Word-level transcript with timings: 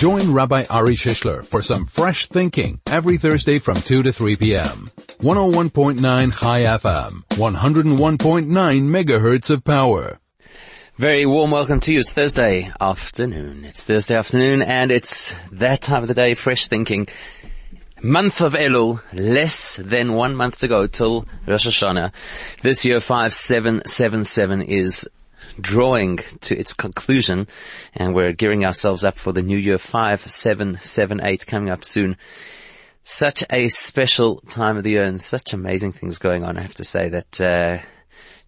Join 0.00 0.32
Rabbi 0.32 0.64
Ari 0.70 0.94
Shishler 0.94 1.44
for 1.44 1.60
some 1.60 1.84
fresh 1.84 2.24
thinking 2.24 2.80
every 2.86 3.18
Thursday 3.18 3.58
from 3.58 3.74
2 3.74 4.04
to 4.04 4.10
3 4.10 4.36
p.m. 4.36 4.88
101.9 5.18 6.00
Chai 6.40 6.60
FM, 6.62 7.22
101.9 7.28 8.46
megahertz 8.48 9.50
of 9.50 9.62
power. 9.62 10.18
Very 10.96 11.26
warm 11.26 11.50
welcome 11.50 11.80
to 11.80 11.92
you. 11.92 12.00
It's 12.00 12.14
Thursday 12.14 12.72
afternoon. 12.80 13.66
It's 13.66 13.84
Thursday 13.84 14.14
afternoon 14.14 14.62
and 14.62 14.90
it's 14.90 15.34
that 15.52 15.82
time 15.82 16.00
of 16.00 16.08
the 16.08 16.14
day, 16.14 16.32
fresh 16.32 16.68
thinking. 16.68 17.06
Month 18.02 18.40
of 18.40 18.54
Elul, 18.54 19.02
less 19.12 19.76
than 19.76 20.14
one 20.14 20.34
month 20.34 20.60
to 20.60 20.68
go 20.68 20.86
till 20.86 21.28
Rosh 21.46 21.66
Hashanah. 21.66 22.12
This 22.62 22.86
year 22.86 23.00
5777 23.00 24.62
is 24.62 25.06
drawing 25.60 26.18
to 26.42 26.56
its 26.56 26.74
conclusion 26.74 27.46
and 27.94 28.14
we're 28.14 28.32
gearing 28.32 28.64
ourselves 28.64 29.04
up 29.04 29.16
for 29.16 29.32
the 29.32 29.42
new 29.42 29.56
year 29.56 29.78
5778 29.78 31.46
coming 31.46 31.70
up 31.70 31.84
soon. 31.84 32.16
Such 33.02 33.44
a 33.50 33.68
special 33.68 34.40
time 34.40 34.76
of 34.76 34.84
the 34.84 34.90
year 34.90 35.04
and 35.04 35.20
such 35.20 35.52
amazing 35.52 35.92
things 35.92 36.18
going 36.18 36.44
on. 36.44 36.58
I 36.58 36.62
have 36.62 36.74
to 36.74 36.84
say 36.84 37.08
that, 37.08 37.40
uh, 37.40 37.78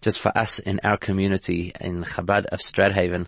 just 0.01 0.19
for 0.19 0.37
us 0.37 0.59
in 0.59 0.79
our 0.83 0.97
community 0.97 1.73
in 1.79 2.03
Chabad 2.03 2.45
of 2.47 2.59
Strathavon, 2.59 3.27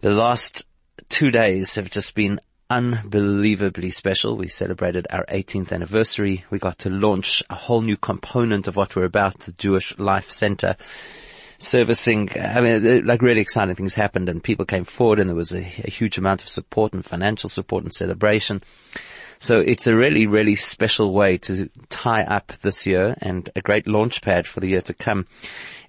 the 0.00 0.12
last 0.12 0.64
two 1.08 1.30
days 1.30 1.74
have 1.74 1.90
just 1.90 2.14
been 2.14 2.40
unbelievably 2.70 3.90
special. 3.90 4.36
We 4.36 4.48
celebrated 4.48 5.06
our 5.10 5.26
18th 5.26 5.72
anniversary. 5.72 6.44
We 6.50 6.58
got 6.58 6.78
to 6.80 6.90
launch 6.90 7.42
a 7.50 7.54
whole 7.54 7.82
new 7.82 7.96
component 7.96 8.68
of 8.68 8.76
what 8.76 8.96
we're 8.96 9.04
about, 9.04 9.40
the 9.40 9.52
Jewish 9.52 9.98
Life 9.98 10.30
Center 10.30 10.76
servicing, 11.60 12.30
I 12.38 12.60
mean, 12.60 12.86
uh, 12.86 13.00
like 13.04 13.22
really 13.22 13.40
exciting 13.40 13.74
things 13.74 13.94
happened 13.94 14.28
and 14.28 14.42
people 14.42 14.64
came 14.64 14.84
forward 14.84 15.20
and 15.20 15.28
there 15.28 15.36
was 15.36 15.52
a, 15.52 15.60
a 15.60 15.90
huge 15.90 16.18
amount 16.18 16.42
of 16.42 16.48
support 16.48 16.94
and 16.94 17.04
financial 17.04 17.48
support 17.48 17.84
and 17.84 17.92
celebration. 17.92 18.62
So 19.38 19.58
it's 19.58 19.86
a 19.86 19.94
really, 19.94 20.26
really 20.26 20.56
special 20.56 21.14
way 21.14 21.38
to 21.38 21.70
tie 21.88 22.24
up 22.24 22.52
this 22.60 22.86
year 22.86 23.14
and 23.22 23.48
a 23.54 23.60
great 23.60 23.86
launch 23.86 24.20
pad 24.22 24.46
for 24.46 24.60
the 24.60 24.68
year 24.68 24.82
to 24.82 24.94
come. 24.94 25.26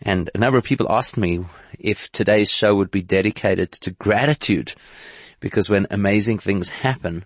And 0.01 0.29
a 0.35 0.37
number 0.37 0.57
of 0.57 0.63
people 0.63 0.87
asked 0.89 1.17
me 1.17 1.45
if 1.79 2.11
today's 2.11 2.49
show 2.49 2.75
would 2.75 2.91
be 2.91 3.01
dedicated 3.01 3.71
to 3.73 3.91
gratitude 3.91 4.73
because 5.39 5.69
when 5.69 5.87
amazing 5.89 6.39
things 6.39 6.69
happen, 6.69 7.25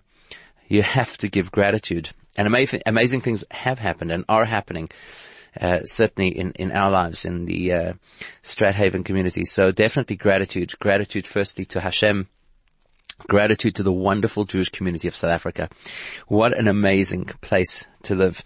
you 0.68 0.82
have 0.82 1.16
to 1.18 1.28
give 1.28 1.52
gratitude. 1.52 2.10
And 2.36 2.46
amazing, 2.46 2.82
amazing 2.86 3.20
things 3.20 3.44
have 3.50 3.78
happened 3.78 4.10
and 4.10 4.24
are 4.28 4.44
happening 4.44 4.88
uh, 5.60 5.84
certainly 5.84 6.28
in, 6.28 6.52
in 6.52 6.72
our 6.72 6.90
lives 6.90 7.24
in 7.24 7.46
the 7.46 7.72
uh, 7.72 7.92
Strathavon 8.42 9.04
community. 9.04 9.44
So 9.44 9.70
definitely 9.72 10.16
gratitude. 10.16 10.78
Gratitude 10.78 11.26
firstly 11.26 11.64
to 11.66 11.80
Hashem. 11.80 12.28
Gratitude 13.18 13.74
to 13.76 13.82
the 13.82 13.92
wonderful 13.92 14.44
Jewish 14.44 14.68
community 14.68 15.08
of 15.08 15.16
South 15.16 15.30
Africa. 15.30 15.68
What 16.28 16.56
an 16.56 16.68
amazing 16.68 17.24
place 17.40 17.86
to 18.02 18.14
live 18.14 18.42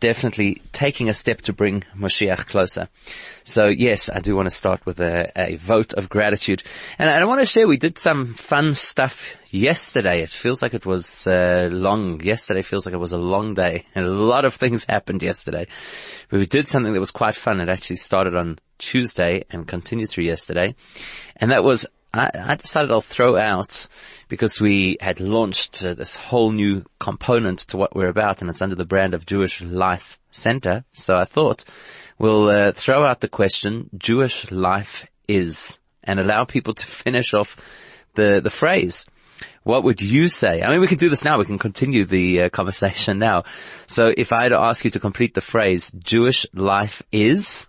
definitely 0.00 0.62
taking 0.72 1.08
a 1.08 1.14
step 1.14 1.42
to 1.42 1.52
bring 1.52 1.84
Moshiach 1.96 2.46
closer. 2.46 2.88
So 3.44 3.66
yes, 3.66 4.08
I 4.08 4.20
do 4.20 4.36
want 4.36 4.48
to 4.48 4.54
start 4.54 4.84
with 4.86 5.00
a, 5.00 5.32
a 5.36 5.56
vote 5.56 5.92
of 5.94 6.08
gratitude. 6.08 6.62
And 6.98 7.10
I 7.10 7.24
want 7.24 7.40
to 7.40 7.46
share, 7.46 7.66
we 7.66 7.76
did 7.76 7.98
some 7.98 8.34
fun 8.34 8.74
stuff 8.74 9.36
yesterday. 9.50 10.22
It 10.22 10.30
feels 10.30 10.62
like 10.62 10.74
it 10.74 10.86
was 10.86 11.26
uh, 11.26 11.68
long. 11.72 12.20
Yesterday 12.20 12.62
feels 12.62 12.86
like 12.86 12.94
it 12.94 12.98
was 12.98 13.12
a 13.12 13.18
long 13.18 13.54
day 13.54 13.86
and 13.94 14.04
a 14.06 14.10
lot 14.10 14.44
of 14.44 14.54
things 14.54 14.84
happened 14.88 15.22
yesterday. 15.22 15.66
But 16.28 16.40
we 16.40 16.46
did 16.46 16.68
something 16.68 16.92
that 16.92 17.00
was 17.00 17.10
quite 17.10 17.36
fun. 17.36 17.60
It 17.60 17.68
actually 17.68 17.96
started 17.96 18.36
on 18.36 18.58
Tuesday 18.78 19.44
and 19.50 19.66
continued 19.66 20.10
through 20.10 20.24
yesterday. 20.24 20.76
And 21.36 21.50
that 21.50 21.64
was 21.64 21.86
I, 22.12 22.30
I, 22.34 22.54
decided 22.54 22.90
I'll 22.90 23.00
throw 23.00 23.36
out 23.36 23.86
because 24.28 24.60
we 24.60 24.96
had 25.00 25.20
launched 25.20 25.84
uh, 25.84 25.94
this 25.94 26.16
whole 26.16 26.52
new 26.52 26.84
component 26.98 27.60
to 27.60 27.76
what 27.76 27.94
we're 27.94 28.08
about, 28.08 28.40
and 28.40 28.50
it's 28.50 28.62
under 28.62 28.74
the 28.74 28.86
brand 28.86 29.14
of 29.14 29.26
Jewish 29.26 29.60
Life 29.60 30.18
Center. 30.30 30.84
So 30.92 31.16
I 31.16 31.24
thought 31.24 31.64
we'll 32.18 32.48
uh, 32.48 32.72
throw 32.72 33.04
out 33.04 33.20
the 33.20 33.28
question: 33.28 33.90
Jewish 33.96 34.50
life 34.50 35.06
is, 35.28 35.78
and 36.02 36.18
allow 36.18 36.44
people 36.44 36.74
to 36.74 36.86
finish 37.04 37.34
off 37.34 37.56
the 38.14 38.40
the 38.42 38.50
phrase. 38.50 39.04
What 39.64 39.84
would 39.84 40.00
you 40.00 40.28
say? 40.28 40.62
I 40.62 40.70
mean, 40.70 40.80
we 40.80 40.86
can 40.86 40.96
do 40.96 41.10
this 41.10 41.24
now. 41.24 41.38
We 41.38 41.44
can 41.44 41.58
continue 41.58 42.06
the 42.06 42.44
uh, 42.44 42.48
conversation 42.48 43.18
now. 43.18 43.44
So 43.86 44.12
if 44.16 44.32
I 44.32 44.44
had 44.44 44.48
to 44.48 44.58
ask 44.58 44.82
you 44.82 44.90
to 44.92 45.00
complete 45.00 45.34
the 45.34 45.42
phrase, 45.42 45.90
Jewish 45.90 46.46
life 46.54 47.02
is, 47.12 47.67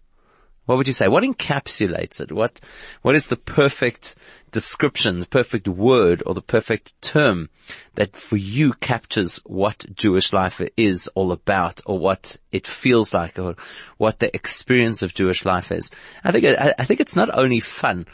what 0.70 0.78
would 0.78 0.86
you 0.86 0.94
say? 0.94 1.08
What 1.08 1.24
encapsulates 1.24 2.22
it? 2.22 2.32
What, 2.32 2.62
what 3.02 3.16
is 3.16 3.28
the 3.28 3.36
perfect 3.36 4.16
description, 4.52 5.20
the 5.20 5.26
perfect 5.26 5.68
word 5.68 6.22
or 6.28 6.36
the 6.36 6.44
perfect 6.44 6.94
term 7.02 7.50
that 7.96 8.16
for 8.16 8.38
you 8.38 8.74
captures 8.74 9.38
what 9.48 9.84
Jewish 9.96 10.32
life 10.32 10.62
is 10.78 11.08
all 11.16 11.32
about 11.32 11.82
or 11.88 11.98
what 11.98 12.38
it 12.52 12.68
feels 12.68 13.16
like 13.16 13.40
or 13.40 13.56
what 13.98 14.20
the 14.20 14.30
experience 14.36 15.02
of 15.02 15.16
Jewish 15.16 15.44
life 15.44 15.72
is? 15.72 15.90
I 16.24 16.32
think, 16.32 16.46
I, 16.46 16.76
I 16.78 16.86
think 16.86 17.00
it's 17.00 17.16
not 17.16 17.36
only 17.36 17.62
fun, 17.62 18.06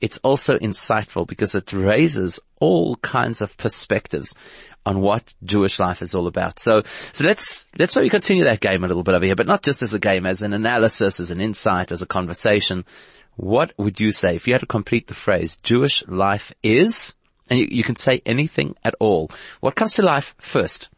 it's 0.00 0.18
also 0.18 0.58
insightful 0.58 1.26
because 1.26 1.54
it 1.54 1.72
raises 1.72 2.40
all 2.60 2.96
kinds 2.96 3.40
of 3.40 3.56
perspectives 3.56 4.34
on 4.86 5.00
what 5.00 5.34
Jewish 5.44 5.78
life 5.78 6.00
is 6.02 6.14
all 6.14 6.26
about. 6.26 6.58
So, 6.58 6.82
so 7.12 7.26
let's, 7.26 7.66
let's 7.78 7.94
maybe 7.94 8.08
continue 8.08 8.44
that 8.44 8.60
game 8.60 8.84
a 8.84 8.88
little 8.88 9.02
bit 9.02 9.14
over 9.14 9.26
here, 9.26 9.36
but 9.36 9.46
not 9.46 9.62
just 9.62 9.82
as 9.82 9.92
a 9.92 9.98
game, 9.98 10.24
as 10.24 10.42
an 10.42 10.52
analysis, 10.52 11.20
as 11.20 11.30
an 11.30 11.40
insight, 11.40 11.92
as 11.92 12.00
a 12.00 12.06
conversation. 12.06 12.84
What 13.36 13.72
would 13.76 14.00
you 14.00 14.10
say 14.10 14.34
if 14.34 14.46
you 14.46 14.54
had 14.54 14.60
to 14.60 14.66
complete 14.66 15.06
the 15.06 15.14
phrase 15.14 15.58
Jewish 15.62 16.06
life 16.06 16.52
is, 16.62 17.14
and 17.50 17.60
you, 17.60 17.68
you 17.70 17.84
can 17.84 17.96
say 17.96 18.22
anything 18.24 18.76
at 18.84 18.94
all. 18.98 19.30
What 19.60 19.74
comes 19.74 19.94
to 19.94 20.02
life 20.02 20.34
first? 20.38 20.88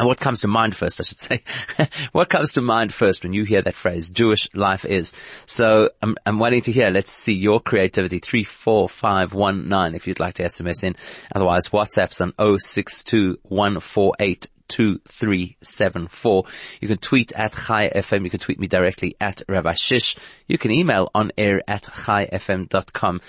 And 0.00 0.08
what 0.08 0.18
comes 0.18 0.40
to 0.40 0.48
mind 0.48 0.74
first, 0.74 0.98
I 0.98 1.02
should 1.02 1.20
say? 1.20 1.42
what 2.12 2.30
comes 2.30 2.54
to 2.54 2.62
mind 2.62 2.90
first 2.90 3.22
when 3.22 3.34
you 3.34 3.44
hear 3.44 3.60
that 3.60 3.76
phrase, 3.76 4.08
Jewish 4.08 4.48
life 4.54 4.86
is? 4.86 5.12
So 5.44 5.90
I'm, 6.00 6.16
I'm 6.24 6.38
waiting 6.38 6.62
to 6.62 6.72
hear. 6.72 6.88
Let's 6.88 7.12
see 7.12 7.34
your 7.34 7.60
creativity. 7.60 8.18
34519 8.18 9.94
if 9.94 10.06
you'd 10.06 10.18
like 10.18 10.36
to 10.36 10.44
SMS 10.44 10.84
in. 10.84 10.96
Otherwise, 11.34 11.68
WhatsApp's 11.68 12.22
on 12.22 12.32
062148 12.38 14.48
2374. 14.68 16.44
You 16.80 16.88
can 16.88 16.96
tweet 16.96 17.32
at 17.32 17.52
Chai 17.52 17.90
FM. 17.94 18.24
You 18.24 18.30
can 18.30 18.40
tweet 18.40 18.58
me 18.58 18.68
directly 18.68 19.16
at 19.20 19.42
Rabbi 19.48 19.74
Shish. 19.74 20.16
You 20.46 20.56
can 20.56 20.70
email 20.70 21.10
on 21.14 21.30
air 21.36 21.60
at 21.68 21.82
chaifm.com. 21.82 23.20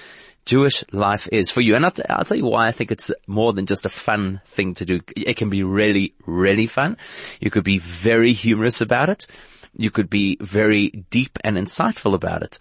Jewish 0.46 0.84
life 0.92 1.28
is 1.32 1.52
for 1.52 1.62
you. 1.62 1.76
And 1.76 1.86
I'll, 1.86 1.92
t- 1.92 2.04
I'll, 2.10 2.26
tell 2.26 2.38
you 2.38 2.46
why 2.46 2.68
I 2.68 2.72
think 2.72 2.92
it's 2.92 3.12
more 3.28 3.54
than 3.54 3.66
just 3.66 3.86
a 3.86 3.90
fun 3.90 4.42
thing 4.46 4.74
to 4.76 4.86
do. 4.86 5.02
It 5.16 5.36
can 5.36 5.50
be 5.50 5.64
really, 5.64 6.16
really 6.26 6.68
fun. 6.68 6.98
You 7.40 7.52
could 7.52 7.64
be 7.64 7.78
very 7.78 8.34
humorous 8.34 8.82
about 8.82 9.10
it. 9.10 9.28
You 9.78 9.92
could 9.92 10.10
be 10.10 10.38
very 10.42 10.90
deep 11.10 11.38
and 11.44 11.58
insightful 11.58 12.14
about 12.14 12.44
it. 12.44 12.60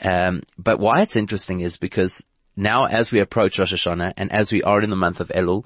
Um, 0.00 0.42
but 0.58 0.78
why 0.78 1.02
it's 1.02 1.16
interesting 1.16 1.60
is 1.60 1.76
because 1.76 2.24
now 2.56 2.84
as 2.86 3.12
we 3.12 3.20
approach 3.20 3.58
Rosh 3.58 3.72
Hashanah 3.72 4.14
and 4.16 4.32
as 4.32 4.52
we 4.52 4.62
are 4.62 4.80
in 4.80 4.90
the 4.90 4.96
month 4.96 5.20
of 5.20 5.28
Elul, 5.28 5.64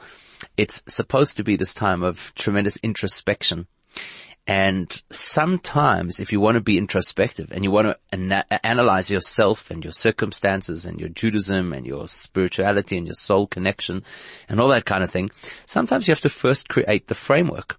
it's 0.56 0.82
supposed 0.88 1.36
to 1.36 1.44
be 1.44 1.56
this 1.56 1.74
time 1.74 2.02
of 2.02 2.32
tremendous 2.34 2.76
introspection. 2.78 3.66
And 4.50 5.00
sometimes 5.12 6.18
if 6.18 6.32
you 6.32 6.40
want 6.40 6.56
to 6.56 6.60
be 6.60 6.76
introspective 6.76 7.52
and 7.52 7.62
you 7.62 7.70
want 7.70 7.86
to 7.86 7.96
ana- 8.12 8.44
analyze 8.64 9.08
yourself 9.08 9.70
and 9.70 9.84
your 9.84 9.92
circumstances 9.92 10.86
and 10.86 10.98
your 10.98 11.08
Judaism 11.08 11.72
and 11.72 11.86
your 11.86 12.08
spirituality 12.08 12.98
and 12.98 13.06
your 13.06 13.14
soul 13.14 13.46
connection 13.46 14.02
and 14.48 14.60
all 14.60 14.70
that 14.70 14.86
kind 14.86 15.04
of 15.04 15.10
thing, 15.12 15.30
sometimes 15.66 16.08
you 16.08 16.12
have 16.12 16.22
to 16.22 16.28
first 16.28 16.68
create 16.68 17.06
the 17.06 17.14
framework. 17.14 17.78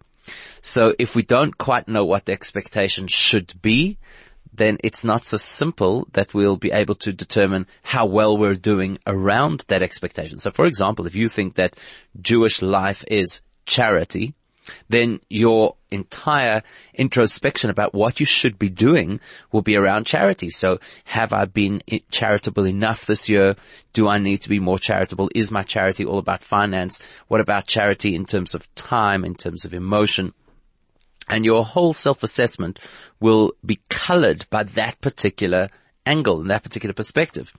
So 0.62 0.96
if 0.98 1.14
we 1.14 1.24
don't 1.24 1.58
quite 1.58 1.90
know 1.90 2.06
what 2.06 2.26
the 2.26 2.32
expectation 2.32 3.08
should 3.08 3.62
be, 3.62 3.98
then 4.54 4.78
it's 4.82 5.04
not 5.04 5.26
so 5.26 5.36
simple 5.36 6.08
that 6.14 6.34
we'll 6.34 6.56
be 6.56 6.72
able 6.72 6.96
to 6.96 7.12
determine 7.12 7.68
how 7.84 8.06
well 8.06 8.38
we're 8.38 8.56
doing 8.56 8.98
around 9.06 9.66
that 9.68 9.84
expectation. 9.84 10.40
So 10.40 10.52
for 10.52 10.66
example, 10.66 11.06
if 11.06 11.16
you 11.16 11.28
think 11.28 11.56
that 11.56 11.76
Jewish 12.22 12.62
life 12.62 13.04
is 13.10 13.42
charity, 13.66 14.36
then 14.90 15.20
your 15.30 15.76
entire 15.92 16.64
introspection 16.94 17.70
about 17.70 17.94
what 17.94 18.20
you 18.20 18.26
should 18.26 18.58
be 18.58 18.70
doing 18.70 19.20
will 19.52 19.62
be 19.62 19.76
around 19.76 20.06
charity. 20.06 20.50
So 20.50 20.80
have 21.06 21.34
I 21.34 21.46
been 21.46 21.82
charitable 22.10 22.66
enough 22.66 23.06
this 23.06 23.30
year? 23.30 23.56
Do 23.94 24.08
I 24.08 24.18
need 24.18 24.42
to 24.42 24.50
be 24.50 24.60
more 24.60 24.80
charitable? 24.80 25.30
Is 25.36 25.52
my 25.52 25.64
charity 25.64 26.06
all 26.06 26.20
about 26.20 26.44
finance? 26.44 27.02
What 27.28 27.42
about 27.42 27.68
charity 27.68 28.16
in 28.16 28.26
terms 28.26 28.56
of 28.56 28.74
time, 28.76 29.26
in 29.26 29.36
terms 29.36 29.66
of 29.66 29.74
emotion? 29.74 30.34
And 31.28 31.46
your 31.46 31.64
whole 31.64 31.94
self-assessment 31.94 32.80
will 33.20 33.54
be 33.66 33.80
colored 33.90 34.46
by 34.50 34.64
that 34.64 35.00
particular 35.02 35.70
angle 36.06 36.42
and 36.42 36.50
that 36.50 36.64
particular 36.64 36.94
perspective. 36.94 37.54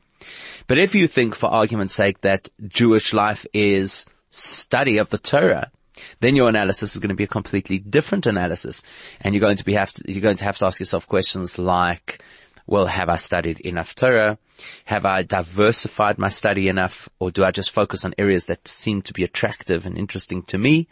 But 0.67 0.79
if 0.79 0.95
you 0.95 1.07
think 1.07 1.35
for 1.35 1.47
argument's 1.47 1.95
sake 1.95 2.21
that 2.21 2.49
Jewish 2.69 3.13
life 3.13 3.47
is 3.53 4.07
study 4.31 4.99
of 4.99 5.11
the 5.11 5.19
Torah, 5.19 5.71
then 6.21 6.37
your 6.37 6.49
analysis 6.49 6.95
is 6.95 7.01
going 7.01 7.11
to 7.11 7.15
be 7.15 7.25
a 7.25 7.29
completely 7.29 7.79
different 7.79 8.27
analysis. 8.27 8.83
And 9.21 9.35
you're 9.35 9.41
going 9.41 9.57
to 9.57 9.65
be 9.65 9.75
have 9.75 9.93
to, 9.93 10.13
you're 10.13 10.23
going 10.23 10.37
to 10.37 10.45
have 10.45 10.59
to 10.59 10.67
ask 10.67 10.81
yourself 10.81 11.09
questions 11.09 11.59
like, 11.59 12.23
well, 12.67 12.87
have 12.87 13.09
I 13.09 13.17
studied 13.17 13.61
enough 13.61 13.95
Torah? 13.95 14.39
Have 14.85 15.05
I 15.05 15.23
diversified 15.23 16.19
my 16.19 16.29
study 16.29 16.69
enough? 16.69 17.09
Or 17.19 17.31
do 17.31 17.43
I 17.43 17.51
just 17.51 17.71
focus 17.71 18.05
on 18.05 18.15
areas 18.19 18.47
that 18.47 18.69
seem 18.69 19.03
to 19.03 19.13
be 19.13 19.25
attractive 19.25 19.85
and 19.85 19.99
interesting 19.99 20.43
to 20.45 20.59
me? 20.59 20.89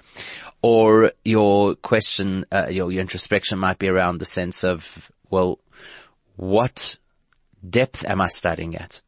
Or 0.62 1.12
your 1.24 1.76
question, 1.76 2.44
uh, 2.50 2.66
your, 2.68 2.90
your 2.90 3.00
introspection 3.00 3.58
might 3.58 3.78
be 3.78 3.88
around 3.88 4.18
the 4.18 4.26
sense 4.26 4.64
of, 4.64 5.10
well, 5.30 5.60
what 6.36 6.96
depth 7.68 8.04
am 8.04 8.20
I 8.20 8.28
studying 8.28 8.76
at? 8.76 9.02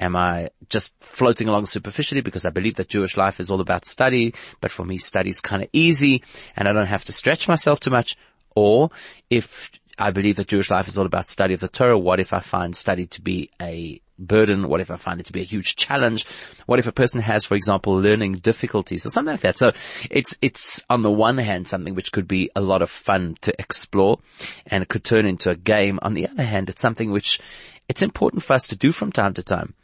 Am 0.00 0.14
I 0.14 0.48
just 0.68 0.94
floating 1.00 1.48
along 1.48 1.66
superficially 1.66 2.20
because 2.20 2.46
I 2.46 2.50
believe 2.50 2.76
that 2.76 2.88
Jewish 2.88 3.16
life 3.16 3.40
is 3.40 3.50
all 3.50 3.60
about 3.60 3.84
study, 3.84 4.34
but 4.60 4.70
for 4.70 4.84
me 4.84 4.98
study 4.98 5.30
is 5.30 5.40
kind 5.40 5.62
of 5.62 5.68
easy 5.72 6.22
and 6.56 6.68
I 6.68 6.72
don't 6.72 6.86
have 6.86 7.04
to 7.04 7.12
stretch 7.12 7.48
myself 7.48 7.80
too 7.80 7.90
much? 7.90 8.16
Or 8.54 8.90
if 9.30 9.70
I 9.98 10.12
believe 10.12 10.36
that 10.36 10.46
Jewish 10.46 10.70
life 10.70 10.86
is 10.86 10.96
all 10.96 11.06
about 11.06 11.26
study 11.26 11.54
of 11.54 11.60
the 11.60 11.68
Torah. 11.68 11.98
What 11.98 12.20
if 12.20 12.32
I 12.32 12.38
find 12.38 12.76
study 12.76 13.06
to 13.06 13.20
be 13.20 13.50
a 13.60 14.00
burden? 14.16 14.68
What 14.68 14.80
if 14.80 14.92
I 14.92 14.96
find 14.96 15.18
it 15.18 15.26
to 15.26 15.32
be 15.32 15.40
a 15.40 15.44
huge 15.44 15.74
challenge? 15.74 16.24
What 16.66 16.78
if 16.78 16.86
a 16.86 16.92
person 16.92 17.20
has, 17.20 17.44
for 17.44 17.56
example, 17.56 17.94
learning 17.94 18.34
difficulties 18.34 19.04
or 19.04 19.10
something 19.10 19.32
like 19.32 19.40
that? 19.40 19.58
So 19.58 19.72
it's, 20.08 20.36
it's 20.40 20.84
on 20.88 21.02
the 21.02 21.10
one 21.10 21.38
hand 21.38 21.66
something 21.66 21.96
which 21.96 22.12
could 22.12 22.28
be 22.28 22.48
a 22.54 22.60
lot 22.60 22.80
of 22.80 22.90
fun 22.90 23.36
to 23.40 23.52
explore 23.58 24.18
and 24.66 24.82
it 24.82 24.88
could 24.88 25.02
turn 25.02 25.26
into 25.26 25.50
a 25.50 25.56
game. 25.56 25.98
On 26.02 26.14
the 26.14 26.28
other 26.28 26.44
hand, 26.44 26.68
it's 26.68 26.82
something 26.82 27.10
which 27.10 27.40
it's 27.88 28.02
important 28.02 28.44
for 28.44 28.52
us 28.52 28.68
to 28.68 28.76
do 28.76 28.92
from 28.92 29.10
time 29.10 29.34
to 29.34 29.42
time. 29.42 29.74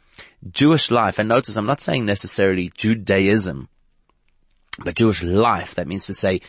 Jewish 0.49 0.91
life, 0.91 1.19
and 1.19 1.29
notice 1.29 1.55
I'm 1.55 1.65
not 1.65 1.81
saying 1.81 2.05
necessarily 2.05 2.71
Judaism, 2.75 3.69
but 4.83 4.95
Jewish 4.95 5.23
life, 5.23 5.75
that 5.75 5.87
means 5.87 6.05
to 6.07 6.13
say 6.13 6.41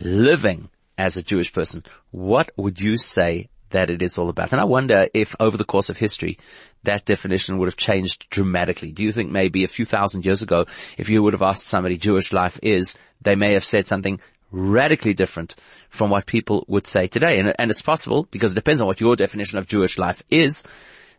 living 0.00 0.68
as 0.98 1.16
a 1.16 1.22
Jewish 1.22 1.52
person, 1.52 1.84
what 2.10 2.50
would 2.56 2.80
you 2.80 2.96
say 2.96 3.48
that 3.70 3.90
it 3.90 4.02
is 4.02 4.18
all 4.18 4.28
about? 4.28 4.52
And 4.52 4.60
I 4.60 4.64
wonder 4.64 5.08
if 5.14 5.34
over 5.40 5.56
the 5.56 5.64
course 5.64 5.88
of 5.88 5.98
history, 5.98 6.38
that 6.84 7.04
definition 7.04 7.58
would 7.58 7.68
have 7.68 7.76
changed 7.76 8.28
dramatically. 8.30 8.92
Do 8.92 9.04
you 9.04 9.12
think 9.12 9.30
maybe 9.30 9.64
a 9.64 9.68
few 9.68 9.84
thousand 9.84 10.24
years 10.24 10.42
ago, 10.42 10.66
if 10.98 11.08
you 11.08 11.22
would 11.22 11.32
have 11.32 11.42
asked 11.42 11.66
somebody 11.66 11.96
Jewish 11.96 12.32
life 12.32 12.58
is, 12.62 12.98
they 13.20 13.34
may 13.34 13.52
have 13.52 13.64
said 13.64 13.86
something 13.86 14.20
radically 14.52 15.14
different 15.14 15.56
from 15.88 16.10
what 16.10 16.26
people 16.26 16.64
would 16.68 16.86
say 16.86 17.06
today. 17.06 17.38
And, 17.38 17.52
and 17.58 17.70
it's 17.70 17.82
possible 17.82 18.28
because 18.30 18.52
it 18.52 18.56
depends 18.56 18.80
on 18.80 18.86
what 18.86 19.00
your 19.00 19.16
definition 19.16 19.58
of 19.58 19.66
Jewish 19.66 19.98
life 19.98 20.22
is. 20.30 20.62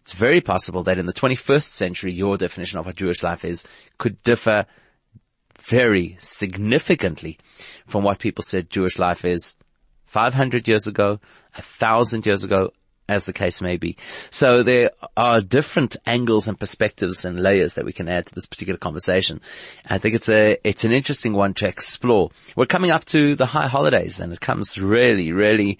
It's 0.03 0.11
very 0.11 0.41
possible 0.41 0.83
that 0.83 0.97
in 0.97 1.05
the 1.05 1.13
21st 1.13 1.63
century, 1.63 2.11
your 2.11 2.35
definition 2.35 2.77
of 2.77 2.85
what 2.85 2.97
Jewish 2.97 3.23
life 3.23 3.45
is 3.45 3.65
could 3.97 4.21
differ 4.23 4.65
very 5.61 6.17
significantly 6.19 7.39
from 7.87 8.03
what 8.03 8.19
people 8.19 8.43
said 8.43 8.69
Jewish 8.69 8.99
life 8.99 9.23
is 9.23 9.55
500 10.07 10.67
years 10.67 10.87
ago, 10.87 11.21
a 11.55 11.61
thousand 11.61 12.25
years 12.25 12.43
ago, 12.43 12.71
as 13.07 13.25
the 13.25 13.33
case 13.33 13.61
may 13.61 13.77
be. 13.77 13.97
So 14.29 14.63
there 14.63 14.91
are 15.17 15.41
different 15.41 15.95
angles 16.05 16.47
and 16.47 16.59
perspectives 16.59 17.25
and 17.25 17.41
layers 17.41 17.75
that 17.75 17.85
we 17.85 17.93
can 17.93 18.07
add 18.07 18.27
to 18.27 18.35
this 18.35 18.45
particular 18.45 18.77
conversation. 18.77 19.41
I 19.85 19.97
think 19.97 20.15
it's 20.15 20.29
a, 20.29 20.57
it's 20.63 20.83
an 20.83 20.91
interesting 20.91 21.33
one 21.33 21.53
to 21.55 21.67
explore. 21.67 22.31
We're 22.55 22.65
coming 22.65 22.91
up 22.91 23.05
to 23.05 23.35
the 23.35 23.45
high 23.45 23.67
holidays 23.67 24.19
and 24.19 24.31
it 24.31 24.39
comes 24.39 24.77
really, 24.77 25.31
really 25.31 25.79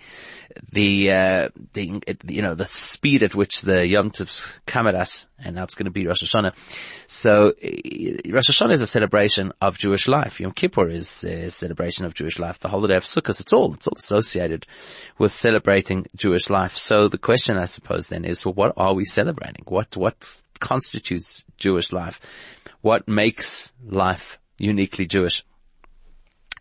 the, 0.72 1.12
uh, 1.12 1.50
the, 1.74 2.02
you 2.28 2.42
know, 2.42 2.56
the 2.56 2.66
speed 2.66 3.24
at 3.24 3.36
which 3.36 3.62
the 3.62 3.86
Yom 3.86 4.12
Tovs 4.12 4.52
come 4.66 4.88
at 4.88 4.96
us, 4.96 5.28
and 5.44 5.56
now 5.56 5.64
it's 5.64 5.76
going 5.76 5.86
to 5.86 5.92
be 5.92 6.06
Rosh 6.06 6.24
Hashanah. 6.24 6.54
So, 7.08 7.54
Rosh 8.30 8.50
Hashanah 8.50 8.74
is 8.74 8.82
a 8.82 8.88
celebration 8.88 9.52
of 9.62 9.78
Jewish 9.78 10.08
life. 10.08 10.40
Yom 10.40 10.52
Kippur 10.52 10.90
is 10.90 11.24
a 11.24 11.50
celebration 11.50 12.06
of 12.06 12.14
Jewish 12.14 12.40
life. 12.40 12.60
The 12.60 12.70
holiday 12.70 12.96
of 12.96 13.04
Sukkot, 13.04 13.40
it's 13.40 13.54
all, 13.54 13.74
it's 13.74 13.88
all 13.88 13.98
associated 13.98 14.66
with 15.18 15.32
celebrating 15.32 16.06
Jewish 16.16 16.50
life. 16.50 16.76
So 16.76 17.10
the 17.14 17.18
question, 17.20 17.58
I 17.58 17.66
suppose, 17.66 18.10
then 18.10 18.26
is, 18.26 18.44
well, 18.44 18.56
what 18.56 18.74
are 18.76 18.94
we 18.94 19.06
celebrating? 19.06 19.64
What, 19.68 19.96
what 19.96 20.42
constitutes 20.60 21.46
Jewish 21.58 21.94
life? 21.94 22.20
What 22.82 23.08
makes 23.08 23.72
life 23.86 24.40
uniquely 24.58 25.06
Jewish? 25.06 25.46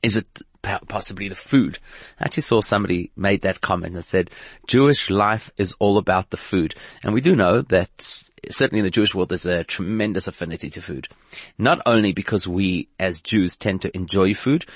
Is 0.02 0.16
it 0.16 0.42
possibly 0.62 1.28
the 1.28 1.34
food. 1.34 1.78
I 2.20 2.24
actually 2.24 2.44
saw 2.44 2.60
somebody 2.60 3.10
made 3.16 3.42
that 3.42 3.60
comment 3.60 3.94
and 3.94 4.04
said, 4.04 4.30
Jewish 4.66 5.10
life 5.10 5.50
is 5.56 5.74
all 5.80 5.98
about 5.98 6.30
the 6.30 6.36
food. 6.36 6.74
And 7.02 7.12
we 7.12 7.20
do 7.20 7.34
know 7.34 7.62
that 7.62 8.22
certainly 8.50 8.80
in 8.80 8.84
the 8.84 8.90
Jewish 8.90 9.14
world 9.14 9.30
there's 9.30 9.46
a 9.46 9.64
tremendous 9.64 10.28
affinity 10.28 10.70
to 10.70 10.82
food. 10.82 11.08
Not 11.58 11.80
only 11.84 12.12
because 12.12 12.46
we 12.46 12.88
as 13.00 13.20
Jews 13.20 13.56
tend 13.56 13.82
to 13.82 13.96
enjoy 13.96 14.34
food, 14.34 14.66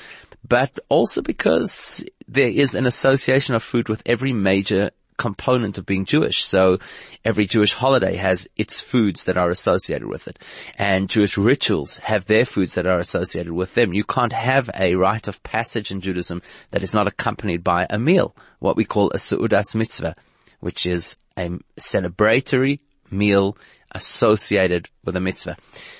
but 0.48 0.78
also 0.88 1.22
because 1.22 2.04
there 2.26 2.48
is 2.48 2.74
an 2.74 2.86
association 2.86 3.54
of 3.54 3.62
food 3.62 3.88
with 3.88 4.02
every 4.06 4.32
major 4.32 4.90
component 5.16 5.78
of 5.78 5.86
being 5.86 6.04
Jewish. 6.04 6.44
So 6.44 6.78
every 7.24 7.46
Jewish 7.46 7.74
holiday 7.74 8.16
has 8.16 8.48
its 8.56 8.80
foods 8.80 9.24
that 9.24 9.36
are 9.36 9.50
associated 9.50 10.08
with 10.08 10.28
it. 10.28 10.38
And 10.76 11.08
Jewish 11.08 11.36
rituals 11.36 11.98
have 11.98 12.26
their 12.26 12.44
foods 12.44 12.74
that 12.74 12.86
are 12.86 12.98
associated 12.98 13.52
with 13.52 13.74
them. 13.74 13.94
You 13.94 14.04
can't 14.04 14.32
have 14.32 14.70
a 14.74 14.94
rite 14.94 15.28
of 15.28 15.42
passage 15.42 15.90
in 15.90 16.00
Judaism 16.00 16.42
that 16.70 16.82
is 16.82 16.94
not 16.94 17.06
accompanied 17.06 17.64
by 17.64 17.86
a 17.88 17.98
meal, 17.98 18.36
what 18.58 18.76
we 18.76 18.84
call 18.84 19.10
a 19.10 19.18
Seudas 19.18 19.74
mitzvah, 19.74 20.16
which 20.60 20.86
is 20.86 21.16
a 21.38 21.50
celebratory 21.78 22.80
meal 23.10 23.56
associated 23.96 24.88
with 25.04 25.16
a 25.16 25.20
mitzvah. 25.20 25.56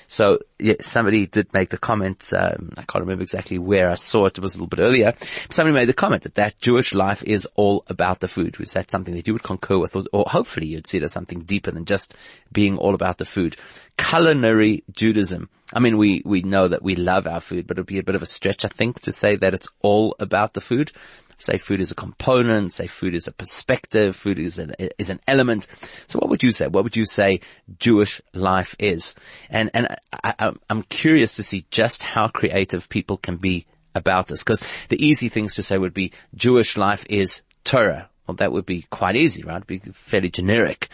So 0.07 0.39
yeah, 0.59 0.75
somebody 0.81 1.27
did 1.27 1.53
make 1.53 1.69
the 1.69 1.77
comment, 1.77 2.31
um, 2.37 2.71
I 2.77 2.83
can't 2.83 3.03
remember 3.03 3.23
exactly 3.23 3.57
where 3.57 3.89
I 3.89 3.95
saw 3.95 4.25
it, 4.25 4.37
it 4.37 4.41
was 4.41 4.55
a 4.55 4.57
little 4.57 4.67
bit 4.67 4.79
earlier, 4.79 5.13
but 5.19 5.53
somebody 5.53 5.77
made 5.77 5.89
the 5.89 5.93
comment 5.93 6.23
that 6.23 6.35
that 6.35 6.59
Jewish 6.61 6.93
life 6.93 7.23
is 7.23 7.47
all 7.55 7.83
about 7.87 8.19
the 8.19 8.27
food. 8.27 8.57
Was 8.57 8.73
that 8.73 8.89
something 8.89 9.15
that 9.15 9.27
you 9.27 9.33
would 9.33 9.43
concur 9.43 9.77
with 9.77 9.95
or, 9.95 10.05
or 10.13 10.25
hopefully 10.27 10.67
you'd 10.67 10.87
see 10.87 10.97
it 10.97 11.03
as 11.03 11.11
something 11.11 11.41
deeper 11.41 11.71
than 11.71 11.85
just 11.85 12.13
being 12.51 12.77
all 12.77 12.95
about 12.95 13.17
the 13.17 13.25
food? 13.25 13.57
Culinary 13.97 14.83
Judaism. 14.91 15.49
I 15.73 15.79
mean, 15.79 15.97
we, 15.97 16.21
we 16.23 16.41
know 16.43 16.69
that 16.69 16.81
we 16.81 16.95
love 16.95 17.27
our 17.27 17.41
food, 17.41 17.67
but 17.67 17.77
it'd 17.77 17.87
be 17.87 17.99
a 17.99 18.03
bit 18.03 18.15
of 18.15 18.21
a 18.21 18.27
stretch, 18.27 18.63
I 18.63 18.69
think, 18.69 19.01
to 19.01 19.11
say 19.11 19.35
that 19.35 19.53
it's 19.53 19.67
all 19.81 20.15
about 20.19 20.53
the 20.53 20.61
food. 20.61 20.93
Say 21.37 21.57
food 21.57 21.81
is 21.81 21.91
a 21.91 21.95
component, 21.95 22.71
say 22.71 22.87
food 22.87 23.13
is 23.13 23.27
a 23.27 23.31
perspective, 23.31 24.15
food 24.15 24.39
is 24.39 24.57
an, 24.57 24.73
is 24.97 25.09
an 25.09 25.19
element. 25.27 25.67
So 26.07 26.19
what 26.19 26.29
would 26.29 26.43
you 26.43 26.51
say? 26.51 26.67
What 26.67 26.83
would 26.83 26.95
you 26.95 27.05
say 27.05 27.41
Jewish 27.77 28.21
life 28.33 28.75
is? 28.79 29.13
And, 29.49 29.69
and 29.73 29.95
I, 30.11 30.53
I'm 30.69 30.81
curious 30.83 31.35
to 31.35 31.43
see 31.43 31.65
just 31.69 32.01
how 32.01 32.27
creative 32.27 32.89
people 32.89 33.17
can 33.17 33.37
be 33.37 33.65
about 33.93 34.27
this 34.27 34.43
because 34.43 34.63
the 34.89 35.03
easy 35.03 35.29
things 35.29 35.55
to 35.55 35.63
say 35.63 35.77
would 35.77 35.93
be 35.93 36.11
Jewish 36.35 36.77
life 36.77 37.05
is 37.09 37.41
Torah. 37.63 38.09
Well, 38.25 38.35
that 38.35 38.51
would 38.51 38.65
be 38.65 38.83
quite 38.89 39.15
easy, 39.15 39.43
right? 39.43 39.63
It'd 39.67 39.67
be 39.67 39.91
fairly 39.93 40.29
generic. 40.29 40.89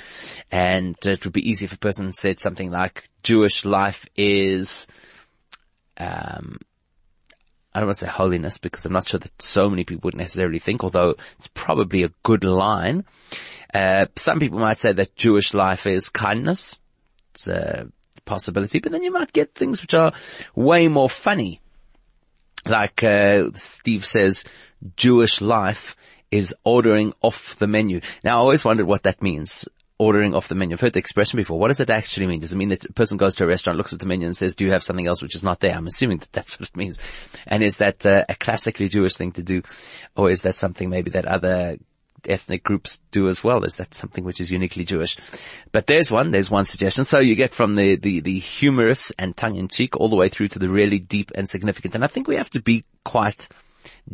And 0.51 0.95
it 1.03 1.23
would 1.23 1.33
be 1.33 1.49
easy 1.49 1.65
if 1.65 1.73
a 1.73 1.77
person 1.77 2.13
said 2.13 2.39
something 2.39 2.69
like 2.69 3.09
Jewish 3.23 3.65
life 3.65 4.05
is, 4.15 4.87
um, 5.97 6.57
I 7.73 7.79
don't 7.79 7.87
want 7.87 7.97
to 7.99 8.05
say 8.05 8.11
holiness 8.11 8.57
because 8.57 8.85
I'm 8.85 8.93
not 8.93 9.07
sure 9.07 9.19
that 9.19 9.41
so 9.41 9.69
many 9.69 9.83
people 9.83 10.07
would 10.07 10.15
necessarily 10.15 10.59
think, 10.59 10.83
although 10.83 11.15
it's 11.37 11.47
probably 11.47 12.03
a 12.03 12.11
good 12.21 12.43
line. 12.43 13.03
Uh, 13.73 14.05
some 14.15 14.39
people 14.39 14.59
might 14.59 14.77
say 14.77 14.93
that 14.93 15.15
Jewish 15.15 15.53
life 15.53 15.87
is 15.87 16.09
kindness. 16.09 16.79
It's 17.31 17.47
a 17.47 17.87
possibility, 18.25 18.79
but 18.79 18.91
then 18.91 19.01
you 19.01 19.11
might 19.11 19.33
get 19.33 19.55
things 19.55 19.81
which 19.81 19.95
are 19.95 20.13
way 20.55 20.87
more 20.87 21.09
funny. 21.09 21.61
Like, 22.65 23.03
uh, 23.03 23.49
Steve 23.55 24.05
says, 24.05 24.45
Jewish 24.95 25.41
life 25.41 25.95
is 26.29 26.55
ordering 26.63 27.13
off 27.21 27.55
the 27.57 27.67
menu. 27.67 28.01
Now 28.23 28.31
I 28.31 28.39
always 28.39 28.63
wondered 28.63 28.85
what 28.85 29.03
that 29.03 29.21
means 29.21 29.67
ordering 29.97 30.33
off 30.33 30.47
the 30.47 30.55
menu. 30.55 30.73
I've 30.73 30.81
heard 30.81 30.93
the 30.93 30.99
expression 30.99 31.37
before. 31.37 31.59
What 31.59 31.67
does 31.67 31.79
it 31.79 31.89
actually 31.89 32.27
mean? 32.27 32.39
Does 32.39 32.53
it 32.53 32.57
mean 32.57 32.69
that 32.69 32.85
a 32.85 32.93
person 32.93 33.17
goes 33.17 33.35
to 33.35 33.43
a 33.43 33.47
restaurant, 33.47 33.77
looks 33.77 33.93
at 33.93 33.99
the 33.99 34.07
menu 34.07 34.25
and 34.25 34.35
says, 34.35 34.55
do 34.55 34.65
you 34.65 34.71
have 34.71 34.83
something 34.83 35.07
else 35.07 35.21
which 35.21 35.35
is 35.35 35.43
not 35.43 35.59
there? 35.59 35.75
I'm 35.75 35.87
assuming 35.87 36.17
that 36.17 36.31
that's 36.31 36.59
what 36.59 36.69
it 36.69 36.75
means. 36.77 36.99
And 37.45 37.63
is 37.63 37.77
that 37.77 38.05
uh, 38.05 38.25
a 38.27 38.35
classically 38.35 38.89
Jewish 38.89 39.15
thing 39.15 39.31
to 39.33 39.43
do? 39.43 39.61
Or 40.15 40.29
is 40.29 40.41
that 40.43 40.55
something 40.55 40.89
maybe 40.89 41.11
that 41.11 41.25
other 41.25 41.77
ethnic 42.27 42.63
groups 42.63 43.01
do 43.11 43.27
as 43.27 43.43
well? 43.43 43.63
Is 43.63 43.77
that 43.77 43.93
something 43.93 44.23
which 44.23 44.41
is 44.41 44.51
uniquely 44.51 44.83
Jewish? 44.83 45.15
But 45.71 45.87
there's 45.87 46.11
one, 46.11 46.31
there's 46.31 46.49
one 46.49 46.65
suggestion. 46.65 47.05
So 47.05 47.19
you 47.19 47.35
get 47.35 47.53
from 47.53 47.75
the, 47.75 47.95
the, 47.95 48.21
the 48.21 48.39
humorous 48.39 49.11
and 49.19 49.37
tongue-in-cheek 49.37 49.97
all 49.97 50.09
the 50.09 50.15
way 50.15 50.29
through 50.29 50.47
to 50.49 50.59
the 50.59 50.69
really 50.69 50.99
deep 50.99 51.31
and 51.35 51.47
significant. 51.47 51.95
And 51.95 52.03
I 52.03 52.07
think 52.07 52.27
we 52.27 52.37
have 52.37 52.49
to 52.51 52.61
be 52.61 52.83
quite 53.03 53.47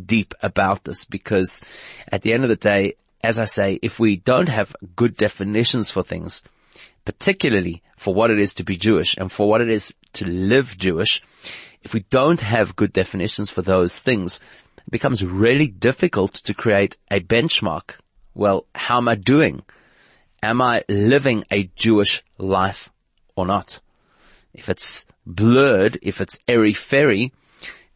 deep 0.06 0.34
about 0.42 0.84
this 0.84 1.06
because 1.06 1.64
at 2.12 2.22
the 2.22 2.34
end 2.34 2.44
of 2.44 2.50
the 2.50 2.56
day, 2.56 2.96
as 3.24 3.38
I 3.40 3.46
say, 3.46 3.80
if 3.82 4.00
we 4.00 4.16
don't 4.16 4.50
have 4.50 4.76
good 4.96 5.16
definitions 5.16 5.92
for 5.92 6.04
things, 6.04 6.44
particularly 7.06 7.84
for 7.98 8.14
what 8.14 8.32
it 8.32 8.40
is 8.40 8.54
to 8.56 8.64
be 8.64 8.78
Jewish 8.78 9.18
and 9.18 9.32
for 9.32 9.50
what 9.50 9.62
it 9.62 9.70
is 9.70 9.94
to 10.14 10.28
live 10.28 10.78
Jewish, 10.78 11.22
if 11.82 11.94
we 11.94 12.02
don't 12.10 12.42
have 12.42 12.76
good 12.76 12.94
definitions 12.94 13.50
for 13.50 13.62
those 13.62 14.00
things, 14.00 14.40
it 14.78 14.92
becomes 14.92 15.24
really 15.24 15.68
difficult 15.68 16.34
to 16.34 16.54
create 16.54 16.98
a 17.12 17.20
benchmark. 17.20 17.96
Well, 18.34 18.66
how 18.76 18.98
am 18.98 19.08
I 19.08 19.16
doing? 19.16 19.64
Am 20.42 20.62
I 20.62 20.84
living 20.88 21.44
a 21.52 21.70
Jewish 21.76 22.24
life 22.38 22.90
or 23.36 23.46
not? 23.46 23.82
If 24.54 24.70
it's 24.70 25.06
blurred, 25.26 26.00
if 26.02 26.22
it's 26.22 26.40
airy 26.48 26.74
fairy, 26.74 27.34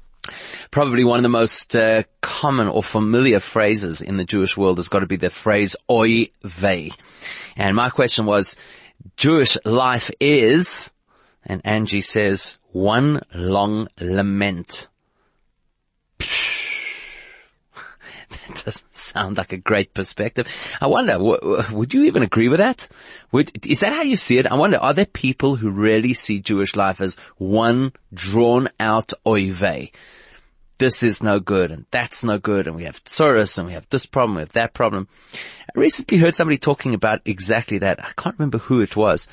Probably 0.71 1.05
one 1.05 1.19
of 1.19 1.23
the 1.23 1.29
most 1.29 1.75
uh, 1.77 2.03
common 2.21 2.69
or 2.69 2.83
familiar 2.83 3.41
phrases 3.41 4.03
in 4.03 4.17
the 4.17 4.25
Jewish 4.25 4.57
world 4.57 4.79
has 4.79 4.89
got 4.89 5.01
to 5.01 5.07
be 5.07 5.17
the 5.17 5.31
phrase 5.31 5.77
"oy 5.91 6.31
vey." 6.43 6.93
And 7.57 7.75
my 7.75 7.91
question 7.91 8.27
was, 8.27 8.57
Jewish 9.17 9.57
life 9.65 10.11
is, 10.21 10.93
and 11.45 11.61
Angie 11.65 12.01
says, 12.01 12.59
one 12.73 13.21
long 13.35 13.89
lament. 14.01 14.89
That 18.31 18.63
doesn't 18.65 18.95
sound 18.95 19.39
like 19.39 19.53
a 19.53 19.57
great 19.57 19.95
perspective. 19.95 20.47
I 20.83 20.87
wonder, 20.87 21.13
w- 21.13 21.63
would 21.73 21.95
you 21.95 22.05
even 22.05 22.23
agree 22.23 22.49
with 22.49 22.61
that? 22.61 22.87
Would, 23.33 23.67
is 23.67 23.81
that 23.81 23.95
how 23.95 24.03
you 24.03 24.17
see 24.17 24.37
it? 24.37 24.47
I 24.47 24.55
wonder, 24.55 24.77
are 24.77 24.93
there 24.93 25.07
people 25.07 25.57
who 25.57 25.71
really 25.71 26.13
see 26.13 26.39
Jewish 26.39 26.77
life 26.77 27.01
as 27.01 27.17
one 27.39 27.93
drawn 28.13 28.69
out 28.79 29.13
oive? 29.27 29.91
This 30.79 31.03
is 31.03 31.23
no 31.23 31.41
good 31.41 31.71
and 31.71 31.85
that's 31.91 32.25
no 32.25 32.39
good 32.39 32.67
and 32.67 32.77
we 32.77 32.85
have 32.85 33.03
tsuris 33.05 33.59
and 33.59 33.67
we 33.67 33.75
have 33.75 33.89
this 33.91 34.07
problem, 34.07 34.37
we 34.37 34.43
have 34.43 34.53
that 34.53 34.75
problem. 34.75 35.09
I 35.35 35.79
recently 35.79 36.19
heard 36.19 36.35
somebody 36.35 36.59
talking 36.59 36.95
about 36.95 37.21
exactly 37.25 37.79
that. 37.79 38.03
I 38.03 38.13
can't 38.17 38.39
remember 38.39 38.59
who 38.59 38.81
it 38.81 38.97
was 38.97 39.29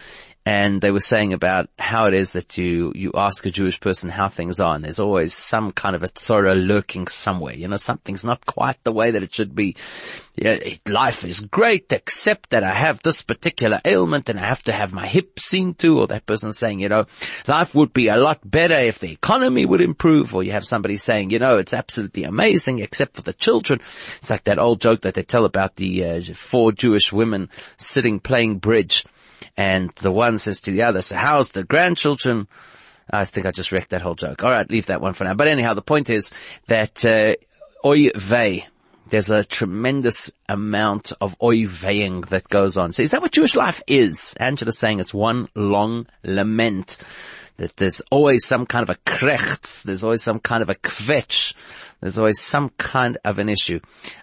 and 0.47 0.79
they 0.79 0.91
were 0.91 0.99
saying 0.99 1.33
about 1.33 1.69
how 1.79 2.05
it 2.05 2.13
is 2.13 2.33
that 2.33 2.55
you, 2.55 2.91
you 2.93 3.11
ask 3.15 3.43
a 3.47 3.51
Jewish 3.51 3.79
person 3.79 4.11
how 4.11 4.29
things 4.29 4.59
are, 4.59 4.75
and 4.75 4.83
there's 4.83 4.99
always 4.99 5.33
some 5.33 5.71
kind 5.71 5.95
of 5.95 6.03
a 6.03 6.11
sorrow 6.15 6.53
lurking 6.53 7.07
somewhere. 7.07 7.55
You 7.55 7.67
know, 7.67 7.77
something's 7.77 8.23
not 8.23 8.45
quite 8.45 8.77
the 8.83 8.91
way 8.91 9.09
that 9.09 9.23
it 9.23 9.33
should 9.33 9.55
be. 9.55 9.75
Yeah, 10.35 10.59
life 10.85 11.23
is 11.23 11.39
great, 11.39 11.91
except 11.91 12.51
that 12.51 12.63
I 12.63 12.73
have 12.75 13.01
this 13.01 13.23
particular 13.23 13.81
ailment 13.85 14.29
and 14.29 14.37
I 14.37 14.43
have 14.43 14.61
to 14.63 14.71
have 14.71 14.93
my 14.93 15.07
hip 15.07 15.39
seen 15.39 15.73
to, 15.75 15.99
or 16.01 16.07
that 16.07 16.27
person 16.27 16.53
saying, 16.53 16.79
you 16.79 16.89
know, 16.89 17.05
life 17.47 17.73
would 17.73 17.91
be 17.91 18.09
a 18.09 18.17
lot 18.17 18.39
better 18.43 18.75
if 18.75 18.99
the 18.99 19.11
economy 19.11 19.65
would 19.65 19.81
improve, 19.81 20.35
or 20.35 20.43
you 20.43 20.51
have 20.51 20.67
somebody 20.67 20.97
saying, 20.97 21.31
you 21.31 21.39
know, 21.39 21.57
it's 21.57 21.73
absolutely 21.73 22.23
amazing 22.23 22.79
except 22.79 23.15
for 23.15 23.23
the 23.23 23.33
children. 23.33 23.79
It's 24.17 24.29
like 24.29 24.43
that 24.43 24.59
old 24.59 24.79
joke 24.79 25.01
that 25.01 25.15
they 25.15 25.23
tell 25.23 25.45
about 25.45 25.77
the 25.77 26.05
uh, 26.05 26.21
four 26.35 26.71
Jewish 26.71 27.11
women 27.11 27.49
sitting 27.77 28.19
playing 28.19 28.59
bridge 28.59 29.05
and 29.57 29.91
the 29.95 30.11
one 30.11 30.37
says 30.37 30.61
to 30.61 30.71
the 30.71 30.83
other, 30.83 31.01
so 31.01 31.15
how's 31.15 31.51
the 31.51 31.63
grandchildren? 31.63 32.47
I 33.09 33.25
think 33.25 33.45
I 33.45 33.51
just 33.51 33.71
wrecked 33.71 33.91
that 33.91 34.01
whole 34.01 34.15
joke. 34.15 34.43
All 34.43 34.51
right, 34.51 34.69
leave 34.69 34.87
that 34.87 35.01
one 35.01 35.13
for 35.13 35.25
now. 35.25 35.35
But 35.35 35.47
anyhow, 35.47 35.73
the 35.73 35.81
point 35.81 36.09
is 36.09 36.31
that 36.67 37.05
uh, 37.05 37.35
oy 37.85 38.09
vey, 38.15 38.67
there's 39.09 39.29
a 39.29 39.43
tremendous 39.43 40.31
amount 40.49 41.13
of 41.21 41.35
oy 41.41 41.67
veying 41.67 42.21
that 42.21 42.49
goes 42.49 42.77
on. 42.77 42.93
So 42.93 43.03
is 43.03 43.11
that 43.11 43.21
what 43.21 43.31
Jewish 43.31 43.55
life 43.55 43.81
is? 43.87 44.33
Angela's 44.39 44.79
saying 44.79 44.99
it's 44.99 45.13
one 45.13 45.47
long 45.55 46.07
lament. 46.23 46.97
That 47.57 47.77
there's 47.77 48.01
always 48.11 48.45
some 48.45 48.65
kind 48.65 48.83
of 48.83 48.89
a 48.89 48.99
krechts, 49.09 49.83
there's 49.83 50.03
always 50.03 50.21
some 50.21 50.39
kind 50.39 50.61
of 50.61 50.69
a 50.69 50.75
kvetch, 50.75 51.53
there's 52.01 52.17
always 52.17 52.41
some 52.41 52.69
kind 52.77 53.17
of 53.23 53.39
an 53.39 53.47
issue. 53.47 53.79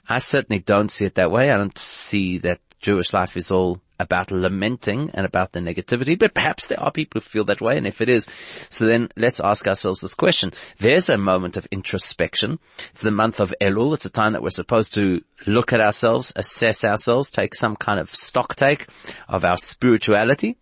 I 0.06 0.18
certainly 0.18 0.60
don't 0.60 0.90
see 0.90 1.06
it 1.06 1.14
that 1.14 1.30
way. 1.30 1.50
I 1.50 1.56
don't 1.56 1.78
see 1.78 2.38
that 2.38 2.60
Jewish 2.80 3.14
life 3.14 3.38
is 3.38 3.50
all 3.50 3.80
about 4.02 4.30
lamenting 4.30 5.10
and 5.14 5.24
about 5.24 5.52
the 5.52 5.60
negativity, 5.60 6.18
but 6.18 6.34
perhaps 6.34 6.66
there 6.66 6.80
are 6.80 6.90
people 6.90 7.20
who 7.20 7.28
feel 7.28 7.44
that 7.44 7.60
way. 7.60 7.76
And 7.76 7.86
if 7.86 8.00
it 8.00 8.08
is, 8.08 8.28
so 8.68 8.86
then 8.86 9.08
let's 9.16 9.40
ask 9.40 9.66
ourselves 9.66 10.00
this 10.00 10.14
question. 10.14 10.52
There's 10.78 11.08
a 11.08 11.16
moment 11.16 11.56
of 11.56 11.66
introspection. 11.70 12.58
It's 12.90 13.02
the 13.02 13.10
month 13.10 13.40
of 13.40 13.54
Elul. 13.60 13.94
It's 13.94 14.06
a 14.06 14.10
time 14.10 14.32
that 14.32 14.42
we're 14.42 14.50
supposed 14.50 14.94
to 14.94 15.22
look 15.46 15.72
at 15.72 15.80
ourselves, 15.80 16.32
assess 16.36 16.84
ourselves, 16.84 17.30
take 17.30 17.54
some 17.54 17.76
kind 17.76 17.98
of 17.98 18.14
stock 18.14 18.56
take 18.56 18.88
of 19.28 19.44
our 19.44 19.56
spirituality. 19.56 20.56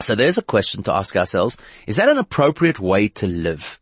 So 0.00 0.14
there's 0.14 0.38
a 0.38 0.42
question 0.42 0.82
to 0.84 0.92
ask 0.92 1.16
ourselves. 1.16 1.58
Is 1.86 1.96
that 1.96 2.08
an 2.08 2.18
appropriate 2.18 2.78
way 2.78 3.08
to 3.08 3.26
live? 3.26 3.80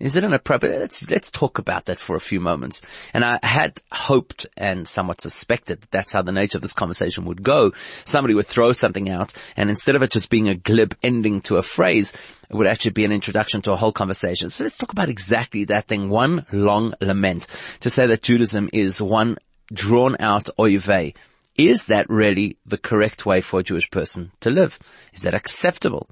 Is 0.00 0.16
it 0.16 0.24
inappropriate? 0.24 0.80
Let's 0.80 1.08
let's 1.10 1.30
talk 1.30 1.58
about 1.58 1.84
that 1.84 2.00
for 2.00 2.16
a 2.16 2.20
few 2.20 2.40
moments. 2.40 2.80
And 3.12 3.22
I 3.22 3.38
had 3.42 3.80
hoped 3.92 4.46
and 4.56 4.88
somewhat 4.88 5.20
suspected 5.20 5.82
that 5.82 5.90
that's 5.90 6.12
how 6.12 6.22
the 6.22 6.32
nature 6.32 6.56
of 6.56 6.62
this 6.62 6.72
conversation 6.72 7.26
would 7.26 7.42
go. 7.42 7.72
Somebody 8.06 8.34
would 8.34 8.46
throw 8.46 8.72
something 8.72 9.10
out, 9.10 9.34
and 9.56 9.68
instead 9.68 9.96
of 9.96 10.02
it 10.02 10.10
just 10.10 10.30
being 10.30 10.48
a 10.48 10.54
glib 10.54 10.96
ending 11.02 11.42
to 11.42 11.56
a 11.56 11.62
phrase, 11.62 12.14
it 12.48 12.56
would 12.56 12.66
actually 12.66 12.92
be 12.92 13.04
an 13.04 13.12
introduction 13.12 13.60
to 13.62 13.72
a 13.72 13.76
whole 13.76 13.92
conversation. 13.92 14.48
So 14.48 14.64
let's 14.64 14.78
talk 14.78 14.92
about 14.92 15.10
exactly 15.10 15.64
that 15.64 15.86
thing. 15.86 16.08
One 16.08 16.46
long 16.50 16.94
lament 17.02 17.46
to 17.80 17.90
say 17.90 18.06
that 18.06 18.22
Judaism 18.22 18.70
is 18.72 19.02
one 19.02 19.36
drawn 19.70 20.16
out 20.18 20.48
oive. 20.58 21.14
Is 21.56 21.84
that 21.86 22.08
really 22.08 22.56
the 22.64 22.78
correct 22.78 23.26
way 23.26 23.42
for 23.42 23.60
a 23.60 23.62
Jewish 23.62 23.90
person 23.90 24.32
to 24.40 24.48
live? 24.48 24.78
Is 25.12 25.22
that 25.22 25.34
acceptable? 25.34 26.08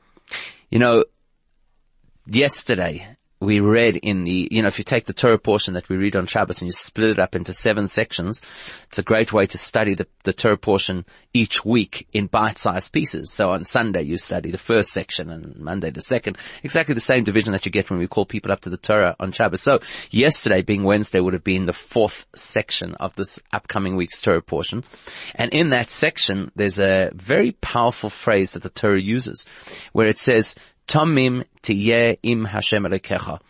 You 0.70 0.78
know, 0.78 1.04
yesterday 2.26 3.16
we 3.40 3.60
read 3.60 3.96
in 3.96 4.24
the, 4.24 4.48
you 4.50 4.62
know, 4.62 4.68
if 4.68 4.78
you 4.78 4.84
take 4.84 5.04
the 5.04 5.12
Torah 5.12 5.38
portion 5.38 5.74
that 5.74 5.88
we 5.88 5.96
read 5.96 6.16
on 6.16 6.26
Shabbos 6.26 6.60
and 6.60 6.66
you 6.66 6.72
split 6.72 7.10
it 7.10 7.18
up 7.18 7.36
into 7.36 7.52
seven 7.52 7.86
sections, 7.86 8.42
it's 8.88 8.98
a 8.98 9.02
great 9.02 9.32
way 9.32 9.46
to 9.46 9.58
study 9.58 9.94
the, 9.94 10.08
the 10.24 10.32
Torah 10.32 10.56
portion 10.56 11.04
each 11.32 11.64
week 11.64 12.08
in 12.12 12.26
bite-sized 12.26 12.92
pieces. 12.92 13.32
So 13.32 13.50
on 13.50 13.62
Sunday 13.62 14.02
you 14.02 14.16
study 14.16 14.50
the 14.50 14.58
first 14.58 14.92
section 14.92 15.30
and 15.30 15.56
Monday 15.56 15.90
the 15.90 16.02
second. 16.02 16.36
Exactly 16.64 16.94
the 16.94 17.00
same 17.00 17.22
division 17.22 17.52
that 17.52 17.64
you 17.64 17.70
get 17.70 17.90
when 17.90 18.00
we 18.00 18.08
call 18.08 18.26
people 18.26 18.50
up 18.50 18.60
to 18.62 18.70
the 18.70 18.76
Torah 18.76 19.14
on 19.20 19.30
Shabbos. 19.30 19.62
So 19.62 19.80
yesterday 20.10 20.62
being 20.62 20.82
Wednesday 20.82 21.20
would 21.20 21.34
have 21.34 21.44
been 21.44 21.66
the 21.66 21.72
fourth 21.72 22.26
section 22.34 22.94
of 22.96 23.14
this 23.14 23.38
upcoming 23.52 23.94
week's 23.94 24.20
Torah 24.20 24.42
portion. 24.42 24.82
And 25.36 25.52
in 25.52 25.70
that 25.70 25.90
section, 25.90 26.50
there's 26.56 26.80
a 26.80 27.10
very 27.14 27.52
powerful 27.52 28.10
phrase 28.10 28.52
that 28.52 28.64
the 28.64 28.68
Torah 28.68 29.00
uses 29.00 29.46
where 29.92 30.08
it 30.08 30.18
says, 30.18 30.56
Tamim 30.88 31.44
tiyeh 31.62 32.18
im 32.22 32.46
Hashem 32.46 32.84
Elokecha. 32.84 33.40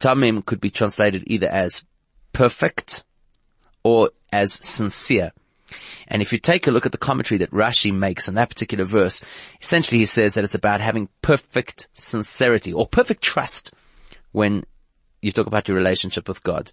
Tamim 0.00 0.44
could 0.44 0.60
be 0.60 0.70
translated 0.70 1.22
either 1.26 1.48
as 1.48 1.84
perfect 2.32 3.04
or 3.84 4.10
as 4.32 4.52
sincere. 4.52 5.32
And 6.08 6.22
if 6.22 6.32
you 6.32 6.38
take 6.38 6.66
a 6.66 6.70
look 6.70 6.86
at 6.86 6.92
the 6.92 6.98
commentary 6.98 7.38
that 7.38 7.50
Rashi 7.50 7.94
makes 7.94 8.28
on 8.28 8.34
that 8.34 8.48
particular 8.48 8.84
verse, 8.84 9.22
essentially 9.62 9.98
he 9.98 10.06
says 10.06 10.34
that 10.34 10.44
it's 10.44 10.54
about 10.54 10.80
having 10.80 11.08
perfect 11.22 11.88
sincerity 11.94 12.72
or 12.72 12.86
perfect 12.86 13.22
trust 13.22 13.72
when 14.32 14.64
you 15.22 15.30
talk 15.32 15.46
about 15.46 15.68
your 15.68 15.76
relationship 15.76 16.26
with 16.26 16.42
God 16.42 16.72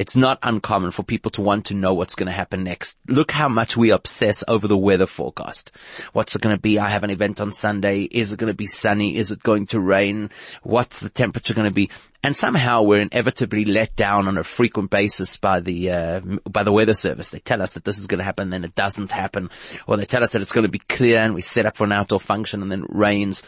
it's 0.00 0.16
not 0.16 0.38
uncommon 0.42 0.92
for 0.92 1.02
people 1.02 1.30
to 1.32 1.42
want 1.42 1.66
to 1.66 1.74
know 1.74 1.92
what's 1.92 2.14
going 2.14 2.26
to 2.26 2.32
happen 2.32 2.64
next. 2.64 2.96
Look 3.06 3.30
how 3.30 3.50
much 3.50 3.76
we 3.76 3.90
obsess 3.90 4.42
over 4.48 4.66
the 4.66 4.74
weather 4.74 5.06
forecast. 5.06 5.70
What's 6.14 6.34
it 6.34 6.40
going 6.40 6.56
to 6.56 6.60
be? 6.60 6.78
I 6.78 6.88
have 6.88 7.04
an 7.04 7.10
event 7.10 7.38
on 7.38 7.52
Sunday. 7.52 8.04
Is 8.04 8.32
it 8.32 8.38
going 8.38 8.50
to 8.50 8.56
be 8.56 8.66
sunny? 8.66 9.18
Is 9.18 9.30
it 9.30 9.42
going 9.42 9.66
to 9.66 9.78
rain? 9.78 10.30
What's 10.62 11.00
the 11.00 11.10
temperature 11.10 11.52
going 11.52 11.68
to 11.68 11.74
be? 11.74 11.90
And 12.24 12.34
somehow 12.34 12.80
we're 12.80 13.02
inevitably 13.02 13.66
let 13.66 13.94
down 13.94 14.26
on 14.26 14.38
a 14.38 14.42
frequent 14.42 14.88
basis 14.88 15.36
by 15.36 15.60
the 15.60 15.90
uh, 15.90 16.20
by 16.48 16.62
the 16.62 16.72
weather 16.72 16.94
service. 16.94 17.28
They 17.28 17.40
tell 17.40 17.60
us 17.60 17.74
that 17.74 17.84
this 17.84 17.98
is 17.98 18.06
going 18.06 18.20
to 18.20 18.24
happen, 18.24 18.48
then 18.48 18.64
it 18.64 18.74
doesn't 18.74 19.12
happen, 19.12 19.50
or 19.86 19.98
they 19.98 20.06
tell 20.06 20.24
us 20.24 20.32
that 20.32 20.40
it's 20.40 20.52
going 20.52 20.64
to 20.64 20.70
be 20.70 20.78
clear, 20.78 21.18
and 21.18 21.34
we 21.34 21.42
set 21.42 21.66
up 21.66 21.76
for 21.76 21.84
an 21.84 21.92
outdoor 21.92 22.20
function, 22.20 22.62
and 22.62 22.72
then 22.72 22.84
it 22.84 22.90
rains. 22.90 23.42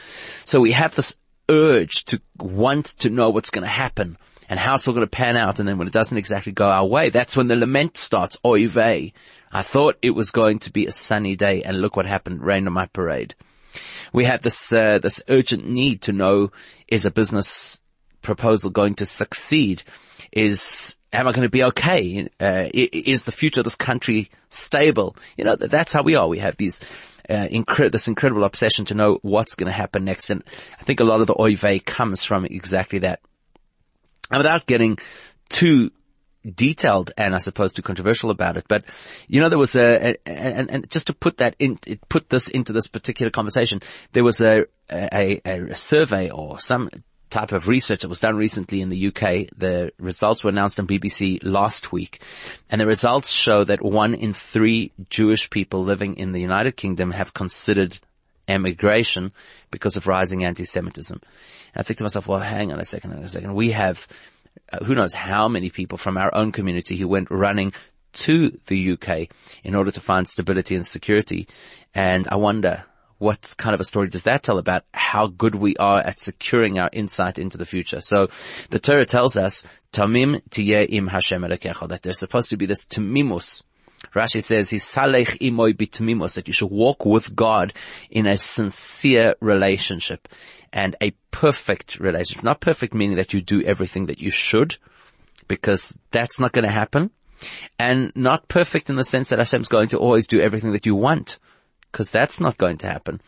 So 0.44 0.60
we 0.60 0.72
have 0.72 0.94
this 0.94 1.16
urge 1.48 2.04
to 2.04 2.20
want 2.38 2.86
to 2.98 3.08
know 3.08 3.30
what's 3.30 3.50
going 3.50 3.64
to 3.64 3.70
happen 3.70 4.18
and 4.52 4.60
how 4.60 4.74
it's 4.74 4.86
all 4.86 4.92
going 4.92 5.00
to 5.00 5.10
pan 5.10 5.34
out. 5.34 5.58
And 5.58 5.66
then 5.66 5.78
when 5.78 5.88
it 5.88 5.94
doesn't 5.94 6.18
exactly 6.18 6.52
go 6.52 6.68
our 6.68 6.84
way, 6.84 7.08
that's 7.08 7.34
when 7.34 7.48
the 7.48 7.56
lament 7.56 7.96
starts. 7.96 8.36
Oy 8.44 8.68
vey. 8.68 9.14
I 9.50 9.62
thought 9.62 9.96
it 10.02 10.10
was 10.10 10.30
going 10.30 10.58
to 10.58 10.70
be 10.70 10.84
a 10.84 10.92
sunny 10.92 11.36
day 11.36 11.62
and 11.62 11.80
look 11.80 11.96
what 11.96 12.04
happened. 12.04 12.42
Rain 12.42 12.66
on 12.66 12.74
my 12.74 12.84
parade. 12.84 13.34
We 14.12 14.24
had 14.24 14.42
this, 14.42 14.70
uh, 14.74 14.98
this 14.98 15.22
urgent 15.30 15.66
need 15.66 16.02
to 16.02 16.12
know, 16.12 16.52
is 16.86 17.06
a 17.06 17.10
business 17.10 17.80
proposal 18.20 18.68
going 18.68 18.96
to 18.96 19.06
succeed? 19.06 19.84
Is, 20.32 20.98
am 21.14 21.26
I 21.26 21.32
going 21.32 21.44
to 21.44 21.48
be 21.48 21.64
okay? 21.64 22.28
Uh, 22.38 22.68
is 22.74 23.24
the 23.24 23.32
future 23.32 23.60
of 23.60 23.64
this 23.64 23.74
country 23.74 24.28
stable? 24.50 25.16
You 25.38 25.44
know, 25.44 25.56
that's 25.56 25.94
how 25.94 26.02
we 26.02 26.14
are. 26.14 26.28
We 26.28 26.40
have 26.40 26.58
these, 26.58 26.78
uh, 27.30 27.48
incre- 27.50 27.90
this 27.90 28.06
incredible 28.06 28.44
obsession 28.44 28.84
to 28.84 28.94
know 28.94 29.18
what's 29.22 29.54
going 29.54 29.68
to 29.68 29.72
happen 29.72 30.04
next. 30.04 30.28
And 30.28 30.44
I 30.78 30.84
think 30.84 31.00
a 31.00 31.04
lot 31.04 31.22
of 31.22 31.26
the 31.26 31.40
oy 31.40 31.56
vey 31.56 31.78
comes 31.78 32.22
from 32.22 32.44
exactly 32.44 32.98
that. 32.98 33.20
And 34.32 34.38
without 34.38 34.66
getting 34.66 34.98
too 35.48 35.90
detailed 36.50 37.12
and 37.16 37.34
I 37.34 37.38
suppose 37.38 37.72
too 37.72 37.82
controversial 37.82 38.30
about 38.30 38.56
it, 38.56 38.64
but 38.66 38.84
you 39.28 39.40
know, 39.40 39.48
there 39.48 39.58
was 39.58 39.76
a, 39.76 40.16
and, 40.26 40.70
and 40.70 40.90
just 40.90 41.06
to 41.08 41.12
put 41.12 41.36
that 41.36 41.54
in, 41.58 41.78
put 42.08 42.30
this 42.30 42.48
into 42.48 42.72
this 42.72 42.88
particular 42.88 43.30
conversation, 43.30 43.80
there 44.12 44.24
was 44.24 44.40
a, 44.40 44.64
a, 44.90 45.40
a 45.44 45.76
survey 45.76 46.30
or 46.30 46.58
some 46.58 46.90
type 47.30 47.52
of 47.52 47.68
research 47.68 48.02
that 48.02 48.08
was 48.08 48.20
done 48.20 48.36
recently 48.36 48.80
in 48.80 48.88
the 48.88 49.08
UK. 49.08 49.48
The 49.56 49.92
results 49.98 50.42
were 50.42 50.50
announced 50.50 50.78
on 50.78 50.86
BBC 50.86 51.40
last 51.42 51.92
week 51.92 52.22
and 52.70 52.80
the 52.80 52.86
results 52.86 53.30
show 53.30 53.64
that 53.64 53.82
one 53.82 54.14
in 54.14 54.32
three 54.32 54.92
Jewish 55.10 55.48
people 55.50 55.84
living 55.84 56.16
in 56.16 56.32
the 56.32 56.40
United 56.40 56.76
Kingdom 56.76 57.10
have 57.12 57.34
considered 57.34 57.98
emigration 58.48 59.32
because 59.70 59.96
of 59.96 60.06
rising 60.06 60.44
anti-Semitism. 60.44 61.20
And 61.74 61.80
I 61.80 61.82
think 61.82 61.98
to 61.98 62.04
myself, 62.04 62.26
well, 62.26 62.40
hang 62.40 62.72
on 62.72 62.80
a 62.80 62.84
second, 62.84 63.12
a 63.12 63.28
second. 63.28 63.54
We 63.54 63.72
have, 63.72 64.06
uh, 64.72 64.84
who 64.84 64.94
knows 64.94 65.14
how 65.14 65.48
many 65.48 65.70
people 65.70 65.98
from 65.98 66.16
our 66.16 66.34
own 66.34 66.52
community 66.52 66.96
who 66.96 67.08
went 67.08 67.30
running 67.30 67.72
to 68.12 68.58
the 68.66 68.92
UK 68.92 69.28
in 69.64 69.74
order 69.74 69.90
to 69.90 70.00
find 70.00 70.28
stability 70.28 70.74
and 70.74 70.86
security. 70.86 71.48
And 71.94 72.28
I 72.28 72.36
wonder, 72.36 72.84
what 73.22 73.54
kind 73.56 73.72
of 73.72 73.80
a 73.80 73.84
story 73.84 74.08
does 74.08 74.24
that 74.24 74.42
tell 74.42 74.58
about 74.58 74.84
how 74.92 75.28
good 75.28 75.54
we 75.54 75.76
are 75.76 76.00
at 76.00 76.18
securing 76.18 76.80
our 76.80 76.90
insight 76.92 77.38
into 77.38 77.56
the 77.56 77.64
future? 77.64 78.00
So 78.00 78.28
the 78.70 78.80
Torah 78.80 79.06
tells 79.06 79.36
us, 79.36 79.64
Tamim 79.92 80.42
tiyeh 80.50 80.86
im 80.88 81.06
Hashem 81.06 81.42
that 81.42 82.00
there's 82.02 82.18
supposed 82.18 82.50
to 82.50 82.56
be 82.56 82.66
this 82.66 82.84
tamimus, 82.84 83.62
Rashi 84.14 84.42
says, 84.42 84.70
"Hisalech 84.70 85.38
imoy 85.40 85.74
bitmimos," 85.74 86.34
that 86.34 86.48
you 86.48 86.52
should 86.52 86.70
walk 86.70 87.06
with 87.06 87.34
God 87.34 87.72
in 88.10 88.26
a 88.26 88.36
sincere 88.36 89.34
relationship 89.40 90.28
and 90.72 90.96
a 91.00 91.12
perfect 91.30 91.98
relationship. 91.98 92.44
Not 92.44 92.60
perfect 92.60 92.94
meaning 92.94 93.16
that 93.16 93.32
you 93.32 93.40
do 93.40 93.62
everything 93.62 94.06
that 94.06 94.20
you 94.20 94.30
should, 94.30 94.76
because 95.48 95.98
that's 96.10 96.40
not 96.40 96.52
going 96.52 96.64
to 96.64 96.70
happen. 96.70 97.10
And 97.78 98.12
not 98.14 98.48
perfect 98.48 98.90
in 98.90 98.96
the 98.96 99.04
sense 99.04 99.30
that 99.30 99.38
Hashem's 99.38 99.68
going 99.68 99.88
to 99.88 99.98
always 99.98 100.26
do 100.26 100.40
everything 100.40 100.72
that 100.72 100.86
you 100.86 100.94
want, 100.94 101.38
because 101.90 102.10
that's 102.10 102.40
not 102.40 102.58
going 102.58 102.78
to 102.78 102.86
happen. 102.86 103.20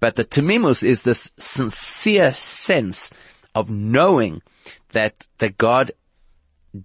But 0.00 0.14
the 0.14 0.24
tamimus 0.24 0.84
is 0.84 1.02
this 1.02 1.32
sincere 1.38 2.32
sense 2.32 3.12
of 3.54 3.70
knowing 3.70 4.42
that, 4.92 5.26
that 5.38 5.58
God 5.58 5.92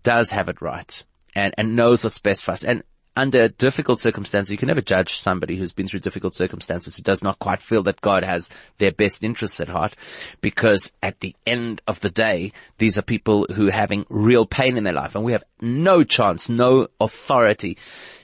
does 0.03 0.31
have 0.31 0.49
it 0.49 0.61
right 0.61 1.03
and, 1.35 1.53
and 1.57 1.75
knows 1.75 2.03
what's 2.03 2.19
best 2.19 2.43
for 2.43 2.51
us. 2.51 2.63
And 2.63 2.83
under 3.15 3.49
difficult 3.49 3.99
circumstances, 3.99 4.51
you 4.51 4.57
can 4.57 4.67
never 4.67 4.81
judge 4.81 5.17
somebody 5.17 5.57
who's 5.57 5.73
been 5.73 5.87
through 5.87 5.99
difficult 5.99 6.33
circumstances 6.33 6.95
who 6.95 7.03
does 7.03 7.23
not 7.23 7.39
quite 7.39 7.61
feel 7.61 7.83
that 7.83 7.99
God 8.01 8.23
has 8.23 8.49
their 8.77 8.91
best 8.91 9.23
interests 9.23 9.59
at 9.59 9.67
heart 9.67 9.95
because 10.39 10.93
at 11.03 11.19
the 11.19 11.35
end 11.45 11.81
of 11.87 11.99
the 11.99 12.09
day, 12.09 12.53
these 12.77 12.97
are 12.97 13.01
people 13.01 13.47
who 13.53 13.67
are 13.67 13.71
having 13.71 14.05
real 14.09 14.45
pain 14.45 14.77
in 14.77 14.85
their 14.85 14.93
life 14.93 15.15
and 15.15 15.25
we 15.25 15.33
have 15.33 15.43
no 15.59 16.03
chance, 16.03 16.49
no 16.49 16.87
authority, 16.99 17.77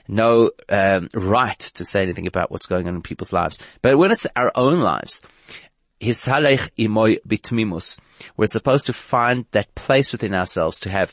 no 0.08 0.50
um, 0.70 1.08
right 1.14 1.58
to 1.58 1.84
say 1.84 2.00
anything 2.00 2.26
about 2.26 2.50
what's 2.50 2.66
going 2.66 2.88
on 2.88 2.94
in 2.94 3.02
people's 3.02 3.32
lives. 3.32 3.58
But 3.82 3.98
when 3.98 4.10
it's 4.10 4.26
our 4.36 4.50
own 4.54 4.80
lives, 4.80 5.22
we're 6.00 6.14
supposed 8.46 8.86
to 8.86 8.92
find 8.92 9.44
that 9.50 9.74
place 9.74 10.12
within 10.12 10.34
ourselves 10.34 10.78
to 10.80 10.90
have 10.90 11.12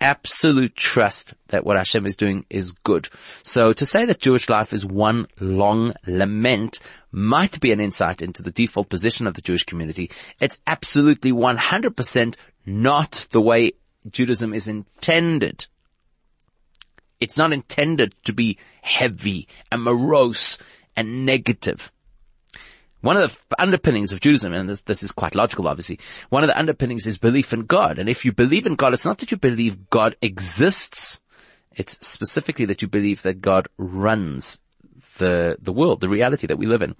absolute 0.00 0.74
trust 0.76 1.34
that 1.48 1.64
what 1.64 1.76
Hashem 1.76 2.06
is 2.06 2.16
doing 2.16 2.44
is 2.50 2.72
good. 2.72 3.08
So 3.42 3.72
to 3.72 3.86
say 3.86 4.04
that 4.06 4.20
Jewish 4.20 4.48
life 4.48 4.72
is 4.72 4.84
one 4.84 5.26
long 5.38 5.94
lament 6.06 6.80
might 7.12 7.60
be 7.60 7.72
an 7.72 7.80
insight 7.80 8.22
into 8.22 8.42
the 8.42 8.50
default 8.50 8.88
position 8.88 9.26
of 9.26 9.34
the 9.34 9.42
Jewish 9.42 9.64
community. 9.64 10.10
It's 10.40 10.60
absolutely 10.66 11.32
100% 11.32 12.36
not 12.66 13.26
the 13.32 13.40
way 13.40 13.72
Judaism 14.08 14.54
is 14.54 14.68
intended. 14.68 15.66
It's 17.18 17.36
not 17.36 17.52
intended 17.52 18.14
to 18.24 18.32
be 18.32 18.58
heavy 18.82 19.46
and 19.70 19.82
morose 19.82 20.56
and 20.96 21.26
negative. 21.26 21.92
One 23.00 23.16
of 23.16 23.42
the 23.48 23.60
underpinnings 23.62 24.12
of 24.12 24.20
Judaism, 24.20 24.52
and 24.52 24.68
this 24.68 25.02
is 25.02 25.12
quite 25.12 25.34
logical 25.34 25.68
obviously, 25.68 25.98
one 26.28 26.42
of 26.42 26.48
the 26.48 26.58
underpinnings 26.58 27.06
is 27.06 27.18
belief 27.18 27.52
in 27.52 27.64
God. 27.64 27.98
And 27.98 28.08
if 28.08 28.24
you 28.24 28.32
believe 28.32 28.66
in 28.66 28.74
God, 28.74 28.92
it's 28.92 29.06
not 29.06 29.18
that 29.18 29.30
you 29.30 29.36
believe 29.36 29.88
God 29.88 30.16
exists. 30.20 31.20
It's 31.72 31.98
specifically 32.06 32.66
that 32.66 32.82
you 32.82 32.88
believe 32.88 33.22
that 33.22 33.40
God 33.40 33.68
runs 33.78 34.60
the, 35.18 35.56
the 35.60 35.72
world, 35.72 36.00
the 36.00 36.08
reality 36.08 36.46
that 36.46 36.58
we 36.58 36.66
live 36.66 36.82
in. 36.82 36.94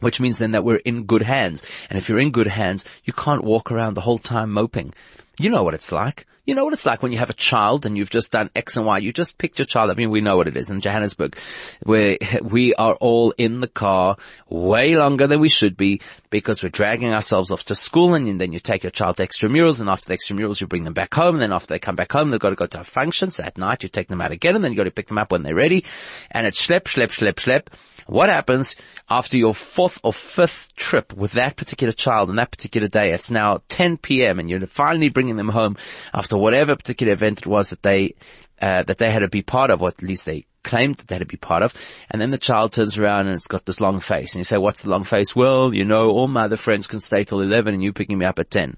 Which 0.00 0.20
means 0.20 0.38
then 0.38 0.50
that 0.50 0.64
we're 0.64 0.76
in 0.76 1.04
good 1.04 1.22
hands. 1.22 1.62
And 1.88 1.98
if 1.98 2.08
you're 2.08 2.18
in 2.18 2.30
good 2.30 2.48
hands, 2.48 2.84
you 3.04 3.12
can't 3.12 3.44
walk 3.44 3.70
around 3.70 3.94
the 3.94 4.02
whole 4.02 4.18
time 4.18 4.52
moping. 4.52 4.92
You 5.38 5.50
know 5.50 5.62
what 5.62 5.74
it's 5.74 5.92
like. 5.92 6.26
You 6.46 6.54
know 6.54 6.64
what 6.64 6.74
it's 6.74 6.86
like 6.86 7.02
when 7.02 7.10
you 7.10 7.18
have 7.18 7.30
a 7.30 7.34
child 7.34 7.84
and 7.84 7.98
you've 7.98 8.08
just 8.08 8.30
done 8.30 8.50
X 8.54 8.76
and 8.76 8.86
Y. 8.86 8.98
You 8.98 9.12
just 9.12 9.36
picked 9.36 9.58
your 9.58 9.66
child. 9.66 9.90
I 9.90 9.94
mean, 9.94 10.10
we 10.10 10.20
know 10.20 10.36
what 10.36 10.46
it 10.46 10.56
is 10.56 10.70
in 10.70 10.80
Johannesburg, 10.80 11.36
where 11.82 12.18
we 12.40 12.72
are 12.74 12.94
all 12.94 13.32
in 13.36 13.58
the 13.58 13.66
car 13.66 14.16
way 14.48 14.94
longer 14.94 15.26
than 15.26 15.40
we 15.40 15.48
should 15.48 15.76
be 15.76 16.00
because 16.30 16.62
we're 16.62 16.68
dragging 16.68 17.12
ourselves 17.12 17.50
off 17.50 17.64
to 17.64 17.74
school 17.74 18.14
and 18.14 18.40
then 18.40 18.52
you 18.52 18.60
take 18.60 18.84
your 18.84 18.92
child 18.92 19.16
to 19.16 19.26
extramurals 19.26 19.80
and 19.80 19.90
after 19.90 20.06
the 20.06 20.16
extramurals 20.16 20.60
you 20.60 20.68
bring 20.68 20.84
them 20.84 20.92
back 20.92 21.12
home 21.14 21.34
and 21.34 21.42
then 21.42 21.52
after 21.52 21.68
they 21.68 21.80
come 21.80 21.96
back 21.96 22.12
home 22.12 22.30
they've 22.30 22.38
got 22.38 22.50
to 22.50 22.56
go 22.56 22.66
to 22.66 22.80
a 22.80 22.84
function. 22.84 23.32
So 23.32 23.42
at 23.42 23.58
night 23.58 23.82
you 23.82 23.88
take 23.88 24.06
them 24.06 24.20
out 24.20 24.30
again 24.30 24.54
and 24.54 24.62
then 24.62 24.70
you've 24.70 24.78
got 24.78 24.84
to 24.84 24.92
pick 24.92 25.08
them 25.08 25.18
up 25.18 25.32
when 25.32 25.42
they're 25.42 25.54
ready 25.54 25.84
and 26.30 26.46
it's 26.46 26.64
schlep, 26.64 26.82
schlep, 26.82 27.08
schlep, 27.08 27.34
schlep. 27.34 27.66
What 28.06 28.28
happens 28.28 28.76
after 29.10 29.36
your 29.36 29.54
fourth 29.54 29.98
or 30.04 30.12
fifth 30.12 30.74
trip 30.76 31.12
with 31.12 31.32
that 31.32 31.56
particular 31.56 31.92
child 31.92 32.30
on 32.30 32.36
that 32.36 32.52
particular 32.52 32.88
day? 32.88 33.12
It's 33.12 33.30
now 33.30 33.62
10 33.68 33.98
p.m. 33.98 34.38
and 34.38 34.48
you're 34.48 34.66
finally 34.66 35.08
bringing 35.08 35.36
them 35.36 35.48
home 35.48 35.76
after 36.14 36.36
whatever 36.36 36.76
particular 36.76 37.12
event 37.12 37.40
it 37.40 37.46
was 37.46 37.70
that 37.70 37.82
they, 37.82 38.14
uh, 38.62 38.84
that 38.84 38.98
they 38.98 39.10
had 39.10 39.20
to 39.20 39.28
be 39.28 39.42
part 39.42 39.70
of, 39.70 39.82
or 39.82 39.88
at 39.88 40.02
least 40.02 40.24
they 40.24 40.46
claimed 40.62 40.96
that 40.96 41.08
they 41.08 41.16
had 41.16 41.20
to 41.20 41.26
be 41.26 41.36
part 41.36 41.64
of. 41.64 41.74
And 42.10 42.20
then 42.20 42.30
the 42.30 42.38
child 42.38 42.72
turns 42.72 42.96
around 42.96 43.26
and 43.26 43.34
it's 43.34 43.48
got 43.48 43.66
this 43.66 43.80
long 43.80 43.98
face. 43.98 44.34
And 44.34 44.40
you 44.40 44.44
say, 44.44 44.58
what's 44.58 44.82
the 44.82 44.90
long 44.90 45.04
face? 45.04 45.34
Well, 45.34 45.74
you 45.74 45.84
know, 45.84 46.10
all 46.10 46.28
my 46.28 46.44
other 46.44 46.56
friends 46.56 46.86
can 46.86 47.00
stay 47.00 47.24
till 47.24 47.40
11 47.40 47.74
and 47.74 47.82
you 47.82 47.92
picking 47.92 48.18
me 48.18 48.26
up 48.26 48.38
at 48.38 48.50
10. 48.50 48.64
And 48.64 48.76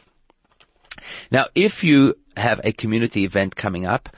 Now, 1.30 1.44
if 1.54 1.84
you 1.84 2.14
have 2.36 2.60
a 2.64 2.72
community 2.72 3.24
event 3.24 3.56
coming 3.56 3.86
up, 3.86 4.08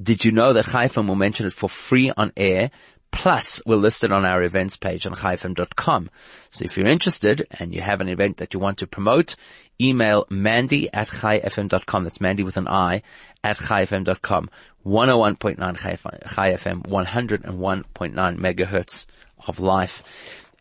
did 0.00 0.24
you 0.24 0.32
know 0.32 0.52
that 0.52 0.66
Chai 0.66 0.88
FM 0.88 1.08
will 1.08 1.14
mention 1.16 1.46
it 1.46 1.52
for 1.52 1.68
free 1.68 2.12
on 2.16 2.32
air? 2.36 2.70
Plus, 3.12 3.62
we'll 3.64 3.78
list 3.78 4.02
it 4.02 4.10
on 4.10 4.24
our 4.24 4.42
events 4.42 4.76
page 4.76 5.06
on 5.06 5.14
chaifm.com. 5.14 6.10
So 6.50 6.64
if 6.64 6.76
you're 6.76 6.86
interested 6.86 7.46
and 7.52 7.72
you 7.72 7.80
have 7.80 8.00
an 8.00 8.08
event 8.08 8.38
that 8.38 8.52
you 8.52 8.58
want 8.58 8.78
to 8.78 8.86
promote, 8.86 9.36
email 9.80 10.26
mandy 10.28 10.92
at 10.92 11.08
chaifm.com. 11.08 12.04
That's 12.04 12.20
Mandy 12.20 12.42
with 12.42 12.56
an 12.56 12.66
I 12.66 13.02
at 13.44 13.58
chaifm.com. 13.58 14.50
101.9 14.84 15.78
Chai 15.78 16.52
FM, 16.54 16.86
101.9 16.86 18.38
megahertz 18.38 19.06
of 19.46 19.60
life. 19.60 20.02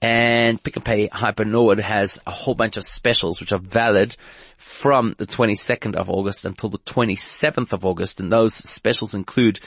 And 0.04 0.62
Pick 0.62 0.78
n 0.78 0.84
Pay 0.84 1.08
Hyper 1.08 1.46
Norwood 1.46 1.80
has 1.80 2.20
a 2.26 2.32
whole 2.32 2.56
bunch 2.56 2.76
of 2.76 2.84
specials 2.84 3.40
which 3.40 3.52
are 3.52 3.60
valid 3.60 4.16
from 4.58 5.16
the 5.20 5.28
22nd 5.28 5.96
of 5.96 6.10
August 6.10 6.44
until 6.44 6.70
the 6.70 6.80
27th 6.80 7.72
of 7.72 7.86
August. 7.86 8.20
And 8.20 8.32
those 8.32 8.56
specials 8.56 9.14
include 9.14 9.60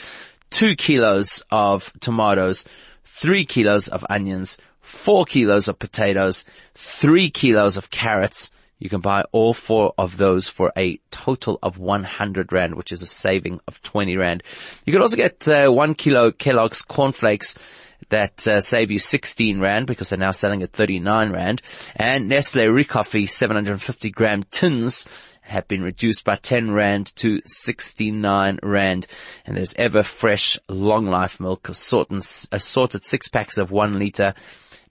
two 0.50 0.76
kilos 0.76 1.42
of 1.50 1.92
tomatoes, 2.00 2.64
three 3.04 3.44
kilos 3.44 3.88
of 3.88 4.04
onions, 4.10 4.58
four 4.80 5.24
kilos 5.24 5.68
of 5.68 5.78
potatoes, 5.78 6.44
three 6.74 7.30
kilos 7.30 7.76
of 7.76 7.90
carrots. 7.90 8.50
You 8.78 8.90
can 8.90 9.00
buy 9.00 9.24
all 9.32 9.54
four 9.54 9.94
of 9.96 10.16
those 10.16 10.48
for 10.48 10.72
a 10.76 10.98
total 11.10 11.58
of 11.62 11.78
100 11.78 12.52
rand, 12.52 12.74
which 12.74 12.92
is 12.92 13.02
a 13.02 13.06
saving 13.06 13.60
of 13.66 13.80
20 13.82 14.16
rand. 14.16 14.42
You 14.84 14.92
can 14.92 15.00
also 15.00 15.16
get 15.16 15.46
uh, 15.48 15.68
one 15.70 15.94
kilo 15.94 16.30
Kellogg's 16.30 16.82
cornflakes 16.82 17.56
that 18.10 18.46
uh, 18.46 18.60
save 18.60 18.90
you 18.90 18.98
16 18.98 19.60
rand 19.60 19.86
because 19.86 20.10
they're 20.10 20.18
now 20.18 20.30
selling 20.30 20.62
at 20.62 20.72
39 20.72 21.32
rand 21.32 21.62
and 21.96 22.28
Nestle 22.28 22.66
Ricoffy 22.66 23.28
750 23.28 24.10
gram 24.10 24.42
tins 24.50 25.06
have 25.44 25.68
been 25.68 25.82
reduced 25.82 26.24
by 26.24 26.36
10 26.36 26.70
rand 26.70 27.14
to 27.16 27.40
69 27.44 28.58
rand. 28.62 29.06
And 29.46 29.56
there's 29.56 29.74
ever 29.74 30.02
fresh 30.02 30.58
long 30.68 31.06
life 31.06 31.38
milk, 31.38 31.68
assorted, 31.68 32.24
assorted 32.50 33.04
six 33.04 33.28
packs 33.28 33.58
of 33.58 33.70
one 33.70 33.98
liter. 33.98 34.34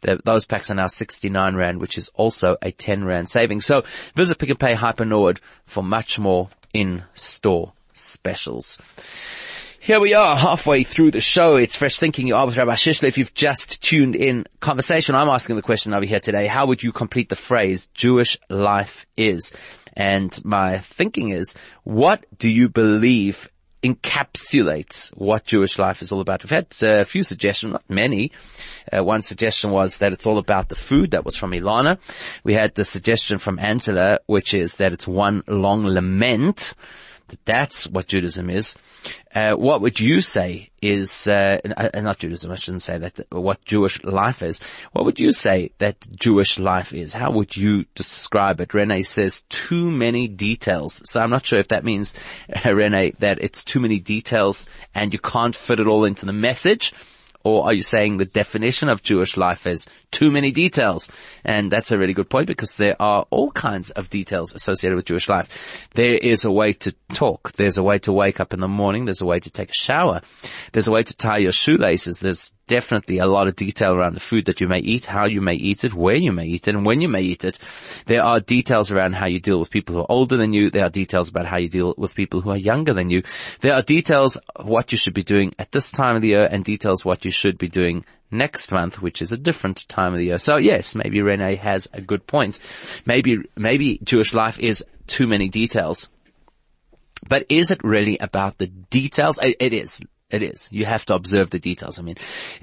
Those 0.01 0.45
packs 0.45 0.69
are 0.69 0.75
now 0.75 0.87
69 0.87 1.55
rand, 1.55 1.79
which 1.79 1.97
is 1.97 2.09
also 2.13 2.57
a 2.61 2.71
10 2.71 3.05
rand 3.05 3.29
saving. 3.29 3.61
So 3.61 3.83
visit 4.15 4.37
Pick 4.37 4.49
n 4.49 4.57
Pay 4.57 4.73
Hyper 4.73 5.05
Norwood 5.05 5.39
for 5.65 5.81
much 5.81 6.19
more 6.19 6.49
in 6.73 7.03
store 7.13 7.73
specials. 7.93 8.79
Here 9.79 9.99
we 9.99 10.13
are 10.13 10.37
halfway 10.37 10.83
through 10.83 11.11
the 11.11 11.19
show. 11.19 11.57
It's 11.57 11.75
Fresh 11.75 11.99
Thinking. 11.99 12.25
You're 12.25 12.45
with 12.45 12.55
Rabbi 12.55 12.75
Shishler. 12.75 13.09
If 13.09 13.17
you've 13.17 13.33
just 13.33 13.83
tuned 13.83 14.15
in 14.15 14.45
conversation, 14.61 15.13
I'm 15.13 15.27
asking 15.27 15.57
the 15.57 15.61
question 15.61 15.93
over 15.93 16.05
here 16.05 16.21
today. 16.21 16.47
How 16.47 16.67
would 16.67 16.81
you 16.81 16.93
complete 16.93 17.27
the 17.27 17.35
phrase 17.35 17.89
Jewish 17.93 18.37
life 18.49 19.05
is? 19.17 19.51
And 19.95 20.43
my 20.43 20.79
thinking 20.79 21.29
is, 21.29 21.55
what 21.83 22.25
do 22.37 22.49
you 22.49 22.69
believe 22.69 23.49
encapsulates 23.83 25.09
what 25.17 25.45
Jewish 25.45 25.77
life 25.77 26.01
is 26.01 26.11
all 26.11 26.21
about. 26.21 26.43
We've 26.43 26.49
had 26.49 26.67
uh, 26.81 27.01
a 27.01 27.05
few 27.05 27.21
suggestions, 27.21 27.73
not 27.73 27.83
many. 27.89 28.31
Uh, 28.91 29.03
one 29.03 29.21
suggestion 29.21 29.71
was 29.71 29.97
that 29.97 30.13
it's 30.13 30.25
all 30.25 30.37
about 30.37 30.69
the 30.69 30.75
food. 30.75 31.11
That 31.11 31.25
was 31.25 31.35
from 31.35 31.51
Ilana. 31.51 31.99
We 32.43 32.53
had 32.53 32.75
the 32.75 32.85
suggestion 32.85 33.37
from 33.37 33.59
Angela, 33.59 34.19
which 34.25 34.53
is 34.53 34.75
that 34.75 34.93
it's 34.93 35.07
one 35.07 35.43
long 35.47 35.85
lament. 35.85 36.75
That's 37.45 37.87
what 37.87 38.07
Judaism 38.07 38.49
is. 38.49 38.75
Uh, 39.33 39.53
what 39.53 39.81
would 39.81 39.99
you 39.99 40.21
say 40.21 40.69
is, 40.81 41.27
uh, 41.27 41.59
uh, 41.75 42.01
not 42.01 42.19
Judaism, 42.19 42.51
I 42.51 42.55
shouldn't 42.55 42.83
say 42.83 42.97
that, 42.99 43.19
what 43.29 43.63
Jewish 43.65 44.03
life 44.03 44.41
is. 44.41 44.59
What 44.91 45.05
would 45.05 45.19
you 45.19 45.31
say 45.31 45.71
that 45.79 46.07
Jewish 46.15 46.59
life 46.59 46.93
is? 46.93 47.13
How 47.13 47.31
would 47.31 47.55
you 47.55 47.85
describe 47.95 48.61
it? 48.61 48.73
Rene 48.73 49.03
says 49.03 49.43
too 49.49 49.89
many 49.89 50.27
details. 50.27 51.01
So 51.05 51.21
I'm 51.21 51.31
not 51.31 51.45
sure 51.45 51.59
if 51.59 51.69
that 51.69 51.83
means, 51.83 52.15
Rene, 52.65 53.13
that 53.19 53.39
it's 53.41 53.63
too 53.63 53.79
many 53.79 53.99
details 53.99 54.67
and 54.93 55.13
you 55.13 55.19
can't 55.19 55.55
fit 55.55 55.79
it 55.79 55.87
all 55.87 56.05
into 56.05 56.25
the 56.25 56.33
message 56.33 56.93
or 57.43 57.65
are 57.65 57.73
you 57.73 57.81
saying 57.81 58.17
the 58.17 58.25
definition 58.25 58.89
of 58.89 59.01
Jewish 59.01 59.35
life 59.35 59.67
is 59.67 59.87
too 60.11 60.31
many 60.31 60.51
details? 60.51 61.11
And 61.43 61.71
that's 61.71 61.91
a 61.91 61.97
really 61.97 62.13
good 62.13 62.29
point 62.29 62.47
because 62.47 62.77
there 62.77 63.01
are 63.01 63.25
all 63.29 63.51
kinds 63.51 63.91
of 63.91 64.09
details 64.09 64.53
associated 64.53 64.95
with 64.95 65.05
Jewish 65.05 65.27
life. 65.27 65.87
There 65.93 66.15
is 66.15 66.45
a 66.45 66.51
way 66.51 66.73
to 66.73 66.93
talk. 67.13 67.51
There's 67.53 67.77
a 67.77 67.83
way 67.83 67.99
to 67.99 68.13
wake 68.13 68.39
up 68.39 68.53
in 68.53 68.61
the 68.61 68.67
morning. 68.67 69.05
There's 69.05 69.21
a 69.21 69.25
way 69.25 69.39
to 69.39 69.51
take 69.51 69.71
a 69.71 69.73
shower. 69.73 70.21
There's 70.71 70.87
a 70.87 70.91
way 70.91 71.03
to 71.03 71.15
tie 71.15 71.39
your 71.39 71.51
shoelaces. 71.51 72.19
There's 72.19 72.53
definitely 72.67 73.17
a 73.17 73.25
lot 73.25 73.47
of 73.47 73.55
detail 73.55 73.93
around 73.93 74.13
the 74.13 74.19
food 74.19 74.45
that 74.45 74.61
you 74.61 74.67
may 74.67 74.79
eat, 74.79 75.05
how 75.05 75.27
you 75.27 75.41
may 75.41 75.55
eat 75.55 75.83
it, 75.83 75.93
where 75.93 76.15
you 76.15 76.31
may 76.31 76.45
eat 76.45 76.67
it, 76.67 76.75
and 76.75 76.85
when 76.85 77.01
you 77.01 77.09
may 77.09 77.21
eat 77.21 77.43
it. 77.43 77.59
There 78.05 78.23
are 78.23 78.39
details 78.39 78.91
around 78.91 79.13
how 79.13 79.27
you 79.27 79.39
deal 79.39 79.59
with 79.59 79.69
people 79.69 79.95
who 79.95 80.01
are 80.01 80.11
older 80.11 80.37
than 80.37 80.53
you. 80.53 80.69
There 80.69 80.85
are 80.85 80.89
details 80.89 81.29
about 81.29 81.45
how 81.45 81.57
you 81.57 81.69
deal 81.69 81.93
with 81.97 82.15
people 82.15 82.41
who 82.41 82.49
are 82.51 82.57
younger 82.57 82.93
than 82.93 83.09
you. 83.09 83.23
There 83.61 83.73
are 83.73 83.81
details 83.81 84.37
what 84.61 84.91
you 84.91 84.97
should 84.97 85.13
be 85.13 85.23
doing 85.23 85.53
at 85.59 85.71
this 85.71 85.91
time 85.91 86.15
of 86.15 86.21
the 86.21 86.29
year 86.29 86.45
and 86.45 86.63
details 86.63 87.05
what 87.05 87.25
you 87.25 87.31
should 87.31 87.57
be 87.57 87.67
doing 87.67 88.05
next 88.31 88.71
month, 88.71 89.01
which 89.01 89.21
is 89.21 89.31
a 89.31 89.37
different 89.37 89.87
time 89.87 90.13
of 90.13 90.19
the 90.19 90.25
year. 90.25 90.37
So 90.37 90.57
yes, 90.57 90.95
maybe 90.95 91.21
Rene 91.21 91.55
has 91.55 91.87
a 91.93 92.01
good 92.01 92.25
point. 92.25 92.59
Maybe, 93.05 93.37
maybe 93.55 93.99
Jewish 94.03 94.33
life 94.33 94.59
is 94.59 94.85
too 95.07 95.27
many 95.27 95.49
details. 95.49 96.09
But 97.27 97.45
is 97.49 97.71
it 97.71 97.83
really 97.83 98.17
about 98.17 98.57
the 98.57 98.67
details? 98.67 99.39
it 99.41 99.73
is. 99.73 100.01
It 100.33 100.41
is. 100.41 100.67
You 100.71 100.85
have 100.85 101.05
to 101.05 101.13
observe 101.13 101.51
the 101.51 101.59
details. 101.59 101.99
I 101.99 102.01
mean, 102.01 102.15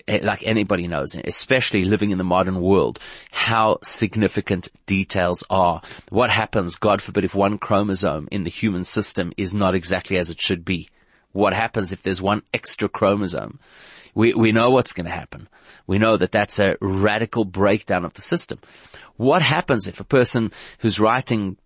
eh, 0.08 0.18
like 0.24 0.42
anybody 0.44 0.88
knows, 0.88 1.14
especially 1.14 1.84
living 1.84 2.10
in 2.10 2.18
the 2.18 2.24
modern 2.24 2.60
world, 2.60 2.98
how 3.30 3.78
significant 3.84 4.66
details 4.86 5.44
are. 5.48 5.80
What 6.08 6.30
happens, 6.30 6.78
God 6.78 7.00
forbid, 7.00 7.24
if 7.24 7.32
one 7.32 7.58
chromosome 7.58 8.26
in 8.32 8.42
the 8.42 8.50
human 8.50 8.82
system 8.82 9.32
is 9.36 9.54
not 9.54 9.76
exactly 9.76 10.18
as 10.18 10.30
it 10.30 10.40
should 10.40 10.64
be? 10.64 10.90
What 11.30 11.52
happens 11.52 11.92
if 11.92 12.02
there's 12.02 12.20
one 12.20 12.42
extra 12.52 12.88
chromosome? 12.88 13.60
We, 14.16 14.34
we 14.34 14.50
know 14.50 14.70
what's 14.70 14.92
going 14.92 15.06
to 15.06 15.12
happen. 15.12 15.48
We 15.86 15.98
know 15.98 16.16
that 16.16 16.32
that's 16.32 16.58
a 16.58 16.74
radical 16.80 17.44
breakdown 17.44 18.04
of 18.04 18.14
the 18.14 18.20
system. 18.20 18.58
What 19.16 19.42
happens 19.42 19.86
if 19.86 20.00
a 20.00 20.04
person 20.04 20.50
who's 20.80 20.98
writing 20.98 21.56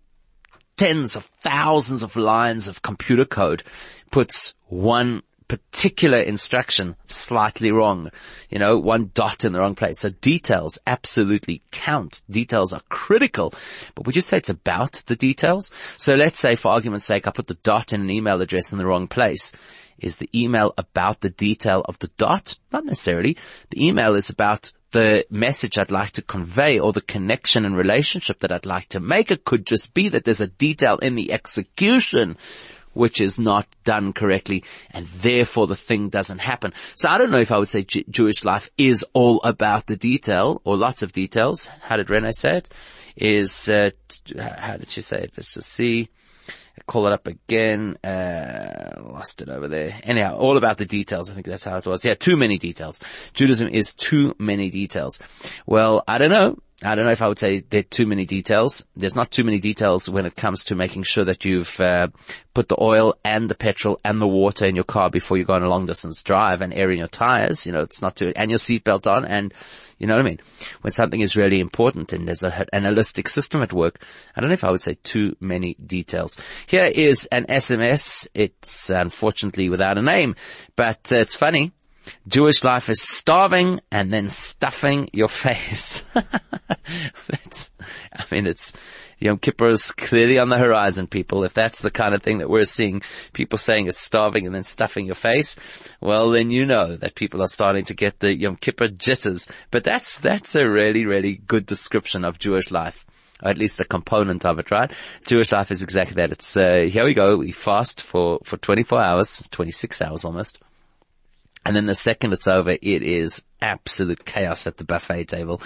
tens 0.77 1.15
of 1.15 1.25
thousands 1.41 2.03
of 2.03 2.15
lines 2.15 2.67
of 2.67 2.83
computer 2.83 3.25
code 3.25 3.63
puts 4.11 4.53
one 4.67 5.23
particular 5.47 6.19
instruction 6.19 6.95
slightly 7.07 7.71
wrong. 7.71 8.09
You 8.49 8.59
know, 8.59 8.77
one 8.77 9.11
dot 9.13 9.45
in 9.45 9.53
the 9.53 9.59
wrong 9.59 9.75
place. 9.75 9.99
So 9.99 10.09
details 10.09 10.79
absolutely 10.87 11.61
count. 11.71 12.21
Details 12.29 12.73
are 12.73 12.81
critical. 12.89 13.53
But 13.93 14.05
would 14.05 14.15
you 14.15 14.21
say 14.21 14.37
it's 14.37 14.49
about 14.49 15.03
the 15.07 15.15
details? 15.15 15.71
So 15.97 16.15
let's 16.15 16.39
say 16.39 16.55
for 16.55 16.71
argument's 16.71 17.05
sake, 17.05 17.27
I 17.27 17.31
put 17.31 17.47
the 17.47 17.55
dot 17.55 17.93
in 17.93 18.01
an 18.01 18.09
email 18.09 18.41
address 18.41 18.71
in 18.71 18.77
the 18.77 18.85
wrong 18.85 19.07
place. 19.07 19.53
Is 19.97 20.17
the 20.17 20.29
email 20.35 20.73
about 20.77 21.21
the 21.21 21.29
detail 21.29 21.81
of 21.85 21.97
the 21.99 22.09
dot? 22.17 22.57
Not 22.71 22.85
necessarily. 22.85 23.37
The 23.69 23.85
email 23.85 24.15
is 24.15 24.29
about 24.29 24.73
the 24.91 25.25
message 25.29 25.77
I'd 25.77 25.91
like 25.91 26.11
to 26.11 26.21
convey 26.21 26.79
or 26.79 26.93
the 26.93 27.01
connection 27.01 27.65
and 27.65 27.75
relationship 27.75 28.39
that 28.39 28.51
I'd 28.51 28.65
like 28.65 28.87
to 28.89 28.99
make. 28.99 29.29
It 29.29 29.43
could 29.43 29.65
just 29.65 29.93
be 29.93 30.09
that 30.09 30.23
there's 30.23 30.41
a 30.41 30.47
detail 30.47 30.97
in 30.99 31.15
the 31.15 31.33
execution 31.33 32.37
which 32.95 33.21
is 33.21 33.39
not 33.39 33.67
done 33.83 34.13
correctly 34.13 34.63
and 34.91 35.05
therefore 35.07 35.67
the 35.67 35.75
thing 35.75 36.09
doesn't 36.09 36.39
happen. 36.39 36.73
So 36.95 37.09
I 37.09 37.17
don't 37.17 37.31
know 37.31 37.39
if 37.39 37.51
I 37.51 37.59
would 37.59 37.69
say 37.69 37.83
J- 37.83 38.05
Jewish 38.09 38.43
life 38.43 38.69
is 38.77 39.05
all 39.13 39.41
about 39.43 39.85
the 39.85 39.97
detail 39.97 40.61
or 40.63 40.77
lots 40.77 41.03
of 41.03 41.11
details. 41.11 41.67
How 41.81 41.97
did 41.97 42.09
Rene 42.09 42.31
say 42.31 42.57
it? 42.57 42.69
Is, 43.15 43.69
uh, 43.69 43.91
how 44.37 44.77
did 44.77 44.89
she 44.89 45.01
say 45.01 45.23
it? 45.23 45.33
Let's 45.37 45.53
just 45.53 45.69
see 45.69 46.09
call 46.85 47.07
it 47.07 47.13
up 47.13 47.27
again. 47.27 47.97
Uh, 48.03 49.01
lost 49.01 49.41
it 49.41 49.49
over 49.49 49.67
there. 49.67 49.99
Anyhow, 50.03 50.37
all 50.37 50.57
about 50.57 50.77
the 50.77 50.85
details. 50.85 51.29
I 51.29 51.33
think 51.33 51.45
that's 51.45 51.63
how 51.63 51.77
it 51.77 51.85
was. 51.85 52.03
Yeah, 52.05 52.15
too 52.15 52.37
many 52.37 52.57
details. 52.57 52.99
Judaism 53.33 53.69
is 53.69 53.93
too 53.93 54.35
many 54.37 54.69
details. 54.69 55.19
Well, 55.65 56.03
I 56.07 56.17
don't 56.17 56.31
know. 56.31 56.57
I 56.85 56.95
don't 56.95 57.05
know 57.05 57.11
if 57.11 57.21
I 57.21 57.27
would 57.27 57.39
say 57.39 57.61
there 57.61 57.79
are 57.79 57.83
too 57.83 58.05
many 58.05 58.25
details. 58.25 58.85
There's 58.95 59.15
not 59.15 59.31
too 59.31 59.43
many 59.43 59.59
details 59.59 60.07
when 60.07 60.25
it 60.25 60.35
comes 60.35 60.65
to 60.65 60.75
making 60.75 61.03
sure 61.03 61.25
that 61.25 61.43
you've 61.43 61.79
uh, 61.79 62.07
put 62.53 62.69
the 62.69 62.81
oil 62.81 63.15
and 63.23 63.49
the 63.49 63.55
petrol 63.55 63.99
and 64.03 64.21
the 64.21 64.27
water 64.27 64.65
in 64.65 64.75
your 64.75 64.83
car 64.83 65.09
before 65.09 65.37
you 65.37 65.45
go 65.45 65.53
on 65.53 65.63
a 65.63 65.69
long 65.69 65.85
distance 65.85 66.21
drive 66.21 66.61
and 66.61 66.73
airing 66.73 66.99
your 66.99 67.07
tires. 67.07 67.65
You 67.65 67.71
know, 67.71 67.81
it's 67.81 68.01
not 68.01 68.15
too, 68.15 68.33
and 68.35 68.51
your 68.51 68.59
seatbelt 68.59 69.09
on 69.11 69.25
and 69.25 69.53
you 69.97 70.07
know 70.07 70.15
what 70.15 70.25
I 70.25 70.29
mean? 70.29 70.39
When 70.81 70.91
something 70.91 71.21
is 71.21 71.35
really 71.35 71.59
important 71.59 72.11
and 72.11 72.27
there's 72.27 72.43
a, 72.43 72.65
an 72.73 72.83
holistic 72.83 73.29
system 73.29 73.61
at 73.61 73.71
work, 73.71 74.01
I 74.35 74.41
don't 74.41 74.49
know 74.49 74.55
if 74.55 74.63
I 74.63 74.71
would 74.71 74.81
say 74.81 74.97
too 75.03 75.35
many 75.39 75.75
details. 75.75 76.37
Here 76.67 76.85
is 76.85 77.25
an 77.27 77.45
SMS. 77.45 78.27
It's 78.33 78.89
unfortunately 78.89 79.69
without 79.69 79.97
a 79.97 80.01
name, 80.01 80.35
but 80.75 81.11
uh, 81.11 81.17
it's 81.17 81.35
funny. 81.35 81.71
Jewish 82.27 82.63
life 82.63 82.89
is 82.89 83.01
starving 83.01 83.79
and 83.91 84.11
then 84.11 84.29
stuffing 84.29 85.09
your 85.13 85.27
face. 85.29 86.03
I 86.15 86.25
mean, 88.31 88.47
it's, 88.47 88.73
Yom 89.19 89.37
Kippur 89.37 89.69
is 89.69 89.91
clearly 89.91 90.37
on 90.39 90.49
the 90.49 90.57
horizon, 90.57 91.07
people. 91.07 91.43
If 91.43 91.53
that's 91.53 91.79
the 91.79 91.91
kind 91.91 92.13
of 92.13 92.21
thing 92.21 92.39
that 92.39 92.49
we're 92.49 92.65
seeing, 92.65 93.01
people 93.33 93.57
saying 93.57 93.87
it's 93.87 94.01
starving 94.01 94.45
and 94.45 94.53
then 94.53 94.63
stuffing 94.63 95.05
your 95.05 95.15
face, 95.15 95.55
well 96.01 96.31
then 96.31 96.49
you 96.49 96.65
know 96.65 96.95
that 96.97 97.15
people 97.15 97.41
are 97.41 97.47
starting 97.47 97.85
to 97.85 97.93
get 97.93 98.19
the 98.19 98.35
Yom 98.35 98.57
Kippur 98.57 98.89
jitters. 98.89 99.47
But 99.71 99.83
that's, 99.83 100.19
that's 100.19 100.55
a 100.55 100.67
really, 100.69 101.05
really 101.05 101.35
good 101.35 101.65
description 101.65 102.25
of 102.25 102.39
Jewish 102.39 102.71
life. 102.71 103.05
Or 103.43 103.49
at 103.49 103.57
least 103.57 103.79
a 103.79 103.85
component 103.85 104.45
of 104.45 104.59
it, 104.59 104.71
right? 104.71 104.91
Jewish 105.27 105.51
life 105.51 105.71
is 105.71 105.81
exactly 105.81 106.15
that. 106.15 106.31
It's, 106.31 106.55
uh, 106.55 106.87
here 106.89 107.03
we 107.03 107.13
go. 107.13 107.37
We 107.37 107.51
fast 107.51 108.01
for, 108.01 108.39
for 108.45 108.57
24 108.57 109.01
hours, 109.01 109.43
26 109.51 110.01
hours 110.01 110.23
almost. 110.23 110.59
And 111.65 111.75
then 111.75 111.85
the 111.85 111.95
second 111.95 112.33
it's 112.33 112.47
over, 112.47 112.69
it 112.69 112.83
is 112.83 113.43
absolute 113.61 114.23
chaos 114.23 114.67
at 114.67 114.77
the 114.77 114.83
buffet 114.83 115.25
table. 115.25 115.61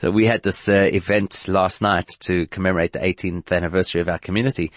So 0.00 0.10
we 0.10 0.26
had 0.26 0.42
this 0.42 0.68
uh, 0.68 0.88
event 0.92 1.46
last 1.46 1.80
night 1.80 2.08
to 2.20 2.46
commemorate 2.48 2.92
the 2.92 2.98
18th 2.98 3.52
anniversary 3.52 4.00
of 4.00 4.08
our 4.08 4.18
community. 4.18 4.72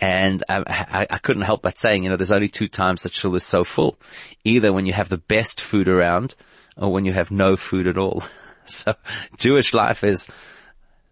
And 0.00 0.44
I, 0.48 0.62
I, 0.68 1.06
I 1.10 1.18
couldn't 1.18 1.42
help 1.42 1.62
but 1.62 1.78
saying, 1.78 2.04
you 2.04 2.10
know, 2.10 2.16
there's 2.16 2.30
only 2.30 2.48
two 2.48 2.68
times 2.68 3.02
that 3.02 3.12
shul 3.12 3.34
is 3.34 3.44
so 3.44 3.64
full. 3.64 3.98
Either 4.44 4.72
when 4.72 4.86
you 4.86 4.92
have 4.92 5.08
the 5.08 5.18
best 5.18 5.60
food 5.60 5.88
around 5.88 6.36
or 6.76 6.92
when 6.92 7.04
you 7.04 7.12
have 7.12 7.30
no 7.30 7.56
food 7.56 7.86
at 7.86 7.98
all. 7.98 8.22
So 8.66 8.94
Jewish 9.36 9.74
life 9.74 10.04
is 10.04 10.28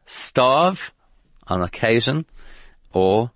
starve 0.07 0.93
on 1.49 1.61
occasion 1.61 2.25
or 2.93 3.33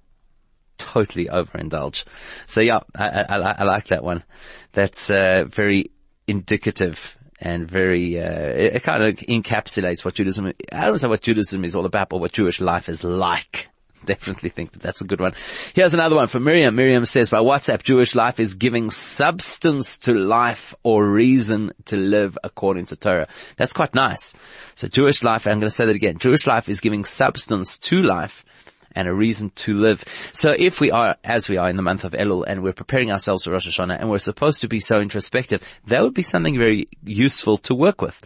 totally 0.83 1.27
overindulge. 1.27 2.05
So 2.47 2.61
yeah, 2.61 2.81
I, 2.95 3.25
I, 3.29 3.37
I 3.59 3.65
like 3.65 3.87
that 3.87 4.05
one. 4.05 4.25
That's 4.73 5.11
uh, 5.11 5.45
very 5.49 5.91
indicative 6.27 7.19
and 7.41 7.69
very, 7.69 8.21
uh, 8.21 8.25
it, 8.25 8.77
it, 8.77 8.83
kind 8.83 9.03
of 9.03 9.17
encapsulates 9.17 10.05
what 10.05 10.15
Judaism, 10.15 10.53
I 10.71 10.87
don't 10.87 11.03
know 11.03 11.09
what 11.09 11.23
Judaism 11.23 11.65
is 11.65 11.75
all 11.75 11.87
about, 11.87 12.09
but 12.09 12.19
what 12.19 12.33
Jewish 12.33 12.61
life 12.61 12.89
is 12.89 13.03
like. 13.03 13.69
Definitely 14.05 14.51
think 14.51 14.73
that 14.73 14.83
that's 14.83 15.01
a 15.01 15.05
good 15.05 15.21
one. 15.21 15.35
Here's 15.75 15.95
another 15.95 16.17
one 16.17 16.29
from 16.29 16.45
Miriam. 16.45 16.75
Miriam 16.75 17.05
says 17.05 17.31
by 17.31 17.39
WhatsApp, 17.39 17.83
Jewish 17.83 18.15
life 18.15 18.41
is 18.41 18.55
giving 18.55 18.91
substance 18.91 19.99
to 19.99 20.13
life 20.13 20.75
or 20.83 21.09
reason 21.09 21.73
to 21.87 21.97
live 21.97 22.37
according 22.43 22.87
to 22.87 22.97
Torah. 22.97 23.29
That's 23.57 23.73
quite 23.73 23.95
nice. 23.95 24.35
So 24.75 24.89
Jewish 24.89 25.23
life, 25.23 25.47
I'm 25.47 25.61
going 25.61 25.69
to 25.69 25.71
say 25.71 25.87
that 25.87 25.95
again. 25.95 26.19
Jewish 26.19 26.47
life 26.47 26.69
is 26.69 26.81
giving 26.81 27.05
substance 27.05 27.79
to 27.79 28.03
life 28.03 28.45
and 28.95 29.09
a 29.09 29.15
reason 29.15 29.51
to 29.51 29.75
live. 29.75 30.05
So 30.33 30.55
if 30.57 30.81
we 30.81 30.91
are, 30.91 31.17
as 31.25 31.49
we 31.49 31.57
are 31.57 31.69
in 31.69 31.77
the 31.77 31.83
month 31.83 32.05
of 32.05 32.13
Elul 32.13 32.45
and 32.47 32.63
we're 32.63 32.73
preparing 32.73 33.11
ourselves 33.11 33.45
for 33.45 33.53
Rosh 33.53 33.69
Hashanah 33.69 34.01
and 34.01 34.11
we're 34.11 34.19
supposed 34.19 34.61
to 34.61 34.69
be 34.69 34.81
so 34.81 35.01
introspective, 35.01 35.63
that 35.87 36.03
would 36.03 36.15
be 36.15 36.23
something 36.23 36.59
very 36.59 36.89
useful 37.03 37.57
to 37.59 37.75
work 37.75 38.01
with 38.01 38.21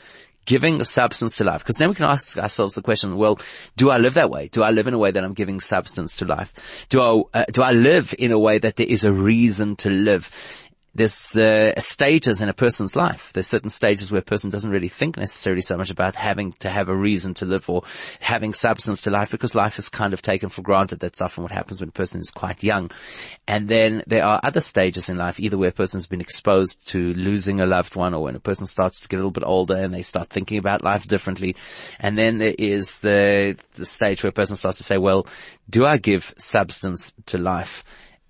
giving 0.46 0.82
substance 0.84 1.36
to 1.36 1.44
life. 1.44 1.60
Because 1.60 1.76
then 1.76 1.88
we 1.90 1.94
can 1.94 2.06
ask 2.06 2.38
ourselves 2.38 2.74
the 2.74 2.82
question, 2.82 3.16
well, 3.16 3.38
do 3.76 3.90
I 3.90 3.98
live 3.98 4.14
that 4.14 4.30
way? 4.30 4.48
Do 4.48 4.62
I 4.62 4.70
live 4.70 4.86
in 4.86 4.94
a 4.94 4.98
way 4.98 5.10
that 5.10 5.22
I'm 5.22 5.34
giving 5.34 5.60
substance 5.60 6.16
to 6.18 6.24
life? 6.24 6.52
Do 6.88 7.02
I, 7.02 7.40
uh, 7.40 7.44
do 7.52 7.62
I 7.62 7.72
live 7.72 8.14
in 8.18 8.32
a 8.32 8.38
way 8.38 8.58
that 8.58 8.76
there 8.76 8.86
is 8.86 9.04
a 9.04 9.12
reason 9.12 9.76
to 9.76 9.90
live? 9.90 10.30
There's 10.96 11.36
uh, 11.36 11.78
stages 11.78 12.40
in 12.40 12.48
a 12.48 12.54
person's 12.54 12.96
life. 12.96 13.30
There's 13.34 13.46
certain 13.46 13.68
stages 13.68 14.10
where 14.10 14.20
a 14.20 14.24
person 14.24 14.48
doesn't 14.50 14.70
really 14.70 14.88
think 14.88 15.18
necessarily 15.18 15.60
so 15.60 15.76
much 15.76 15.90
about 15.90 16.16
having 16.16 16.52
to 16.60 16.70
have 16.70 16.88
a 16.88 16.96
reason 16.96 17.34
to 17.34 17.44
live 17.44 17.68
or 17.68 17.82
having 18.20 18.54
substance 18.54 19.02
to 19.02 19.10
life 19.10 19.30
because 19.30 19.54
life 19.54 19.78
is 19.78 19.90
kind 19.90 20.14
of 20.14 20.22
taken 20.22 20.48
for 20.48 20.62
granted. 20.62 21.00
That's 21.00 21.20
often 21.20 21.42
what 21.42 21.52
happens 21.52 21.80
when 21.80 21.90
a 21.90 21.92
person 21.92 22.20
is 22.20 22.30
quite 22.30 22.62
young. 22.62 22.90
And 23.46 23.68
then 23.68 24.04
there 24.06 24.24
are 24.24 24.40
other 24.42 24.60
stages 24.60 25.10
in 25.10 25.18
life, 25.18 25.38
either 25.38 25.58
where 25.58 25.68
a 25.68 25.72
person's 25.72 26.06
been 26.06 26.22
exposed 26.22 26.86
to 26.88 27.12
losing 27.14 27.60
a 27.60 27.66
loved 27.66 27.94
one 27.94 28.14
or 28.14 28.22
when 28.22 28.36
a 28.36 28.40
person 28.40 28.66
starts 28.66 29.00
to 29.00 29.08
get 29.08 29.16
a 29.16 29.20
little 29.20 29.30
bit 29.30 29.44
older 29.44 29.76
and 29.76 29.92
they 29.92 30.02
start 30.02 30.30
thinking 30.30 30.58
about 30.58 30.82
life 30.82 31.06
differently. 31.06 31.56
And 32.00 32.16
then 32.16 32.38
there 32.38 32.54
is 32.58 32.98
the, 32.98 33.58
the 33.74 33.84
stage 33.84 34.22
where 34.22 34.30
a 34.30 34.32
person 34.32 34.56
starts 34.56 34.78
to 34.78 34.84
say, 34.84 34.96
well, 34.96 35.26
do 35.68 35.84
I 35.84 35.98
give 35.98 36.34
substance 36.38 37.12
to 37.26 37.36
life? 37.36 37.84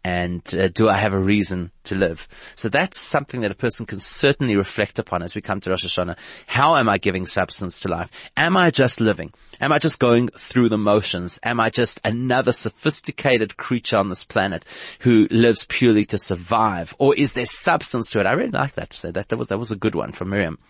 And 0.06 0.42
uh, 0.54 0.68
do 0.68 0.88
I 0.88 0.98
have 0.98 1.14
a 1.14 1.18
reason 1.18 1.72
to 1.82 1.96
live? 1.96 2.28
So 2.54 2.68
that's 2.68 2.96
something 2.96 3.40
that 3.40 3.50
a 3.50 3.56
person 3.56 3.86
can 3.86 3.98
certainly 3.98 4.54
reflect 4.54 5.00
upon 5.00 5.20
as 5.20 5.34
we 5.34 5.40
come 5.40 5.58
to 5.58 5.70
Rosh 5.70 5.84
Hashanah. 5.84 6.16
How 6.46 6.76
am 6.76 6.88
I 6.88 6.98
giving 6.98 7.26
substance 7.26 7.80
to 7.80 7.88
life? 7.88 8.08
Am 8.36 8.56
I 8.56 8.70
just 8.70 9.00
living? 9.00 9.32
Am 9.60 9.72
I 9.72 9.80
just 9.80 9.98
going 9.98 10.28
through 10.28 10.68
the 10.68 10.78
motions? 10.78 11.40
Am 11.42 11.58
I 11.58 11.70
just 11.70 11.98
another 12.04 12.52
sophisticated 12.52 13.56
creature 13.56 13.98
on 13.98 14.08
this 14.08 14.22
planet 14.22 14.64
who 15.00 15.26
lives 15.32 15.66
purely 15.68 16.04
to 16.04 16.18
survive? 16.18 16.94
Or 17.00 17.12
is 17.16 17.32
there 17.32 17.44
substance 17.44 18.08
to 18.10 18.20
it? 18.20 18.26
I 18.26 18.34
really 18.34 18.50
like 18.50 18.74
that. 18.74 18.94
So 18.94 19.10
that, 19.10 19.28
that 19.30 19.36
was, 19.36 19.48
that 19.48 19.58
was 19.58 19.72
a 19.72 19.76
good 19.76 19.96
one 19.96 20.12
from 20.12 20.30
Miriam 20.30 20.60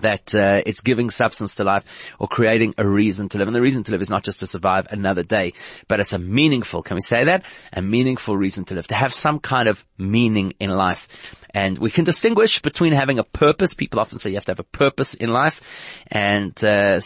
that 0.00 0.34
uh, 0.34 0.60
it's 0.66 0.80
giving 0.80 1.10
substance 1.10 1.54
to 1.56 1.64
life 1.64 1.84
or 2.18 2.26
creating 2.26 2.74
a 2.78 2.86
reason 2.86 3.28
to 3.28 3.38
live. 3.38 3.46
And 3.46 3.54
the 3.54 3.60
reason 3.60 3.84
to 3.84 3.92
live 3.92 4.02
is 4.02 4.10
not 4.10 4.24
just 4.24 4.40
to 4.40 4.46
survive 4.46 4.86
another 4.90 5.22
day, 5.22 5.52
but 5.88 6.00
it's 6.00 6.12
a 6.12 6.18
meaningful, 6.18 6.82
can 6.82 6.96
we 6.96 7.00
say 7.00 7.24
that? 7.24 7.44
A 7.72 7.82
meaningful 7.82 8.36
reason 8.36 8.64
to 8.66 8.74
live, 8.74 8.86
to 8.88 8.94
have 8.94 9.14
some 9.14 9.38
kind 9.38 9.68
of 9.68 9.84
meaning 9.96 10.52
in 10.58 10.70
life. 10.70 11.08
And 11.50 11.78
we 11.78 11.90
can 11.90 12.04
distinguish 12.04 12.60
between 12.60 12.92
having 12.92 13.20
a 13.20 13.24
purpose. 13.24 13.74
People 13.74 14.00
often 14.00 14.18
say 14.18 14.30
you 14.30 14.36
have 14.36 14.44
to 14.46 14.52
have 14.52 14.60
a 14.60 14.64
purpose 14.64 15.14
in 15.14 15.30
life. 15.30 15.60
And 16.08 16.52
uh, 16.64 17.00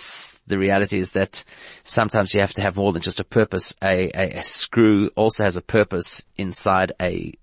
the 0.46 0.58
reality 0.58 0.98
is 0.98 1.12
that 1.12 1.44
sometimes 1.84 2.32
you 2.32 2.40
have 2.40 2.54
to 2.54 2.62
have 2.62 2.76
more 2.76 2.94
than 2.94 3.02
just 3.02 3.20
a 3.20 3.24
purpose. 3.24 3.74
A, 3.82 4.10
a, 4.14 4.38
a 4.38 4.42
screw 4.42 5.10
also 5.16 5.44
has 5.44 5.56
a 5.56 5.62
purpose 5.62 6.24
inside 6.36 6.92
a 7.00 7.34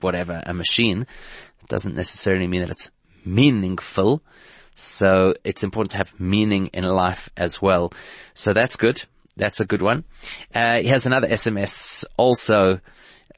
whatever, 0.00 0.42
a 0.46 0.54
machine. 0.54 1.02
It 1.60 1.68
doesn't 1.68 1.94
necessarily 1.94 2.46
mean 2.46 2.62
that 2.62 2.70
it's 2.70 2.90
meaningful. 3.24 4.22
So 4.80 5.34
it's 5.44 5.62
important 5.62 5.92
to 5.92 5.98
have 5.98 6.18
meaning 6.18 6.68
in 6.68 6.84
life 6.84 7.28
as 7.36 7.60
well. 7.60 7.92
So 8.34 8.52
that's 8.52 8.76
good. 8.76 9.04
That's 9.36 9.60
a 9.60 9.66
good 9.66 9.82
one. 9.82 10.04
Uh, 10.54 10.82
has 10.82 11.06
another 11.06 11.28
SMS, 11.28 12.04
also 12.16 12.80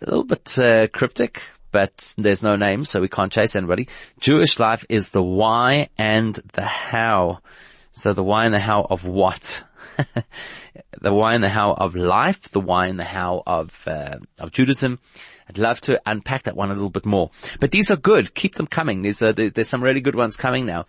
a 0.00 0.04
little 0.04 0.24
bit 0.24 0.58
uh, 0.58 0.86
cryptic, 0.88 1.42
but 1.70 2.14
there's 2.16 2.42
no 2.42 2.56
name, 2.56 2.84
so 2.84 3.00
we 3.00 3.08
can't 3.08 3.32
chase 3.32 3.56
anybody. 3.56 3.88
Jewish 4.20 4.58
life 4.58 4.84
is 4.88 5.10
the 5.10 5.22
why 5.22 5.88
and 5.98 6.34
the 6.52 6.62
how. 6.62 7.40
So 7.92 8.12
the 8.12 8.24
why 8.24 8.44
and 8.44 8.54
the 8.54 8.60
how 8.60 8.86
of 8.88 9.04
what? 9.04 9.64
the 11.00 11.12
why 11.12 11.34
and 11.34 11.44
the 11.44 11.48
how 11.48 11.72
of 11.72 11.94
life, 11.94 12.48
the 12.50 12.60
why 12.60 12.86
and 12.86 12.98
the 12.98 13.04
how 13.04 13.42
of 13.46 13.76
uh, 13.86 14.18
of 14.38 14.52
Judaism, 14.52 14.98
I'd 15.52 15.58
love 15.58 15.82
to 15.82 16.00
unpack 16.06 16.44
that 16.44 16.56
one 16.56 16.70
a 16.70 16.74
little 16.74 16.88
bit 16.88 17.04
more. 17.04 17.30
But 17.60 17.72
these 17.72 17.90
are 17.90 17.96
good. 17.96 18.34
Keep 18.34 18.54
them 18.54 18.66
coming. 18.66 19.02
There's, 19.02 19.18
there's 19.18 19.68
some 19.68 19.82
really 19.82 20.00
good 20.00 20.14
ones 20.14 20.38
coming 20.38 20.64
now. 20.64 20.86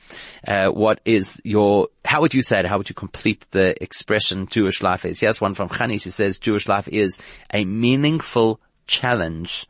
Uh, 0.48 0.68
what 0.68 1.02
is 1.04 1.42
your, 1.44 1.90
how 2.06 2.22
would 2.22 2.34
you 2.34 2.42
say 2.42 2.60
it? 2.60 2.66
How 2.66 2.78
would 2.78 2.88
you 2.88 2.96
complete 2.96 3.46
the 3.52 3.82
expression 3.84 4.48
Jewish 4.48 4.82
life 4.82 5.04
is? 5.04 5.20
Here's 5.20 5.42
one 5.42 5.54
from 5.54 5.68
Khani. 5.68 6.02
She 6.02 6.12
says 6.12 6.40
Jewish 6.40 6.68
life 6.68 6.88
is 6.88 7.20
a 7.54 7.66
meaningful 7.66 8.62
challenge 8.88 9.68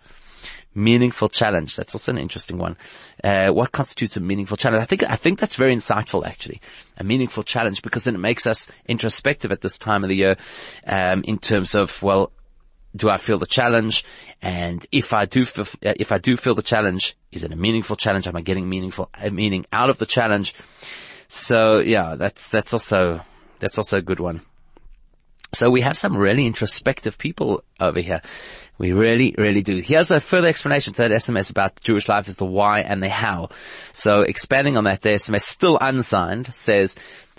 meaningful 0.76 1.30
challenge. 1.30 1.76
That's 1.76 1.94
also 1.94 2.12
an 2.12 2.18
interesting 2.18 2.58
one. 2.58 2.76
Uh, 3.24 3.50
what 3.50 3.72
constitutes 3.72 4.18
a 4.18 4.20
meaningful 4.20 4.58
challenge? 4.58 4.82
I 4.82 4.86
think 4.86 5.04
I 5.04 5.16
think 5.18 5.38
that's 5.38 5.56
very 5.56 5.76
insightful, 5.76 6.26
actually. 6.26 6.62
A 6.98 7.04
meaningful 7.04 7.44
challenge 7.44 7.84
because 7.84 8.06
then 8.06 8.16
it 8.16 8.20
makes 8.20 8.48
us 8.48 8.72
introspective 8.88 9.52
at 9.52 9.62
this 9.62 9.78
time 9.78 10.04
of 10.04 10.10
the 10.10 10.16
year, 10.16 10.36
um, 10.88 11.24
in 11.26 11.38
terms 11.38 11.76
of 11.76 12.02
well, 12.02 12.32
do 12.96 13.10
I 13.10 13.18
feel 13.18 13.38
the 13.38 13.46
challenge? 13.46 14.06
And 14.42 14.86
if 14.92 15.14
I 15.14 15.26
do, 15.26 15.46
if 15.82 16.12
I 16.12 16.18
do 16.18 16.38
feel 16.38 16.56
the 16.56 16.62
challenge, 16.62 17.16
is 17.32 17.44
it 17.44 17.52
a 17.52 17.56
meaningful 17.56 17.96
challenge? 17.96 18.28
Am 18.28 18.36
I 18.36 18.42
getting 18.42 18.70
meaningful 18.70 19.10
uh, 19.14 19.30
meaning 19.30 19.66
out 19.72 19.90
of 19.90 19.98
the 19.98 20.06
challenge? 20.06 20.54
So 21.28 21.80
yeah, 21.80 22.16
that's, 22.16 22.50
that's 22.50 22.74
also, 22.74 23.22
that's 23.60 23.78
also 23.78 23.98
a 23.98 24.02
good 24.02 24.20
one. 24.20 24.42
So 25.54 25.70
we 25.70 25.82
have 25.82 25.98
some 25.98 26.18
really 26.18 26.48
introspective 26.48 27.20
people 27.20 27.64
over 27.80 28.00
here. 28.00 28.22
We 28.80 28.92
really, 28.92 29.36
really 29.38 29.62
do. 29.62 29.78
Here's 29.78 30.10
a 30.10 30.20
further 30.20 30.48
explanation 30.48 30.94
to 30.94 31.04
that 31.04 31.12
SMS 31.12 31.52
about 31.52 31.80
Jewish 31.82 32.08
life 32.08 32.28
is 32.28 32.38
the 32.38 32.46
why 32.46 32.80
and 32.80 33.04
the 33.04 33.10
how. 33.10 33.50
So 33.94 34.22
expanding 34.22 34.78
on 34.78 34.86
that, 34.86 35.02
the 35.02 35.10
SMS 35.10 35.42
still 35.42 35.78
unsigned 35.80 36.52
says, 36.52 36.96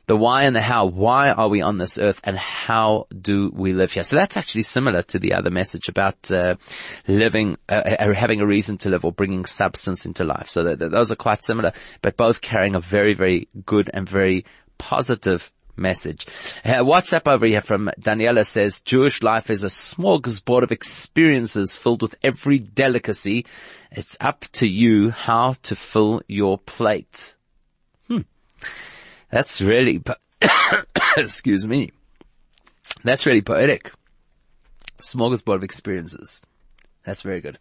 the 0.07 0.17
why 0.17 0.45
and 0.45 0.55
the 0.55 0.61
how. 0.61 0.87
Why 0.87 1.31
are 1.31 1.49
we 1.49 1.63
on 1.63 1.79
this 1.79 1.99
earth 1.99 2.21
and 2.25 2.37
how 2.37 3.07
do 3.09 3.51
we 3.55 3.73
live 3.73 3.93
here? 3.93 4.05
So 4.05 4.17
that's 4.17 4.37
actually 4.37 4.63
similar 4.63 5.03
to 5.03 5.19
the 5.19 5.35
other 5.35 5.51
message 5.51 5.89
about 5.89 6.31
uh, 6.31 6.57
living, 7.07 7.57
uh, 7.69 7.97
uh 7.99 8.15
having 8.15 8.41
a 8.41 8.47
reason 8.47 8.79
to 8.79 8.91
live 8.91 9.05
or 9.05 9.13
bringing 9.13 9.45
substance 9.45 10.07
into 10.07 10.25
life. 10.25 10.51
So 10.51 10.75
those 10.75 11.11
are 11.11 11.17
quite 11.17 11.43
similar, 11.43 11.73
but 12.03 12.17
both 12.17 12.41
carrying 12.41 12.77
a 12.77 12.81
very, 12.81 13.15
very 13.15 13.49
good 13.65 13.91
and 13.93 14.09
very 14.09 14.45
positive 14.79 15.51
message. 15.77 16.27
Uh, 16.65 16.85
WhatsApp 16.85 17.31
over 17.31 17.47
here 17.47 17.61
from 17.61 17.91
Daniela 18.01 18.47
says, 18.47 18.81
Jewish 18.81 19.23
life 19.23 19.51
is 19.51 19.65
a 19.65 19.69
smorgasbord 19.69 20.63
of 20.63 20.73
experiences 20.73 21.75
filled 21.75 22.03
with 22.03 22.15
every 22.23 22.59
delicacy. 22.59 23.47
It's 23.91 24.17
up 24.21 24.45
to 24.53 24.69
you 24.69 25.11
how 25.11 25.55
to 25.65 25.77
fill 25.77 26.23
your 26.29 26.59
plate. 26.59 27.37
Hmm. 28.09 28.21
That's 29.31 29.61
really, 29.61 29.99
po- 29.99 30.15
excuse 31.17 31.67
me. 31.67 31.91
That's 33.03 33.27
really 33.27 33.43
poetic. 33.43 33.93
Smorgasbord 34.99 35.57
of 35.57 35.65
experiences. 35.65 36.43
That's 37.05 37.23
very 37.23 37.41
good. 37.41 37.59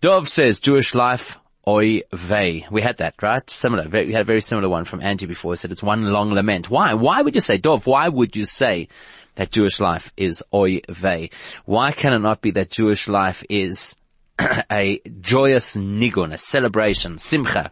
Dov 0.00 0.28
says 0.28 0.60
Jewish 0.60 0.94
life, 0.94 1.38
oi 1.66 2.00
vey. 2.12 2.66
We 2.70 2.80
had 2.80 2.98
that, 2.98 3.22
right? 3.22 3.48
Similar. 3.48 3.88
We 3.88 4.12
had 4.12 4.22
a 4.22 4.24
very 4.24 4.40
similar 4.40 4.68
one 4.68 4.84
from 4.84 5.02
Angie 5.02 5.26
before. 5.26 5.54
It 5.54 5.58
said 5.58 5.72
it's 5.72 5.82
one 5.82 6.04
long 6.04 6.32
lament. 6.32 6.70
Why? 6.70 6.94
Why 6.94 7.22
would 7.22 7.34
you 7.34 7.40
say, 7.40 7.58
Dov, 7.58 7.86
why 7.86 8.08
would 8.08 8.34
you 8.34 8.46
say 8.46 8.88
that 9.36 9.50
Jewish 9.50 9.78
life 9.78 10.12
is 10.16 10.42
oi 10.52 10.80
vey? 10.88 11.30
Why 11.64 11.92
can 11.92 12.12
it 12.12 12.18
not 12.20 12.40
be 12.40 12.50
that 12.52 12.70
Jewish 12.70 13.08
life 13.08 13.44
is 13.48 13.96
a 14.70 15.00
joyous 15.20 15.76
nigun, 15.76 16.32
a 16.32 16.38
celebration, 16.38 17.18
simcha, 17.18 17.70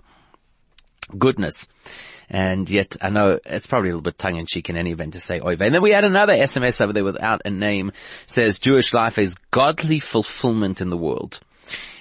goodness. 1.17 1.69
And 2.31 2.69
yet, 2.69 2.97
I 3.01 3.11
know 3.11 3.39
it's 3.47 3.67
probably 3.67 3.89
a 3.89 3.93
little 3.93 4.03
bit 4.03 4.19
tongue-in-cheek 4.19 4.69
in 4.69 4.77
any 4.77 4.93
event 4.93 5.15
to 5.15 5.21
say 5.21 5.41
oi 5.41 5.57
vey. 5.57 5.67
And 5.67 5.75
then 5.75 5.83
we 5.83 5.93
had 5.93 6.05
another 6.05 6.35
SMS 6.35 6.83
over 6.83 6.93
there 6.93 7.05
without 7.05 7.43
a 7.45 7.51
name, 7.51 7.93
says 8.27 8.59
Jewish 8.59 8.93
life 8.93 9.19
is 9.19 9.35
godly 9.51 9.99
fulfillment 9.99 10.81
in 10.81 10.91
the 10.91 10.97
world. 10.97 11.41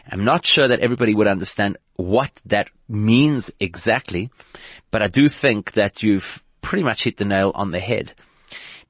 I'm 0.10 0.24
not 0.24 0.46
sure 0.46 0.68
that 0.68 0.80
everybody 0.80 1.14
would 1.14 1.28
understand 1.28 1.78
what 1.96 2.32
that 2.46 2.70
means 2.88 3.52
exactly, 3.60 4.30
but 4.92 5.02
I 5.02 5.08
do 5.08 5.30
think 5.30 5.74
that 5.74 6.04
you've 6.04 6.44
pretty 6.62 6.84
much 6.84 7.04
hit 7.04 7.18
the 7.18 7.26
nail 7.26 7.52
on 7.56 7.72
the 7.72 7.80
head 7.80 8.14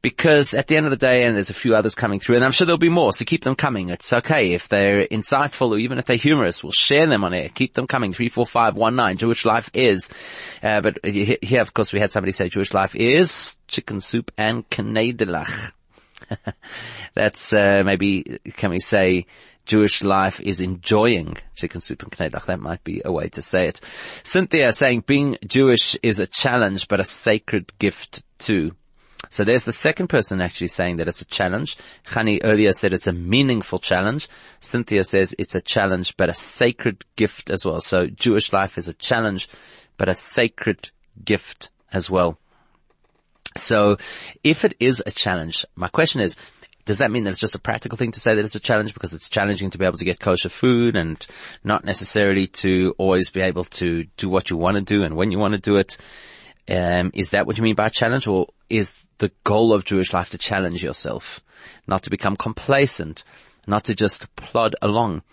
because 0.01 0.53
at 0.53 0.67
the 0.67 0.77
end 0.77 0.85
of 0.85 0.91
the 0.91 0.97
day, 0.97 1.23
and 1.23 1.35
there's 1.35 1.49
a 1.49 1.55
few 1.55 1.75
others 1.75 1.95
coming 1.95 2.19
through, 2.19 2.35
and 2.35 2.45
I'm 2.45 2.51
sure 2.51 2.65
there'll 2.65 2.77
be 2.77 2.89
more, 2.89 3.13
so 3.13 3.25
keep 3.25 3.43
them 3.43 3.55
coming. 3.55 3.89
It's 3.89 4.13
okay 4.13 4.53
if 4.53 4.69
they're 4.69 5.07
insightful 5.07 5.71
or 5.71 5.77
even 5.77 5.97
if 5.97 6.05
they're 6.05 6.15
humorous, 6.15 6.63
we'll 6.63 6.71
share 6.71 7.07
them 7.07 7.23
on 7.23 7.33
air. 7.33 7.49
Keep 7.49 7.73
them 7.73 7.87
coming. 7.87 8.13
Three, 8.13 8.29
four, 8.29 8.45
five, 8.45 8.75
one, 8.75 8.95
nine. 8.95 9.17
Jewish 9.17 9.45
life 9.45 9.69
is, 9.73 10.09
uh, 10.63 10.81
but 10.81 10.99
here, 11.03 11.61
of 11.61 11.73
course, 11.73 11.93
we 11.93 11.99
had 11.99 12.11
somebody 12.11 12.31
say 12.31 12.49
Jewish 12.49 12.73
life 12.73 12.95
is 12.95 13.55
chicken 13.67 13.99
soup 14.01 14.31
and 14.37 14.69
knedelach. 14.69 15.71
That's 17.13 17.53
uh, 17.53 17.83
maybe 17.85 18.39
can 18.55 18.71
we 18.71 18.79
say 18.79 19.25
Jewish 19.65 20.01
life 20.01 20.39
is 20.39 20.61
enjoying 20.61 21.37
chicken 21.55 21.81
soup 21.81 22.03
and 22.03 22.11
knedelach. 22.11 22.45
That 22.45 22.59
might 22.59 22.83
be 22.83 23.01
a 23.03 23.11
way 23.11 23.29
to 23.29 23.41
say 23.41 23.67
it. 23.67 23.81
Cynthia 24.23 24.71
saying 24.71 25.03
being 25.05 25.37
Jewish 25.45 25.95
is 26.01 26.19
a 26.19 26.27
challenge, 26.27 26.87
but 26.87 26.99
a 26.99 27.05
sacred 27.05 27.71
gift 27.77 28.23
too. 28.39 28.71
So 29.29 29.43
there's 29.43 29.65
the 29.65 29.73
second 29.73 30.07
person 30.07 30.41
actually 30.41 30.67
saying 30.67 30.97
that 30.97 31.07
it's 31.07 31.21
a 31.21 31.25
challenge. 31.25 31.77
Khani 32.07 32.39
earlier 32.43 32.73
said 32.73 32.93
it's 32.93 33.07
a 33.07 33.13
meaningful 33.13 33.79
challenge. 33.79 34.29
Cynthia 34.59 35.03
says 35.03 35.35
it's 35.37 35.55
a 35.55 35.61
challenge, 35.61 36.15
but 36.17 36.29
a 36.29 36.33
sacred 36.33 37.03
gift 37.15 37.49
as 37.49 37.65
well. 37.65 37.81
So 37.81 38.07
Jewish 38.07 38.53
life 38.53 38.77
is 38.77 38.87
a 38.87 38.93
challenge, 38.93 39.49
but 39.97 40.09
a 40.09 40.13
sacred 40.13 40.91
gift 41.23 41.69
as 41.91 42.09
well. 42.09 42.37
So 43.55 43.97
if 44.43 44.63
it 44.63 44.75
is 44.79 45.01
a 45.05 45.11
challenge, 45.11 45.65
my 45.75 45.87
question 45.87 46.21
is, 46.21 46.35
does 46.85 46.99
that 46.99 47.11
mean 47.11 47.25
that 47.25 47.31
it's 47.31 47.39
just 47.39 47.55
a 47.55 47.59
practical 47.59 47.97
thing 47.97 48.11
to 48.11 48.19
say 48.19 48.33
that 48.33 48.45
it's 48.45 48.55
a 48.55 48.61
challenge 48.61 48.93
because 48.93 49.13
it's 49.13 49.27
challenging 49.27 49.71
to 49.71 49.77
be 49.77 49.85
able 49.85 49.97
to 49.97 50.05
get 50.05 50.19
kosher 50.19 50.47
food 50.47 50.95
and 50.95 51.25
not 51.63 51.83
necessarily 51.83 52.47
to 52.47 52.95
always 52.97 53.29
be 53.29 53.41
able 53.41 53.65
to 53.65 54.05
do 54.15 54.29
what 54.29 54.49
you 54.49 54.55
want 54.55 54.77
to 54.77 54.81
do 54.81 55.03
and 55.03 55.17
when 55.17 55.31
you 55.31 55.37
want 55.37 55.51
to 55.53 55.59
do 55.59 55.75
it? 55.75 55.97
Um, 56.69 57.11
is 57.13 57.31
that 57.31 57.45
what 57.45 57.57
you 57.57 57.63
mean 57.63 57.75
by 57.75 57.89
challenge 57.89 58.27
or 58.27 58.47
is 58.69 58.93
the 59.17 59.31
goal 59.43 59.73
of 59.73 59.85
Jewish 59.85 60.13
life 60.13 60.29
to 60.29 60.37
challenge 60.37 60.83
yourself, 60.83 61.41
not 61.87 62.03
to 62.03 62.09
become 62.09 62.35
complacent, 62.35 63.23
not 63.65 63.85
to 63.85 63.95
just 63.95 64.33
plod 64.35 64.75
along? 64.81 65.23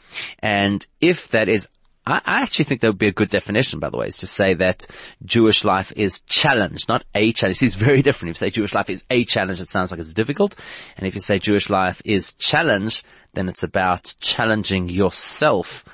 And 0.41 0.87
if 1.01 1.29
that 1.29 1.49
is 1.49 1.69
I, 2.07 2.21
actually 2.27 2.67
think 2.67 2.83
that 2.83 2.89
would 2.89 2.99
be 2.99 3.09
a 3.09 3.13
good 3.13 3.31
definition, 3.31 3.81
by 3.81 3.89
the 3.89 3.97
way, 3.97 4.09
is 4.09 4.19
to 4.19 4.27
say 4.27 4.55
that 4.55 4.87
Jewish 5.25 5.65
life 5.65 5.91
is 5.97 6.21
challenged, 6.27 6.87
not 6.87 7.05
a 7.15 7.33
challenge. 7.33 7.63
It's 7.63 7.77
very 7.77 8.03
different. 8.03 8.31
If 8.31 8.37
you 8.37 8.47
say 8.47 8.51
Jewish 8.51 8.75
life 8.75 8.91
is 8.91 9.05
a 9.09 9.25
challenge, 9.25 9.61
it 9.61 9.69
sounds 9.69 9.91
like 9.91 10.01
it's 10.01 10.13
difficult. 10.13 10.55
And 10.99 11.07
if 11.07 11.15
you 11.15 11.21
say 11.21 11.39
Jewish 11.39 11.71
life 11.71 12.03
is 12.05 12.35
challenged, 12.35 13.05
then 13.33 13.49
it's 13.49 13.63
about 13.63 14.15
challenging 14.21 14.91
yourself 14.91 15.85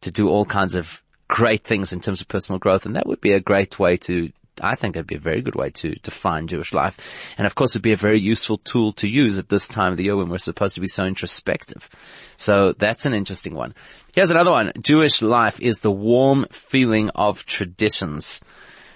to 0.00 0.10
do 0.10 0.28
all 0.28 0.46
kinds 0.46 0.74
of 0.74 1.02
great 1.28 1.64
things 1.64 1.92
in 1.92 2.00
terms 2.00 2.22
of 2.22 2.28
personal 2.28 2.58
growth. 2.58 2.86
And 2.86 2.96
that 2.96 3.06
would 3.06 3.20
be 3.20 3.32
a 3.32 3.40
great 3.40 3.78
way 3.78 3.98
to 3.98 4.30
I 4.62 4.74
think 4.74 4.94
that'd 4.94 5.06
be 5.06 5.16
a 5.16 5.20
very 5.20 5.40
good 5.40 5.54
way 5.54 5.70
to 5.70 5.94
define 5.96 6.48
Jewish 6.48 6.72
life. 6.72 6.96
And 7.36 7.46
of 7.46 7.54
course 7.54 7.72
it'd 7.72 7.82
be 7.82 7.92
a 7.92 7.96
very 7.96 8.20
useful 8.20 8.58
tool 8.58 8.92
to 8.94 9.08
use 9.08 9.38
at 9.38 9.48
this 9.48 9.68
time 9.68 9.92
of 9.92 9.96
the 9.96 10.04
year 10.04 10.16
when 10.16 10.28
we're 10.28 10.38
supposed 10.38 10.74
to 10.74 10.80
be 10.80 10.88
so 10.88 11.04
introspective. 11.04 11.88
So 12.36 12.74
that's 12.78 13.06
an 13.06 13.14
interesting 13.14 13.54
one. 13.54 13.74
Here's 14.14 14.30
another 14.30 14.50
one. 14.50 14.72
Jewish 14.80 15.22
life 15.22 15.60
is 15.60 15.80
the 15.80 15.90
warm 15.90 16.46
feeling 16.50 17.10
of 17.10 17.44
traditions. 17.46 18.40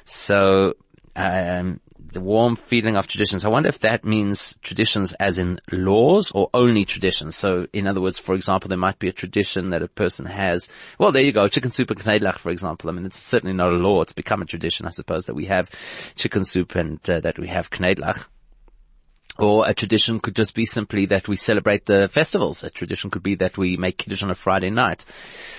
So, 0.05 0.75
um, 1.15 1.81
the 2.13 2.21
warm 2.21 2.57
feeling 2.57 2.97
of 2.97 3.07
traditions. 3.07 3.45
I 3.45 3.49
wonder 3.49 3.69
if 3.69 3.81
that 3.81 4.05
means 4.05 4.57
traditions 4.63 5.13
as 5.15 5.39
in 5.39 5.61
laws 5.71 6.31
or 6.33 6.51
only 6.55 6.85
traditions. 6.85 7.37
So 7.37 7.67
in 7.73 7.87
other 7.87 8.01
words, 8.01 8.19
for 8.19 8.35
example, 8.35 8.69
there 8.69 8.79
might 8.79 8.99
be 8.99 9.09
a 9.09 9.13
tradition 9.13 9.71
that 9.71 9.83
a 9.83 9.89
person 9.89 10.27
has. 10.27 10.71
Well, 10.99 11.13
there 11.13 11.23
you 11.23 11.33
go. 11.33 11.49
Chicken 11.49 11.71
soup 11.71 11.91
and 11.91 12.01
knedelach, 12.01 12.39
for 12.39 12.51
example. 12.51 12.91
I 12.91 12.93
mean, 12.93 13.07
it's 13.07 13.19
certainly 13.19 13.55
not 13.55 13.73
a 13.73 13.77
law. 13.77 14.03
It's 14.03 14.13
become 14.13 14.43
a 14.43 14.47
tradition, 14.47 14.87
I 14.87 14.91
suppose, 14.91 15.27
that 15.27 15.35
we 15.35 15.47
have 15.47 15.71
chicken 16.15 16.45
soup 16.45 16.75
and 16.75 16.99
uh, 17.11 17.21
that 17.21 17.39
we 17.39 17.49
have 17.49 17.71
knedelach. 17.71 18.27
Or 19.39 19.67
a 19.67 19.73
tradition 19.73 20.21
could 20.21 20.37
just 20.37 20.55
be 20.55 20.67
simply 20.67 21.07
that 21.07 21.27
we 21.27 21.37
celebrate 21.37 21.87
the 21.87 22.09
festivals. 22.09 22.63
A 22.65 22.71
tradition 22.71 23.11
could 23.11 23.23
be 23.23 23.37
that 23.37 23.57
we 23.57 23.79
make 23.79 23.97
kiddush 23.97 24.23
on 24.23 24.31
a 24.31 24.35
Friday 24.35 24.69
night. 24.69 25.07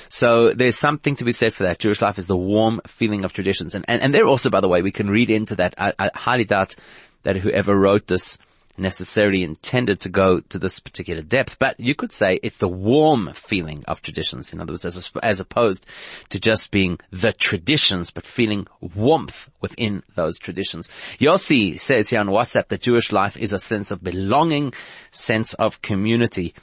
So 0.10 0.54
there's 0.54 0.78
something 0.78 1.16
to 1.16 1.24
be 1.24 1.32
said 1.32 1.54
for 1.54 1.64
that. 1.64 1.80
Jewish 1.80 2.02
life 2.02 2.20
is 2.20 2.28
the 2.28 2.38
warm 2.38 2.82
feeling 2.86 3.26
of 3.26 3.34
traditions. 3.34 3.74
And, 3.74 3.84
and, 3.88 4.02
and 4.02 4.14
there 4.14 4.28
also, 4.28 4.52
by 4.52 4.62
the 4.62 4.68
way, 4.68 4.84
we 4.84 4.92
can 4.92 5.10
read 5.10 5.32
into 5.32 5.56
that. 5.56 5.74
I, 5.78 5.94
I 5.98 6.12
highly 6.14 6.44
doubt 6.44 6.76
that 7.24 7.38
whoever 7.38 7.76
wrote 7.76 8.06
this 8.06 8.38
necessarily 8.78 9.44
intended 9.44 10.00
to 10.02 10.10
go 10.10 10.40
to 10.40 10.60
this 10.60 10.80
particular 10.80 11.22
depth, 11.22 11.60
but 11.60 11.80
you 11.80 11.96
could 11.96 12.12
say 12.12 12.40
it's 12.42 12.58
the 12.58 12.68
warm 12.68 13.32
feeling 13.34 13.84
of 13.88 14.02
traditions. 14.02 14.52
In 14.52 14.60
other 14.60 14.74
words, 14.74 14.86
as, 14.86 15.12
as 15.22 15.40
opposed 15.40 15.86
to 16.30 16.40
just 16.40 16.72
being 16.72 17.00
the 17.12 17.34
traditions, 17.34 18.12
but 18.12 18.26
feeling 18.26 18.68
warmth 18.96 19.50
within 19.62 20.04
those 20.16 20.40
traditions. 20.40 20.90
Yossi 21.20 21.80
says 21.80 22.10
here 22.10 22.20
on 22.20 22.28
WhatsApp 22.28 22.68
that 22.70 22.82
Jewish 22.82 23.12
life 23.12 23.38
is 23.38 23.54
a 23.54 23.60
sense 23.60 23.92
of 23.92 24.04
belonging, 24.04 24.74
sense 25.12 25.54
of 25.56 25.82
community, 25.82 26.54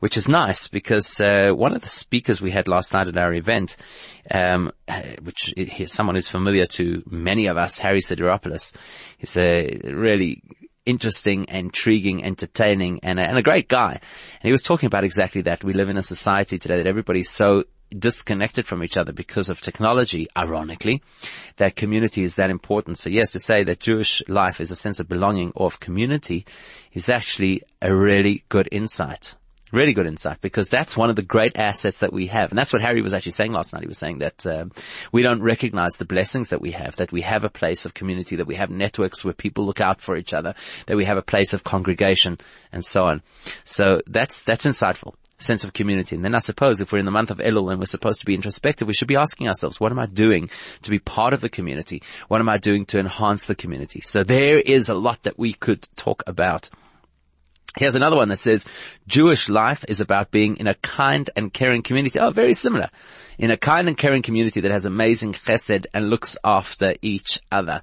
which 0.00 0.16
is 0.16 0.28
nice 0.28 0.68
because 0.68 1.20
uh, 1.20 1.50
one 1.52 1.74
of 1.74 1.82
the 1.82 1.88
speakers 1.88 2.40
we 2.40 2.50
had 2.50 2.68
last 2.68 2.92
night 2.92 3.08
at 3.08 3.16
our 3.16 3.34
event, 3.34 3.76
um, 4.30 4.72
which 5.22 5.52
is 5.56 5.92
someone 5.92 6.14
who's 6.14 6.28
familiar 6.28 6.66
to 6.66 7.02
many 7.10 7.46
of 7.46 7.56
us, 7.56 7.78
Harry 7.78 8.00
Sideropoulos, 8.00 8.74
he's 9.18 9.36
a 9.36 9.80
really 9.84 10.42
interesting, 10.86 11.46
intriguing, 11.48 12.24
entertaining, 12.24 13.00
and 13.02 13.18
a, 13.18 13.22
and 13.22 13.36
a 13.36 13.42
great 13.42 13.68
guy. 13.68 13.92
And 13.92 14.42
he 14.42 14.52
was 14.52 14.62
talking 14.62 14.86
about 14.86 15.04
exactly 15.04 15.42
that. 15.42 15.64
We 15.64 15.74
live 15.74 15.88
in 15.88 15.96
a 15.96 16.02
society 16.02 16.58
today 16.58 16.78
that 16.78 16.86
everybody's 16.86 17.30
so 17.30 17.64
disconnected 17.96 18.66
from 18.66 18.82
each 18.82 18.96
other 18.96 19.12
because 19.12 19.48
of 19.48 19.60
technology, 19.60 20.28
ironically, 20.36 21.02
that 21.56 21.76
community 21.76 22.22
is 22.22 22.36
that 22.36 22.50
important. 22.50 22.98
So 22.98 23.10
yes, 23.10 23.32
to 23.32 23.38
say 23.38 23.64
that 23.64 23.80
Jewish 23.80 24.22
life 24.28 24.60
is 24.60 24.70
a 24.70 24.76
sense 24.76 25.00
of 25.00 25.08
belonging 25.08 25.52
or 25.54 25.66
of 25.66 25.80
community 25.80 26.46
is 26.92 27.08
actually 27.08 27.62
a 27.80 27.94
really 27.94 28.44
good 28.48 28.68
insight. 28.72 29.36
Really 29.76 29.92
good 29.92 30.06
insight 30.06 30.40
because 30.40 30.70
that's 30.70 30.96
one 30.96 31.10
of 31.10 31.16
the 31.16 31.22
great 31.22 31.58
assets 31.58 31.98
that 31.98 32.10
we 32.10 32.28
have. 32.28 32.48
And 32.48 32.58
that's 32.58 32.72
what 32.72 32.80
Harry 32.80 33.02
was 33.02 33.12
actually 33.12 33.32
saying 33.32 33.52
last 33.52 33.74
night. 33.74 33.82
He 33.82 33.86
was 33.86 33.98
saying 33.98 34.20
that 34.20 34.46
um, 34.46 34.72
we 35.12 35.22
don't 35.22 35.42
recognize 35.42 35.96
the 35.98 36.06
blessings 36.06 36.48
that 36.48 36.62
we 36.62 36.70
have, 36.70 36.96
that 36.96 37.12
we 37.12 37.20
have 37.20 37.44
a 37.44 37.50
place 37.50 37.84
of 37.84 37.92
community, 37.92 38.36
that 38.36 38.46
we 38.46 38.54
have 38.54 38.70
networks 38.70 39.22
where 39.22 39.34
people 39.34 39.66
look 39.66 39.82
out 39.82 40.00
for 40.00 40.16
each 40.16 40.32
other, 40.32 40.54
that 40.86 40.96
we 40.96 41.04
have 41.04 41.18
a 41.18 41.22
place 41.22 41.52
of 41.52 41.62
congregation 41.62 42.38
and 42.72 42.86
so 42.86 43.04
on. 43.04 43.20
So 43.64 44.00
that's, 44.06 44.44
that's 44.44 44.64
insightful 44.64 45.12
sense 45.38 45.62
of 45.62 45.74
community. 45.74 46.16
And 46.16 46.24
then 46.24 46.34
I 46.34 46.38
suppose 46.38 46.80
if 46.80 46.90
we're 46.90 46.98
in 46.98 47.04
the 47.04 47.10
month 47.10 47.30
of 47.30 47.36
Elul 47.36 47.70
and 47.70 47.78
we're 47.78 47.84
supposed 47.84 48.20
to 48.20 48.26
be 48.26 48.34
introspective, 48.34 48.88
we 48.88 48.94
should 48.94 49.08
be 49.08 49.16
asking 49.16 49.48
ourselves, 49.48 49.78
what 49.78 49.92
am 49.92 49.98
I 49.98 50.06
doing 50.06 50.48
to 50.80 50.90
be 50.90 50.98
part 50.98 51.34
of 51.34 51.42
the 51.42 51.50
community? 51.50 52.02
What 52.28 52.40
am 52.40 52.48
I 52.48 52.56
doing 52.56 52.86
to 52.86 52.98
enhance 52.98 53.44
the 53.44 53.54
community? 53.54 54.00
So 54.00 54.24
there 54.24 54.58
is 54.58 54.88
a 54.88 54.94
lot 54.94 55.22
that 55.24 55.38
we 55.38 55.52
could 55.52 55.86
talk 55.96 56.22
about. 56.26 56.70
Here's 57.76 57.94
another 57.94 58.16
one 58.16 58.30
that 58.30 58.38
says, 58.38 58.64
Jewish 59.06 59.50
life 59.50 59.84
is 59.86 60.00
about 60.00 60.30
being 60.30 60.56
in 60.56 60.66
a 60.66 60.74
kind 60.74 61.28
and 61.36 61.52
caring 61.52 61.82
community. 61.82 62.18
Oh, 62.18 62.30
very 62.30 62.54
similar. 62.54 62.88
In 63.38 63.50
a 63.50 63.58
kind 63.58 63.86
and 63.86 63.98
caring 63.98 64.22
community 64.22 64.62
that 64.62 64.70
has 64.70 64.86
amazing 64.86 65.34
chesed 65.34 65.84
and 65.92 66.08
looks 66.08 66.38
after 66.42 66.94
each 67.02 67.38
other. 67.52 67.82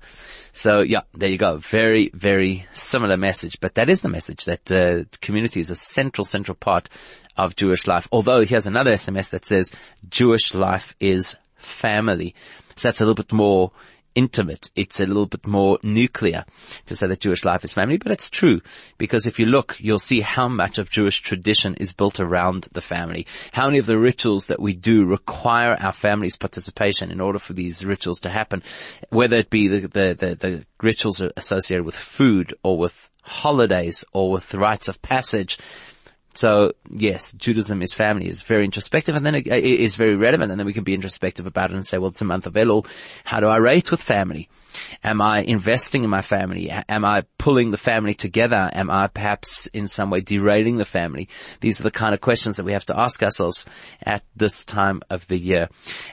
So 0.52 0.82
yeah, 0.82 1.02
there 1.14 1.30
you 1.30 1.38
go. 1.38 1.58
Very, 1.58 2.10
very 2.12 2.66
similar 2.74 3.18
message, 3.18 3.60
but 3.62 3.76
that 3.76 3.88
is 3.88 4.02
the 4.02 4.10
message 4.10 4.46
that 4.46 4.72
uh, 4.72 5.04
community 5.22 5.60
is 5.60 5.70
a 5.70 5.76
central, 5.76 6.26
central 6.26 6.56
part 6.56 6.90
of 7.38 7.56
Jewish 7.56 7.86
life. 7.86 8.08
Although 8.12 8.46
here's 8.46 8.66
another 8.66 8.94
SMS 8.94 9.30
that 9.30 9.46
says 9.46 9.74
Jewish 10.10 10.56
life 10.56 10.96
is 11.00 11.38
family. 11.56 12.34
So 12.76 12.88
that's 12.88 13.02
a 13.02 13.06
little 13.06 13.24
bit 13.24 13.32
more 13.32 13.72
intimate. 14.16 14.70
It's 14.76 15.00
a 15.00 15.06
little 15.06 15.26
bit 15.26 15.46
more 15.46 15.80
nuclear 15.84 16.46
to 16.86 16.96
say 16.96 17.08
that 17.08 17.20
Jewish 17.20 17.44
life 17.44 17.64
is 17.64 17.74
family, 17.74 17.98
but 17.98 18.12
it's 18.12 18.30
true 18.30 18.62
because 18.98 19.28
if 19.28 19.40
you 19.40 19.46
look, 19.46 19.78
you'll 19.80 20.00
see 20.00 20.22
how 20.22 20.48
much 20.48 20.78
of 20.78 20.90
Jewish 20.90 21.22
tradition 21.22 21.76
is 21.76 21.94
built 21.94 22.20
around 22.20 22.68
the 22.74 22.82
family. 22.82 23.26
How 23.52 23.66
many 23.66 23.80
of 23.80 23.86
the 23.86 23.98
rituals 23.98 24.48
that 24.48 24.60
we 24.60 24.74
do 24.74 25.06
require 25.06 25.76
our 25.80 25.94
family's 25.94 26.38
participation 26.38 27.12
in 27.12 27.22
order 27.22 27.40
for 27.40 27.54
these 27.54 27.84
rituals 27.86 28.20
to 28.22 28.30
happen, 28.30 28.64
whether 29.10 29.38
it 29.38 29.50
be 29.50 29.68
the, 29.68 29.82
the, 29.82 30.16
the, 30.20 30.36
the 30.36 30.66
rituals 30.82 31.22
associated 31.38 31.86
with 31.86 31.96
food 31.96 32.54
or 32.64 32.78
with 32.78 33.10
holidays 33.24 34.04
or 34.14 34.32
with 34.32 34.54
rites 34.54 34.88
of 34.88 35.02
passage 35.02 35.58
so 36.36 36.74
yes, 36.90 37.34
Judaism 37.34 37.82
is 37.82 37.94
family 37.94 38.28
is 38.28 38.42
very 38.42 38.66
introspective 38.66 39.16
and 39.16 39.26
then 39.26 39.36
it 39.36 39.48
is 39.48 39.96
very 39.96 40.16
relevant 40.16 40.52
and 40.52 40.60
then 40.60 40.66
we 40.66 40.74
can 40.74 40.84
be 40.84 40.94
introspective 40.94 41.46
about 41.46 41.72
it 41.72 41.76
and 41.76 41.86
say, 41.86 41.98
well, 41.98 42.10
it's 42.10 42.22
a 42.22 42.26
month 42.26 42.48
of 42.48 42.54
Elul. 42.54 42.86
How 43.24 43.40
do 43.40 43.48
I 43.48 43.58
rate 43.58 43.92
with 43.92 44.02
family? 44.02 44.50
Am 45.04 45.22
I 45.22 45.42
investing 45.42 46.04
in 46.04 46.10
my 46.10 46.22
family? 46.22 46.72
Am 46.72 47.06
I 47.06 47.24
pulling 47.38 47.72
the 47.72 47.78
family 47.78 48.14
together? 48.14 48.70
Am 48.74 48.90
I 48.90 49.08
perhaps 49.08 49.68
in 49.68 49.88
some 49.88 50.10
way 50.10 50.22
derailing 50.22 50.78
the 50.78 50.86
family? 50.86 51.30
These 51.62 51.80
are 51.80 51.84
the 51.84 51.92
kind 51.92 52.14
of 52.14 52.22
questions 52.22 52.58
that 52.58 52.66
we 52.66 52.74
have 52.74 52.86
to 52.86 53.00
ask 53.00 53.22
ourselves 53.22 53.68
at 54.02 54.24
this 54.36 54.66
time 54.66 55.02
of 55.10 55.28
the 55.28 55.38
year. 55.38 55.70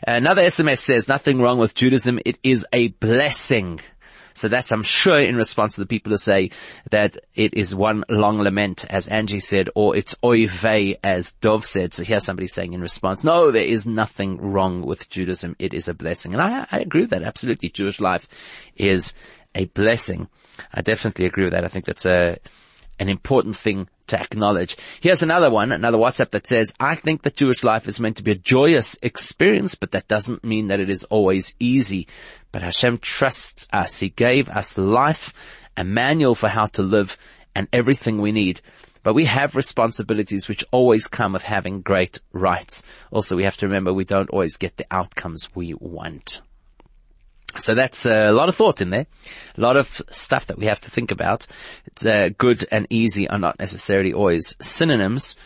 Another 0.07 0.43
SMS 0.43 0.81
says, 0.81 1.09
nothing 1.09 1.41
wrong 1.41 1.59
with 1.59 1.75
Judaism. 1.75 2.19
It 2.25 2.39
is 2.43 2.67
a 2.73 2.89
blessing. 2.89 3.81
So 4.35 4.49
that's, 4.49 4.73
I'm 4.73 4.83
sure, 4.83 5.19
in 5.21 5.37
response 5.37 5.75
to 5.75 5.81
the 5.81 5.87
people 5.87 6.11
who 6.11 6.19
say 6.19 6.51
that 6.91 7.19
it 7.35 7.55
is 7.55 7.75
one 7.75 8.05
long 8.09 8.41
lament, 8.41 8.85
as 8.91 9.09
Angie 9.09 9.41
said, 9.41 9.69
or 9.75 9.97
it's 9.97 10.15
oy 10.25 10.47
vey, 10.47 10.99
as 11.03 11.33
Dov 11.41 11.67
said. 11.67 11.95
So 11.95 12.05
here's 12.05 12.25
somebody 12.25 12.49
saying 12.49 12.73
in 12.73 12.81
response, 12.81 13.25
no, 13.25 13.51
there 13.51 13.65
is 13.65 13.87
nothing 13.87 14.41
wrong 14.41 14.83
with 14.83 15.09
Judaism. 15.11 15.57
It 15.59 15.75
is 15.75 15.89
a 15.89 15.95
blessing. 15.95 16.33
And 16.33 16.43
I, 16.43 16.67
I 16.71 16.81
agree 16.81 17.03
with 17.03 17.11
that. 17.11 17.23
Absolutely. 17.23 17.69
Jewish 17.69 18.01
life 18.01 18.29
is 18.77 19.15
a 19.55 19.67
blessing. 19.67 20.29
I 20.73 20.83
definitely 20.83 21.27
agree 21.27 21.45
with 21.45 21.53
that. 21.53 21.65
I 21.65 21.69
think 21.69 21.85
that's 21.85 22.07
a, 22.07 22.39
an 23.01 23.09
important 23.09 23.57
thing 23.57 23.89
to 24.09 24.21
acknowledge. 24.21 24.77
Here's 25.01 25.23
another 25.23 25.51
one, 25.51 25.73
another 25.73 25.99
WhatsApp 25.99 26.31
that 26.33 26.47
says, 26.47 26.75
I 26.79 26.95
think 26.95 27.23
that 27.23 27.37
Jewish 27.37 27.65
life 27.65 27.89
is 27.89 27.99
meant 27.99 28.19
to 28.19 28.23
be 28.23 28.33
a 28.33 28.37
joyous 28.37 28.97
experience, 29.03 29.75
but 29.75 29.93
that 29.93 30.07
doesn't 30.07 30.45
mean 30.45 30.69
that 30.69 30.81
it 30.81 30.91
is 30.91 31.05
always 31.05 31.57
easy. 31.59 32.07
But 32.53 32.63
Hashem 32.63 32.99
trusts 32.99 33.67
us. 33.73 33.99
He 33.99 34.11
gave 34.11 34.49
us 34.49 34.77
life, 34.77 35.33
a 35.77 35.83
manual 35.83 36.35
for 36.35 36.49
how 36.49 36.67
to 36.67 36.83
live, 36.83 37.17
and 37.55 37.69
everything 37.73 38.21
we 38.21 38.33
need. 38.33 38.61
But 39.03 39.15
we 39.15 39.25
have 39.25 39.57
responsibilities 39.57 40.47
which 40.47 40.65
always 40.71 41.07
come 41.07 41.33
with 41.33 41.43
having 41.43 41.81
great 41.81 42.21
rights. 42.33 42.83
Also, 43.11 43.35
we 43.35 43.45
have 43.45 43.57
to 43.59 43.67
remember 43.67 43.95
we 43.95 44.05
don't 44.05 44.31
always 44.31 44.57
get 44.57 44.77
the 44.77 44.87
outcomes 44.91 45.49
we 45.55 45.73
want. 45.75 46.43
So 47.57 47.75
that's 47.75 48.07
a 48.07 48.31
lot 48.31 48.49
of 48.49 48.55
thought 48.55 48.81
in 48.81 48.91
there, 48.91 49.07
a 49.57 49.61
lot 49.61 49.77
of 49.77 50.01
stuff 50.11 50.47
that 50.47 50.59
we 50.59 50.67
have 50.67 50.81
to 50.83 50.91
think 50.91 51.11
about. 51.11 51.47
It's 51.87 52.07
uh, 52.07 52.31
good 52.39 52.65
and 52.71 52.87
easy 52.91 53.29
are 53.29 53.39
not 53.39 53.59
necessarily 53.59 54.13
always 54.13 54.57
synonyms. 54.61 55.37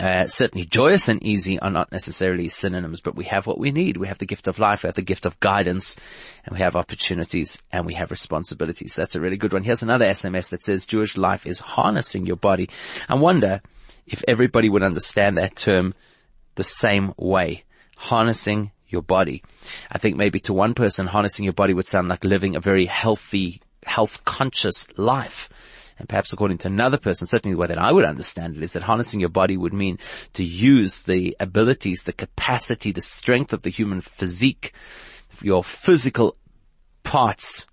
Uh, 0.00 0.26
certainly 0.26 0.64
joyous 0.64 1.08
and 1.08 1.22
easy 1.22 1.58
are 1.58 1.70
not 1.70 1.92
necessarily 1.92 2.48
synonyms, 2.48 3.02
but 3.02 3.14
we 3.14 3.26
have 3.26 3.46
what 3.46 3.58
we 3.58 3.70
need. 3.70 3.98
We 3.98 4.08
have 4.08 4.16
the 4.16 4.24
gift 4.24 4.48
of 4.48 4.58
life, 4.58 4.82
we 4.82 4.88
have 4.88 4.94
the 4.94 5.02
gift 5.02 5.26
of 5.26 5.38
guidance, 5.40 5.98
and 6.46 6.54
we 6.54 6.60
have 6.60 6.74
opportunities 6.74 7.60
and 7.70 7.84
we 7.84 7.92
have 7.94 8.10
responsibilities. 8.10 8.96
That's 8.96 9.14
a 9.14 9.20
really 9.20 9.36
good 9.36 9.52
one. 9.52 9.62
Here's 9.62 9.82
another 9.82 10.06
SMS 10.06 10.48
that 10.50 10.62
says 10.62 10.86
Jewish 10.86 11.18
life 11.18 11.46
is 11.46 11.60
harnessing 11.60 12.24
your 12.24 12.36
body. 12.36 12.70
I 13.10 13.16
wonder 13.16 13.60
if 14.06 14.24
everybody 14.26 14.70
would 14.70 14.82
understand 14.82 15.36
that 15.36 15.56
term 15.56 15.92
the 16.54 16.62
same 16.62 17.12
way. 17.18 17.64
Harnessing 17.96 18.72
your 18.90 19.02
body. 19.02 19.42
I 19.90 19.98
think 19.98 20.16
maybe 20.16 20.40
to 20.40 20.52
one 20.52 20.74
person, 20.74 21.06
harnessing 21.06 21.44
your 21.44 21.52
body 21.52 21.74
would 21.74 21.86
sound 21.86 22.08
like 22.08 22.24
living 22.24 22.56
a 22.56 22.60
very 22.60 22.86
healthy, 22.86 23.60
health 23.84 24.24
conscious 24.24 24.86
life. 24.98 25.48
And 25.98 26.08
perhaps 26.08 26.32
according 26.32 26.58
to 26.58 26.68
another 26.68 26.96
person, 26.96 27.26
certainly 27.26 27.54
the 27.54 27.60
way 27.60 27.66
that 27.66 27.78
I 27.78 27.92
would 27.92 28.04
understand 28.04 28.56
it 28.56 28.62
is 28.62 28.72
that 28.72 28.82
harnessing 28.82 29.20
your 29.20 29.28
body 29.28 29.56
would 29.56 29.74
mean 29.74 29.98
to 30.32 30.44
use 30.44 31.02
the 31.02 31.36
abilities, 31.40 32.04
the 32.04 32.12
capacity, 32.12 32.90
the 32.90 33.02
strength 33.02 33.52
of 33.52 33.62
the 33.62 33.70
human 33.70 34.00
physique, 34.00 34.72
your 35.42 35.62
physical 35.62 36.36
parts 37.02 37.66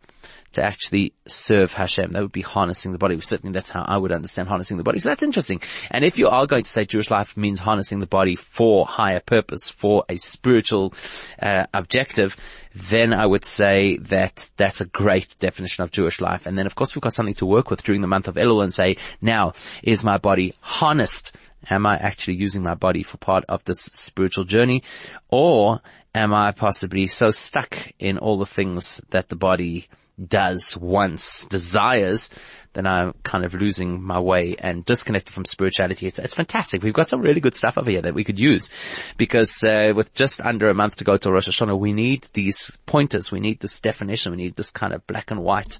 to 0.58 0.64
actually 0.64 1.14
serve 1.28 1.72
Hashem. 1.72 2.12
That 2.12 2.22
would 2.22 2.32
be 2.32 2.41
harnessing 2.41 2.91
the 2.91 2.97
body. 2.97 3.20
Certainly 3.22 3.53
that's 3.53 3.70
how 3.70 3.84
I 3.88 3.97
would 3.97 4.12
understand 4.12 4.47
harnessing 4.49 4.78
the 4.78 4.84
body. 4.84 4.99
So 4.99 5.10
that's 5.10 5.22
interesting. 5.22 5.62
And 5.91 6.03
if 6.03 6.18
you 6.18 6.28
are 6.28 6.47
going 6.47 6.64
to 6.64 6.70
say 6.70 6.84
Jewish 6.84 7.12
life 7.12 7.38
means 7.38 7.60
harnessing 7.60 7.99
the 7.99 8.08
body 8.08 8.36
for 8.36 8.86
higher 8.86 9.20
purpose, 9.20 9.70
for 9.70 10.03
a 10.10 10.18
spiritual 10.18 10.95
uh, 11.39 11.68
objective, 11.74 12.36
then 12.74 13.14
I 13.14 13.26
would 13.26 13.45
say 13.45 13.97
that 13.97 14.49
that's 14.58 14.82
a 14.82 14.86
great 14.86 15.36
definition 15.39 15.84
of 15.84 15.91
Jewish 15.91 16.20
life. 16.20 16.47
And 16.47 16.58
then 16.58 16.66
of 16.66 16.74
course 16.74 16.95
we've 16.95 17.03
got 17.03 17.14
something 17.14 17.36
to 17.36 17.45
work 17.45 17.70
with 17.70 17.84
during 17.84 18.01
the 18.01 18.08
month 18.08 18.28
of 18.28 18.36
Elul 18.36 18.64
and 18.64 18.74
say, 18.74 18.97
now 19.22 19.53
is 19.84 20.03
my 20.03 20.18
body 20.18 20.55
harnessed? 20.60 21.36
Am 21.70 21.86
I 21.86 21.97
actually 21.97 22.38
using 22.38 22.64
my 22.64 22.76
body 22.76 23.03
for 23.03 23.18
part 23.18 23.45
of 23.47 23.64
this 23.66 23.82
spiritual 23.82 24.43
journey? 24.43 24.84
Or 25.30 25.82
am 26.16 26.34
I 26.34 26.51
possibly 26.51 27.05
so 27.05 27.30
stuck 27.30 27.91
in 27.99 28.18
all 28.18 28.39
the 28.39 28.45
things 28.45 29.01
that 29.12 29.30
the 29.30 29.36
body 29.36 29.88
does, 30.26 30.78
wants, 30.78 31.45
desires, 31.45 32.30
then 32.74 32.86
I'm 32.86 33.13
kind 33.24 33.43
of 33.43 33.53
losing 33.53 34.03
my 34.03 34.20
way 34.20 34.55
and 34.57 34.86
disconnected 34.86 35.34
from 35.34 35.45
spirituality. 35.45 36.05
It's, 36.05 36.20
it's 36.20 36.34
fantastic. 36.34 36.84
We've 36.84 36.93
got 36.93 37.07
some 37.07 37.22
really 37.22 37.39
good 37.39 37.55
stuff 37.55 37.78
over 37.78 37.89
here 37.89 38.01
that 38.03 38.13
we 38.13 38.24
could 38.24 38.39
use 38.39 38.70
because 39.18 39.63
uh, 39.63 39.93
with 39.95 40.13
just 40.13 40.41
under 40.41 40.70
a 40.70 40.76
month 40.76 40.97
to 40.97 41.03
go 41.03 41.18
to 41.18 41.32
Rosh 41.32 41.49
Hashanah, 41.49 41.78
we 41.78 41.93
need 41.93 42.28
these 42.34 42.72
pointers. 42.86 43.32
We 43.32 43.39
need 43.39 43.59
this 43.59 43.82
definition. 43.82 44.32
We 44.32 44.38
need 44.38 44.55
this 44.55 44.72
kind 44.72 44.93
of 44.93 45.05
black 45.07 45.32
and 45.32 45.41
white 45.41 45.80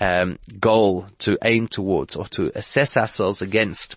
um, 0.00 0.38
goal 0.58 1.06
to 1.18 1.38
aim 1.44 1.68
towards 1.68 2.16
or 2.16 2.26
to 2.26 2.50
assess 2.56 2.96
ourselves 2.96 3.42
against. 3.42 3.96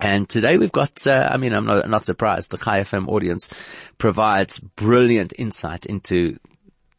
And 0.00 0.28
today 0.28 0.58
we've 0.58 0.72
got, 0.72 1.06
uh, 1.06 1.28
I 1.30 1.38
mean, 1.38 1.54
I'm 1.54 1.66
not, 1.66 1.88
not 1.88 2.04
surprised. 2.04 2.50
The 2.50 2.58
Chai 2.58 2.80
FM 2.80 3.08
audience 3.08 3.48
provides 3.96 4.60
brilliant 4.60 5.32
insight 5.38 5.86
into 5.86 6.38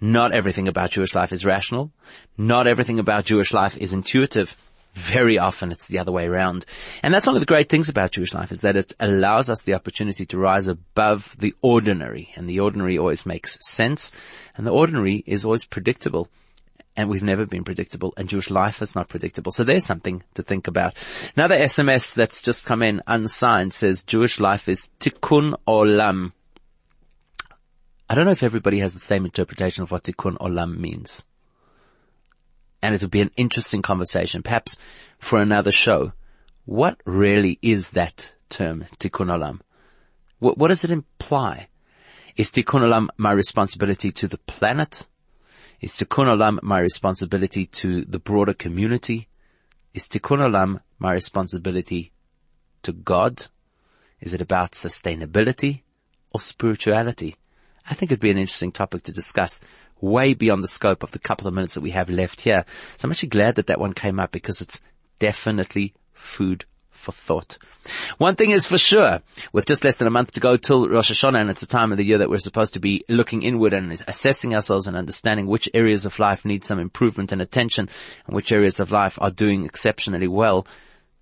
Not 0.00 0.34
everything 0.34 0.68
about 0.68 0.90
Jewish 0.90 1.14
life 1.14 1.32
is 1.32 1.44
rational. 1.44 1.90
Not 2.36 2.66
everything 2.66 2.98
about 2.98 3.24
Jewish 3.24 3.52
life 3.52 3.78
is 3.78 3.94
intuitive. 3.94 4.56
Very 4.96 5.38
often 5.38 5.70
it's 5.70 5.88
the 5.88 5.98
other 5.98 6.10
way 6.10 6.24
around. 6.24 6.64
And 7.02 7.12
that's 7.12 7.26
one 7.26 7.36
of 7.36 7.40
the 7.40 7.46
great 7.46 7.68
things 7.68 7.90
about 7.90 8.12
Jewish 8.12 8.32
life 8.32 8.50
is 8.50 8.62
that 8.62 8.78
it 8.78 8.94
allows 8.98 9.50
us 9.50 9.62
the 9.62 9.74
opportunity 9.74 10.24
to 10.24 10.38
rise 10.38 10.68
above 10.68 11.36
the 11.38 11.54
ordinary. 11.60 12.32
And 12.34 12.48
the 12.48 12.60
ordinary 12.60 12.96
always 12.96 13.26
makes 13.26 13.58
sense. 13.60 14.10
And 14.56 14.66
the 14.66 14.70
ordinary 14.70 15.22
is 15.26 15.44
always 15.44 15.66
predictable. 15.66 16.30
And 16.96 17.10
we've 17.10 17.22
never 17.22 17.44
been 17.44 17.62
predictable 17.62 18.14
and 18.16 18.26
Jewish 18.26 18.48
life 18.48 18.80
is 18.80 18.94
not 18.94 19.10
predictable. 19.10 19.52
So 19.52 19.64
there's 19.64 19.84
something 19.84 20.22
to 20.32 20.42
think 20.42 20.66
about. 20.66 20.94
Another 21.36 21.56
SMS 21.56 22.14
that's 22.14 22.40
just 22.40 22.64
come 22.64 22.80
in 22.82 23.02
unsigned 23.06 23.74
says 23.74 24.02
Jewish 24.02 24.40
life 24.40 24.66
is 24.66 24.90
tikkun 24.98 25.56
olam. 25.68 26.32
I 28.08 28.14
don't 28.14 28.24
know 28.24 28.30
if 28.30 28.42
everybody 28.42 28.78
has 28.78 28.94
the 28.94 28.98
same 28.98 29.26
interpretation 29.26 29.82
of 29.82 29.90
what 29.90 30.04
tikkun 30.04 30.38
olam 30.38 30.78
means 30.78 31.26
and 32.82 32.94
it 32.94 33.02
would 33.02 33.10
be 33.10 33.20
an 33.20 33.30
interesting 33.36 33.82
conversation, 33.82 34.42
perhaps 34.42 34.76
for 35.18 35.40
another 35.40 35.72
show. 35.72 36.12
What 36.64 37.00
really 37.04 37.58
is 37.62 37.90
that 37.90 38.32
term, 38.48 38.86
tikkun 38.98 39.28
olam? 39.28 39.60
What, 40.38 40.58
what 40.58 40.68
does 40.68 40.84
it 40.84 40.90
imply? 40.90 41.68
Is 42.36 42.50
tikkun 42.50 42.82
olam 42.82 43.08
my 43.16 43.32
responsibility 43.32 44.12
to 44.12 44.28
the 44.28 44.38
planet? 44.38 45.06
Is 45.80 45.92
tikkun 45.92 46.26
olam 46.26 46.62
my 46.62 46.80
responsibility 46.80 47.66
to 47.66 48.04
the 48.04 48.18
broader 48.18 48.54
community? 48.54 49.28
Is 49.94 50.08
tikkun 50.08 50.38
olam 50.38 50.80
my 50.98 51.12
responsibility 51.12 52.12
to 52.82 52.92
God? 52.92 53.46
Is 54.20 54.34
it 54.34 54.40
about 54.40 54.72
sustainability 54.72 55.82
or 56.32 56.40
spirituality? 56.40 57.36
I 57.88 57.94
think 57.94 58.10
it'd 58.10 58.20
be 58.20 58.30
an 58.30 58.38
interesting 58.38 58.72
topic 58.72 59.04
to 59.04 59.12
discuss 59.12 59.60
way 60.00 60.34
beyond 60.34 60.62
the 60.62 60.68
scope 60.68 61.02
of 61.02 61.10
the 61.10 61.18
couple 61.18 61.46
of 61.46 61.54
minutes 61.54 61.74
that 61.74 61.80
we 61.80 61.90
have 61.90 62.08
left 62.08 62.42
here. 62.42 62.64
So 62.96 63.06
I'm 63.06 63.12
actually 63.12 63.30
glad 63.30 63.56
that 63.56 63.68
that 63.68 63.80
one 63.80 63.92
came 63.92 64.20
up 64.20 64.32
because 64.32 64.60
it's 64.60 64.80
definitely 65.18 65.94
food 66.12 66.64
for 66.90 67.12
thought. 67.12 67.58
One 68.18 68.34
thing 68.34 68.50
is 68.50 68.66
for 68.66 68.78
sure, 68.78 69.20
with 69.52 69.66
just 69.66 69.84
less 69.84 69.98
than 69.98 70.08
a 70.08 70.10
month 70.10 70.32
to 70.32 70.40
go 70.40 70.56
till 70.56 70.88
Rosh 70.88 71.12
Hashanah, 71.12 71.40
and 71.40 71.50
it's 71.50 71.62
a 71.62 71.68
time 71.68 71.92
of 71.92 71.98
the 71.98 72.04
year 72.04 72.18
that 72.18 72.30
we're 72.30 72.38
supposed 72.38 72.74
to 72.74 72.80
be 72.80 73.04
looking 73.08 73.42
inward 73.42 73.72
and 73.74 74.02
assessing 74.08 74.54
ourselves 74.54 74.86
and 74.86 74.96
understanding 74.96 75.46
which 75.46 75.68
areas 75.74 76.04
of 76.04 76.18
life 76.18 76.44
need 76.44 76.64
some 76.64 76.80
improvement 76.80 77.32
and 77.32 77.40
attention, 77.40 77.88
and 78.26 78.34
which 78.34 78.50
areas 78.50 78.80
of 78.80 78.90
life 78.90 79.18
are 79.20 79.30
doing 79.30 79.64
exceptionally 79.64 80.28
well. 80.28 80.66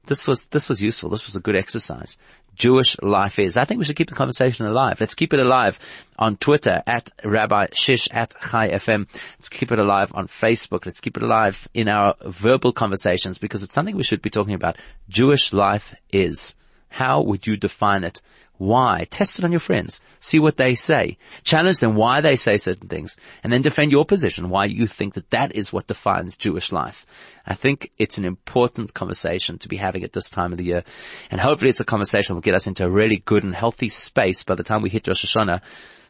This 0.07 0.27
was, 0.27 0.45
this 0.49 0.69
was 0.69 0.83
useful. 0.83 1.11
This 1.11 1.27
was 1.27 1.37
a 1.37 1.41
good 1.41 1.57
exercise. 1.57 2.19
Jewish 2.55 3.01
life 3.01 3.39
is. 3.39 3.57
I 3.57 3.65
think 3.65 3.79
we 3.79 3.85
should 3.85 3.97
keep 3.97 4.09
the 4.09 4.15
conversation 4.15 4.67
alive. 4.67 5.01
Let's 5.01 5.15
keep 5.15 5.33
it 5.35 5.41
alive 5.41 5.79
on 6.19 6.37
Twitter 6.37 6.83
at 6.87 7.11
Rabbi 7.25 7.67
Shish 7.73 8.09
at 8.11 8.35
Chai 8.41 8.71
FM. 8.71 9.07
Let's 9.39 9.49
keep 9.49 9.73
it 9.73 9.79
alive 9.79 10.13
on 10.15 10.29
Facebook. 10.29 10.87
Let's 10.87 11.01
keep 11.01 11.17
it 11.17 11.23
alive 11.23 11.69
in 11.75 11.89
our 11.89 12.15
verbal 12.25 12.73
conversations 12.73 13.39
because 13.39 13.63
it's 13.63 13.75
something 13.75 13.97
we 13.97 14.03
should 14.03 14.23
be 14.23 14.31
talking 14.31 14.55
about. 14.55 14.77
Jewish 15.09 15.53
life 15.53 15.95
is. 16.13 16.55
How 16.89 17.21
would 17.23 17.47
you 17.47 17.57
define 17.57 18.05
it? 18.05 18.23
Why? 18.57 19.07
Test 19.11 19.39
it 19.39 19.45
on 19.45 19.51
your 19.51 19.61
friends. 19.61 20.01
See 20.21 20.39
what 20.39 20.57
they 20.57 20.77
say. 20.77 21.19
Challenge 21.43 21.81
them 21.81 21.97
why 21.97 22.21
they 22.21 22.37
say 22.37 22.57
certain 22.57 22.89
things 22.89 23.17
and 23.43 23.53
then 23.53 23.63
defend 23.63 23.91
your 23.91 24.05
position 24.05 24.49
why 24.49 24.67
you 24.67 24.87
think 24.87 25.15
that 25.15 25.31
that 25.31 25.57
is 25.57 25.73
what 25.73 25.89
defines 25.89 26.37
Jewish 26.37 26.71
life. 26.71 27.05
I 27.45 27.55
think 27.55 27.91
it's 27.99 28.17
an 28.17 28.25
important 28.25 28.95
conversation 28.95 29.59
to 29.59 29.69
be 29.69 29.77
having 29.77 30.05
at 30.05 30.13
this 30.13 30.31
time 30.31 30.53
of 30.53 30.59
the 30.59 30.65
year 30.65 30.85
and 31.33 31.41
hopefully 31.41 31.71
it's 31.71 31.81
a 31.81 31.85
conversation 31.85 32.29
that 32.29 32.37
will 32.37 32.43
get 32.43 32.55
us 32.55 32.69
into 32.69 32.85
a 32.85 32.91
really 32.91 33.23
good 33.25 33.43
and 33.43 33.55
healthy 33.55 33.89
space 33.89 34.45
by 34.45 34.55
the 34.55 34.63
time 34.63 34.83
we 34.83 34.91
hit 34.91 35.09
Rosh 35.09 35.25
Hashanah 35.25 35.61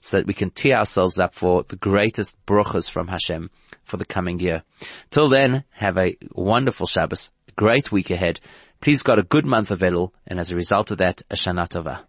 so 0.02 0.18
that 0.18 0.26
we 0.26 0.34
can 0.34 0.50
tee 0.50 0.74
ourselves 0.74 1.18
up 1.18 1.34
for 1.34 1.62
the 1.62 1.76
greatest 1.76 2.36
brachas 2.44 2.90
from 2.90 3.08
Hashem 3.08 3.48
for 3.84 3.96
the 3.96 4.04
coming 4.04 4.38
year. 4.38 4.62
Till 5.10 5.30
then, 5.30 5.64
have 5.70 5.96
a 5.96 6.18
wonderful 6.32 6.86
Shabbos, 6.86 7.30
great 7.56 7.90
week 7.90 8.10
ahead. 8.10 8.40
Please 8.82 9.02
God 9.02 9.18
a 9.18 9.22
good 9.22 9.46
month 9.46 9.70
of 9.70 9.80
Elul 9.80 10.10
and 10.26 10.38
as 10.38 10.50
a 10.50 10.56
result 10.56 10.90
of 10.90 10.98
that, 10.98 11.22
a 11.30 11.36
Shana 11.36 11.66
Tova. 11.66 12.00